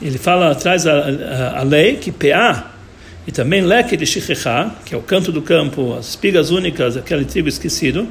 ele 0.00 0.18
fala, 0.18 0.54
traz 0.54 0.86
a, 0.86 0.92
a, 0.92 1.60
a 1.60 1.62
lei 1.62 1.96
que 1.96 2.12
PA, 2.12 2.72
e 3.26 3.32
também 3.32 3.62
leque 3.62 3.96
de 3.96 4.06
shichecha, 4.06 4.70
que 4.84 4.94
é 4.94 4.98
o 4.98 5.02
canto 5.02 5.32
do 5.32 5.42
campo, 5.42 5.94
as 5.94 6.10
espigas 6.10 6.50
únicas, 6.50 6.96
aquele 6.96 7.24
trigo 7.24 7.48
esquecido, 7.48 8.08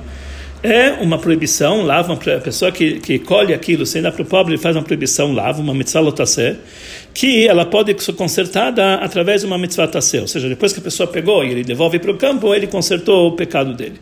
é 0.64 0.92
uma 0.94 1.20
proibição, 1.20 1.84
lava 1.84 2.14
uma 2.14 2.40
pessoa 2.40 2.72
que, 2.72 3.00
que 3.00 3.20
colhe 3.20 3.54
aquilo 3.54 3.86
sem 3.86 4.02
dar 4.02 4.12
para 4.12 4.24
o 4.24 4.26
pobre, 4.26 4.58
faz 4.58 4.76
uma 4.76 4.84
proibição, 4.84 5.32
lava, 5.34 5.62
uma 5.62 5.74
mitzvah 5.74 6.00
lotasé, 6.00 6.56
que 7.14 7.48
ela 7.48 7.66
pode 7.66 7.96
ser 8.04 8.14
consertada 8.14 8.96
através 8.96 9.42
de 9.42 9.48
uma 9.48 9.58
mitzvah 9.58 9.88
tassé, 9.88 10.20
ou 10.22 10.28
seja, 10.28 10.50
depois 10.50 10.74
que 10.74 10.80
a 10.80 10.84
pessoa 10.84 11.08
pegou 11.08 11.44
e 11.44 11.52
ele 11.52 11.64
devolve 11.64 12.00
para 12.00 12.12
o 12.12 12.18
campo, 12.18 12.54
ele 12.54 12.68
consertou 12.68 13.30
o 13.30 13.32
pecado 13.34 13.74
dele. 13.74 14.00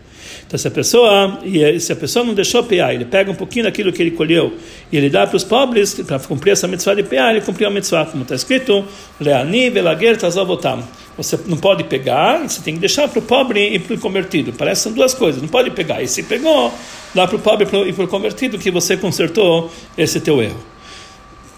Então, 0.47 0.59
se 0.59 0.67
a 0.67 0.71
pessoa, 0.71 1.39
e 1.43 1.79
se 1.79 1.91
a 1.91 1.95
pessoa 1.95 2.23
não 2.23 2.33
deixou 2.33 2.63
pear, 2.63 2.93
ele 2.93 3.05
pega 3.05 3.31
um 3.31 3.35
pouquinho 3.35 3.65
daquilo 3.65 3.91
que 3.91 4.01
ele 4.01 4.11
colheu 4.11 4.53
e 4.91 4.97
ele 4.97 5.09
dá 5.09 5.25
para 5.25 5.37
os 5.37 5.43
pobres, 5.43 5.95
para 5.95 6.19
cumprir 6.19 6.51
essa 6.51 6.67
mitzvah 6.67 6.93
de 6.93 7.03
pear, 7.03 7.31
ele 7.31 7.41
cumpriu 7.41 7.67
a 7.67 7.71
mitzvah, 7.71 8.05
como 8.05 8.21
está 8.23 8.35
escrito, 8.35 8.85
Leani, 9.19 9.71
Velager, 9.71 10.17
Tazavotam. 10.17 10.83
Você 11.17 11.39
não 11.47 11.57
pode 11.57 11.85
pegar, 11.85 12.39
você 12.39 12.61
tem 12.61 12.73
que 12.73 12.79
deixar 12.79 13.07
para 13.07 13.19
o 13.19 13.21
pobre 13.21 13.73
e 13.73 13.79
para 13.79 13.95
o 13.95 13.99
convertido. 13.99 14.53
Parece 14.53 14.81
que 14.81 14.83
são 14.83 14.91
duas 14.91 15.13
coisas. 15.13 15.41
Não 15.41 15.47
pode 15.47 15.71
pegar. 15.71 16.03
E 16.03 16.07
se 16.07 16.23
pegou, 16.23 16.73
dá 17.13 17.25
para 17.25 17.37
o 17.37 17.39
pobre 17.39 17.65
e 17.87 17.93
para 17.93 18.03
o 18.03 18.07
convertido 18.07 18.59
que 18.59 18.69
você 18.69 18.97
consertou 18.97 19.71
esse 19.97 20.19
teu 20.19 20.41
erro. 20.43 20.61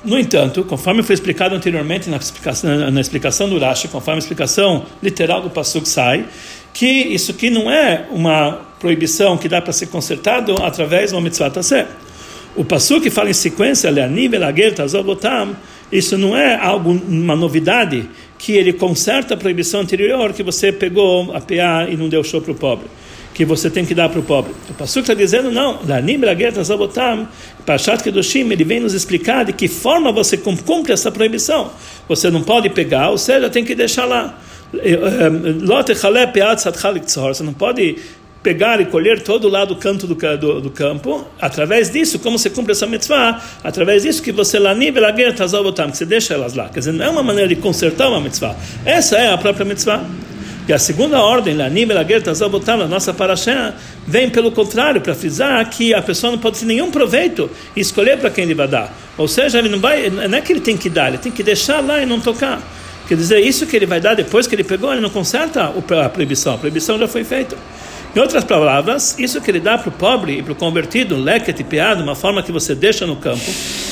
No 0.05 0.17
entanto, 0.17 0.63
conforme 0.63 1.01
foi 1.01 1.15
explicado 1.15 1.55
anteriormente 1.55 2.07
na 2.07 2.17
explicação, 2.17 2.91
na 2.91 3.01
explicação 3.01 3.49
do 3.49 3.57
Rashi, 3.57 3.87
conforme 3.87 4.19
a 4.19 4.19
explicação 4.19 4.85
literal 5.01 5.41
do 5.41 5.49
Pasuk 5.49 5.89
sai, 5.89 6.27
que 6.71 6.85
isso 6.85 7.31
aqui 7.31 7.49
não 7.49 7.69
é 7.69 8.05
uma 8.11 8.66
proibição 8.79 9.37
que 9.37 9.47
dá 9.47 9.61
para 9.61 9.73
ser 9.73 9.87
consertado 9.87 10.55
através 10.63 11.09
de 11.09 11.15
uma 11.15 11.21
mitzvah 11.21 11.49
tassé. 11.49 11.87
O 12.55 12.65
Pasuk 12.65 13.09
fala 13.09 13.29
em 13.29 13.33
sequência, 13.33 13.89
isso 15.91 16.17
não 16.17 16.35
é 16.35 16.55
algo, 16.55 16.91
uma 16.91 17.35
novidade 17.35 18.09
que 18.37 18.53
ele 18.53 18.73
conserta 18.73 19.35
a 19.35 19.37
proibição 19.37 19.81
anterior 19.81 20.33
que 20.33 20.43
você 20.43 20.71
pegou 20.71 21.35
a 21.35 21.39
PA 21.39 21.87
e 21.89 21.95
não 21.95 22.09
deu 22.09 22.23
show 22.23 22.41
para 22.41 22.51
o 22.51 22.55
pobre 22.55 22.87
que 23.37 23.45
você 23.45 23.69
tem 23.69 23.85
que 23.85 23.93
dar 23.93 24.09
para 24.09 24.19
o 24.19 24.23
pobre. 24.23 24.51
O 24.67 24.73
Pasuk 24.73 25.01
está 25.01 25.13
dizendo, 25.13 25.51
não, 25.51 25.79
Pashat 27.63 28.03
Kedoshim, 28.03 28.51
ele 28.51 28.63
vem 28.63 28.79
nos 28.79 28.95
explicar 28.95 29.45
de 29.45 29.53
que 29.53 29.67
forma 29.67 30.11
você 30.11 30.37
cumpre 30.37 30.91
essa 30.91 31.11
proibição. 31.11 31.69
Você 32.09 32.31
não 32.31 32.41
pode 32.41 32.67
pegar, 32.71 33.11
ou 33.11 33.17
seja, 33.19 33.47
tem 33.47 33.63
que 33.63 33.75
deixar 33.75 34.05
lá. 34.05 34.39
Você 37.13 37.43
não 37.43 37.53
pode 37.53 37.97
pegar 38.47 38.79
e 38.79 38.85
colher 38.85 39.21
todo 39.23 39.49
lado 39.49 39.75
do 39.75 39.75
canto 39.75 40.07
do, 40.07 40.15
do, 40.15 40.61
do, 40.61 40.69
campo, 40.69 41.27
através 41.37 41.91
disso, 41.91 42.17
como 42.17 42.39
você 42.39 42.49
cumpre 42.49 42.71
essa 42.71 42.87
mitzvah, 42.87 43.41
através 43.61 44.03
disso 44.03 44.23
que 44.23 44.31
você 44.31 44.57
lá 44.57 44.73
que 45.91 45.97
você 45.97 46.05
deixa 46.05 46.33
elas 46.33 46.53
lá. 46.53 46.69
Quer 46.69 46.79
dizer, 46.79 46.93
não 46.93 47.03
é 47.03 47.09
uma 47.09 47.21
maneira 47.21 47.49
de 47.49 47.57
consertar 47.57 48.07
uma 48.07 48.21
mitzvah. 48.21 48.55
Essa 48.85 49.17
é 49.17 49.33
a 49.33 49.37
própria 49.37 49.65
mitzvah. 49.65 50.01
E 50.65 50.71
a 50.71 50.79
segunda 50.79 51.21
ordem, 51.21 51.55
na 51.55 52.87
nossa 52.87 53.13
paraxá, 53.13 53.73
vem 54.07 54.29
pelo 54.29 54.49
contrário, 54.49 55.01
para 55.01 55.13
frisar 55.13 55.69
que 55.69 55.93
a 55.93 56.01
pessoa 56.01 56.31
não 56.31 56.39
pode 56.39 56.59
ter 56.59 56.65
nenhum 56.65 56.89
proveito 56.89 57.49
e 57.75 57.81
escolher 57.81 58.17
para 58.17 58.29
quem 58.29 58.45
ele 58.45 58.55
vai 58.55 58.69
dar. 58.69 58.97
Ou 59.17 59.27
seja, 59.27 59.59
ele 59.59 59.67
não 59.67 59.79
vai, 59.79 60.09
não 60.09 60.37
é 60.37 60.39
que 60.39 60.53
ele 60.53 60.61
tem 60.61 60.77
que 60.77 60.89
dar, 60.89 61.09
ele 61.09 61.17
tem 61.17 61.33
que 61.33 61.43
deixar 61.43 61.85
lá 61.85 62.01
e 62.01 62.05
não 62.05 62.21
tocar. 62.21 62.61
Quer 63.09 63.15
dizer, 63.15 63.39
isso 63.39 63.65
que 63.65 63.75
ele 63.75 63.85
vai 63.85 63.99
dar 63.99 64.13
depois 64.13 64.47
que 64.47 64.55
ele 64.55 64.63
pegou, 64.63 64.91
ele 64.91 65.01
não 65.01 65.09
conserta 65.09 65.73
a 66.05 66.09
proibição, 66.09 66.55
a 66.55 66.57
proibição 66.57 66.97
já 66.97 67.07
foi 67.09 67.25
feita. 67.25 67.57
Em 68.17 68.19
outras 68.19 68.43
palavras, 68.43 69.15
isso 69.19 69.39
que 69.39 69.51
ele 69.51 69.59
dá 69.59 69.77
para 69.77 69.89
o 69.89 69.91
pobre 69.91 70.39
e 70.39 70.41
para 70.41 70.51
o 70.51 70.55
convertido, 70.55 71.15
leque 71.15 71.53
tipeado, 71.53 72.01
uma 72.01 72.15
forma 72.15 72.41
que 72.41 72.51
você 72.51 72.73
deixa 72.73 73.05
no 73.05 73.15
campo, 73.17 73.45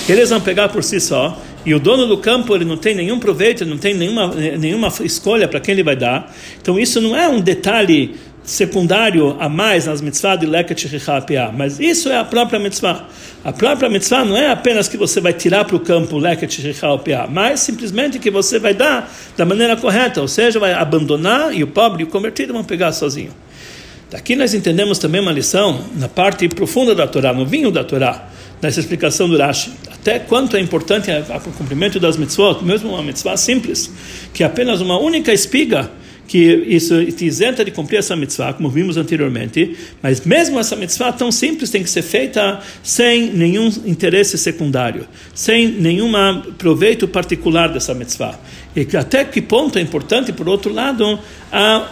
que 0.03 0.11
eles 0.11 0.31
vão 0.31 0.41
pegar 0.41 0.67
por 0.69 0.83
si 0.83 0.99
só, 0.99 1.39
e 1.63 1.75
o 1.75 1.79
dono 1.79 2.07
do 2.07 2.17
campo 2.17 2.55
ele 2.55 2.65
não 2.65 2.75
tem 2.75 2.95
nenhum 2.95 3.19
proveito, 3.19 3.61
ele 3.61 3.69
não 3.69 3.77
tem 3.77 3.93
nenhuma, 3.93 4.33
nenhuma 4.57 4.91
escolha 5.03 5.47
para 5.47 5.59
quem 5.59 5.73
ele 5.73 5.83
vai 5.83 5.95
dar. 5.95 6.33
Então 6.59 6.79
isso 6.79 6.99
não 6.99 7.15
é 7.15 7.27
um 7.27 7.39
detalhe 7.39 8.15
secundário 8.43 9.37
a 9.39 9.47
mais 9.47 9.85
nas 9.85 10.01
mitzvah 10.01 10.35
de 10.35 10.47
leket 10.47 10.89
mas 11.55 11.79
isso 11.79 12.09
é 12.09 12.17
a 12.17 12.23
própria 12.23 12.59
mitzvah. 12.59 13.05
A 13.43 13.53
própria 13.53 13.91
mitzvah 13.91 14.25
não 14.25 14.35
é 14.35 14.49
apenas 14.49 14.87
que 14.87 14.97
você 14.97 15.21
vai 15.21 15.33
tirar 15.33 15.65
para 15.65 15.75
o 15.75 15.79
campo 15.79 16.17
leket 16.17 16.75
mas 17.29 17.59
simplesmente 17.59 18.17
que 18.17 18.31
você 18.31 18.57
vai 18.57 18.73
dar 18.73 19.07
da 19.37 19.45
maneira 19.45 19.77
correta, 19.77 20.19
ou 20.19 20.27
seja, 20.27 20.59
vai 20.59 20.73
abandonar 20.73 21.53
e 21.53 21.63
o 21.63 21.67
pobre 21.67 22.01
e 22.01 22.05
o 22.05 22.07
convertido 22.07 22.53
vão 22.53 22.63
pegar 22.63 22.91
sozinho. 22.91 23.31
Daqui 24.09 24.35
nós 24.35 24.53
entendemos 24.53 24.99
também 24.99 25.19
uma 25.19 25.31
lição 25.31 25.83
na 25.95 26.07
parte 26.07 26.47
profunda 26.47 26.93
da 26.93 27.07
Torá, 27.07 27.33
no 27.33 27.45
vinho 27.45 27.71
da 27.71 27.83
Torá, 27.83 28.29
nessa 28.61 28.79
explicação 28.79 29.27
do 29.27 29.37
Rashi. 29.37 29.71
Até 29.91 30.19
quanto 30.19 30.55
é 30.55 30.59
importante 30.59 31.09
o 31.11 31.51
cumprimento 31.51 31.99
das 31.99 32.15
mitzvot, 32.15 32.63
mesmo 32.63 32.89
uma 32.89 33.01
mitzvah 33.01 33.35
simples, 33.35 33.91
que 34.33 34.43
é 34.43 34.45
apenas 34.45 34.79
uma 34.79 34.99
única 34.99 35.33
espiga 35.33 35.89
que 36.27 36.37
isso 36.67 37.03
te 37.11 37.25
isenta 37.25 37.63
de 37.63 37.71
cumprir 37.71 37.97
essa 37.97 38.15
mitzvah, 38.15 38.53
como 38.53 38.69
vimos 38.69 38.97
anteriormente, 38.97 39.75
mas 40.01 40.21
mesmo 40.25 40.59
essa 40.59 40.75
mitzvah 40.75 41.11
tão 41.11 41.31
simples 41.31 41.69
tem 41.69 41.83
que 41.83 41.89
ser 41.89 42.01
feita 42.01 42.59
sem 42.81 43.31
nenhum 43.31 43.67
interesse 43.85 44.37
secundário, 44.37 45.07
sem 45.33 45.67
nenhum 45.67 46.11
proveito 46.57 47.07
particular 47.07 47.69
dessa 47.69 47.93
mitzvah. 47.93 48.39
E 48.75 48.97
até 48.97 49.23
que 49.23 49.41
ponto 49.41 49.77
é 49.77 49.81
importante, 49.81 50.33
por 50.33 50.49
outro 50.49 50.73
lado, 50.73 51.19
a, 51.51 51.87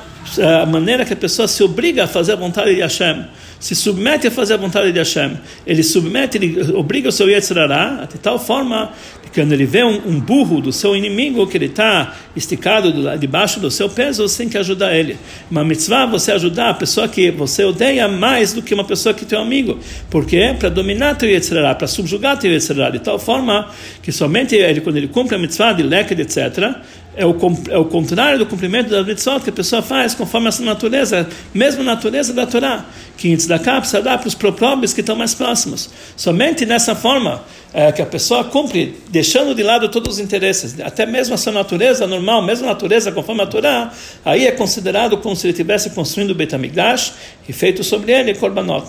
a 0.62 0.66
maneira 0.66 1.06
que 1.06 1.14
a 1.14 1.18
pessoa 1.18 1.48
se 1.48 1.64
obriga 1.64 2.06
a 2.06 2.08
fazer 2.08 2.34
a 2.34 2.36
vontade 2.36 2.74
de 2.76 2.82
Hashem 2.82 3.26
se 3.64 3.76
submete 3.76 4.28
a 4.28 4.32
fazer 4.32 4.56
a 4.56 4.58
vontade 4.58 4.92
de 4.92 5.00
Hashem, 5.00 5.38
ele 5.66 5.82
submete, 5.84 6.38
ele 6.38 6.74
obriga 6.74 7.08
o 7.08 7.12
seu 7.14 7.30
Yetzirará, 7.30 8.06
de 8.12 8.20
tal 8.20 8.38
forma 8.38 8.92
que 9.22 9.40
quando 9.40 9.54
ele 9.54 9.66
vê 9.66 9.86
um, 9.86 10.06
um 10.06 10.20
burro 10.20 10.60
do 10.60 10.74
seu 10.74 10.94
inimigo 10.98 11.48
que 11.48 11.56
ele 11.56 11.68
está 11.68 12.14
esticado 12.36 12.92
do, 12.92 13.18
debaixo 13.18 13.62
do 13.62 13.72
seu 13.72 13.88
peso, 13.88 14.28
você 14.28 14.40
tem 14.40 14.50
que 14.50 14.58
ajudar 14.58 14.94
ele. 14.94 15.18
Uma 15.50 15.64
mitzvah 15.64 16.06
você 16.06 16.34
ajudar 16.34 16.72
a 16.72 16.74
pessoa 16.74 17.08
que 17.08 17.32
você 17.32 17.64
odeia 17.64 18.06
mais 18.10 18.52
do 18.52 18.62
que 18.62 18.74
uma 18.74 18.84
pessoa 18.84 19.14
que 19.14 19.24
é 19.24 19.28
teu 19.28 19.40
amigo. 19.40 19.80
Por 20.10 20.26
quê? 20.26 20.54
Para 20.60 20.68
dominar 20.68 21.16
teu 21.16 21.30
Yetzirará, 21.30 21.74
para 21.74 21.88
subjugar 21.88 22.38
teu 22.38 22.52
Yetzirará, 22.52 22.90
de 22.90 23.00
tal 23.00 23.18
forma 23.18 23.70
que 24.02 24.12
somente 24.12 24.56
ele, 24.56 24.82
quando 24.82 24.98
ele 24.98 25.08
cumpre 25.08 25.36
a 25.36 25.40
mitzvah 25.40 25.72
de 25.72 25.84
leked, 25.84 26.22
etc., 26.22 26.82
é 27.16 27.26
o, 27.26 27.36
é 27.70 27.78
o 27.78 27.86
contrário 27.86 28.40
do 28.40 28.46
cumprimento 28.46 28.90
da 28.90 29.04
mitzvot 29.04 29.42
que 29.42 29.50
a 29.50 29.54
pessoa 29.54 29.82
faz 29.82 30.16
conforme 30.16 30.48
essa 30.48 30.64
natureza, 30.64 31.28
mesma 31.54 31.84
natureza 31.84 32.34
da 32.34 32.46
Torá, 32.46 32.86
que 33.16 33.30
em 33.30 33.36
tzedakah 33.36 33.80
precisa 33.80 34.02
dar 34.02 34.18
para 34.18 34.28
os 34.28 34.36
próprios 34.36 34.94
que 34.94 35.02
estão 35.02 35.16
mais 35.16 35.34
próximos. 35.34 35.90
Somente 36.16 36.66
nessa 36.66 36.96
forma 36.96 37.44
é, 37.74 37.92
que 37.92 38.02
a 38.02 38.06
pessoa 38.06 38.44
cumpre, 38.44 38.98
deixando 39.10 39.54
de 39.54 39.62
lado 39.62 39.90
todos 39.90 40.16
os 40.16 40.20
interesses, 40.20 40.80
até 40.80 41.06
mesmo 41.06 41.36
a 41.36 41.38
sua 41.38 41.52
natureza 41.52 42.08
normal, 42.08 42.42
mesmo 42.42 42.66
a 42.66 42.70
natureza 42.70 43.12
conforme 43.12 43.42
a 43.42 43.46
Torá, 43.46 43.94
aí 44.26 44.48
é 44.48 44.52
considerado 44.52 45.18
como 45.18 45.36
se 45.36 45.46
ele 45.46 45.52
estivesse 45.52 45.92
construindo 45.92 46.32
o 46.32 46.36
Beit 46.36 46.54
HaMikdash 46.54 47.14
e 47.48 47.54
feito 47.54 47.84
sobre 47.84 48.12
ele 48.12 48.34
Korbanot. 48.34 48.88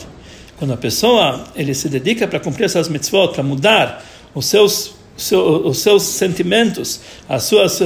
Quando 0.56 0.72
a 0.72 0.76
pessoa 0.76 1.44
ele 1.54 1.74
se 1.74 1.88
dedica 1.88 2.26
para 2.26 2.40
cumprir 2.40 2.64
essas 2.64 2.88
mitzvot, 2.88 3.32
para 3.34 3.42
mudar 3.42 4.04
os 4.34 4.46
seus 4.46 4.94
os 5.16 5.78
seus 5.78 6.02
sentimentos, 6.02 7.00
as 7.28 7.44
suas, 7.44 7.80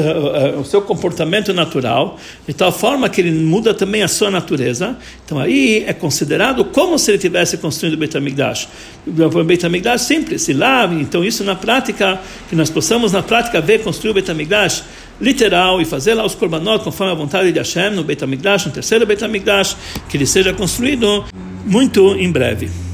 o 0.58 0.64
seu 0.64 0.80
comportamento 0.80 1.52
natural, 1.52 2.18
de 2.46 2.54
tal 2.54 2.72
forma 2.72 3.08
que 3.08 3.20
ele 3.20 3.30
muda 3.30 3.74
também 3.74 4.02
a 4.02 4.08
sua 4.08 4.30
natureza. 4.30 4.96
Então 5.24 5.38
aí 5.38 5.84
é 5.86 5.92
considerado 5.92 6.64
como 6.64 6.98
se 6.98 7.10
ele 7.10 7.18
tivesse 7.18 7.58
construído 7.58 7.94
o 7.94 7.96
Beit 7.98 8.16
HaMikdash. 8.16 8.68
O 9.06 9.44
Beit 9.44 9.64
HaMikdash 9.64 10.02
simples, 10.02 10.48
e 10.48 10.54
lá, 10.54 10.86
então 10.92 11.22
isso 11.22 11.44
na 11.44 11.54
prática, 11.54 12.18
que 12.48 12.56
nós 12.56 12.70
possamos 12.70 13.12
na 13.12 13.22
prática 13.22 13.60
ver 13.60 13.82
construir 13.82 14.12
o 14.12 14.14
Beit 14.14 14.30
HaMikdash 14.30 14.84
literal 15.20 15.82
e 15.82 15.84
fazer 15.84 16.14
lá 16.14 16.24
os 16.24 16.34
korbanot 16.34 16.82
conforme 16.82 17.12
a 17.12 17.16
vontade 17.16 17.52
de 17.52 17.58
Hashem 17.58 17.90
no 17.90 18.04
Beit 18.04 18.24
HaMikdash, 18.24 18.66
no 18.66 18.72
terceiro 18.72 19.04
Beit 19.04 19.22
HaMikdash, 19.22 19.76
que 20.08 20.16
ele 20.16 20.26
seja 20.26 20.54
construído 20.54 21.26
muito 21.66 22.14
em 22.14 22.32
breve. 22.32 22.87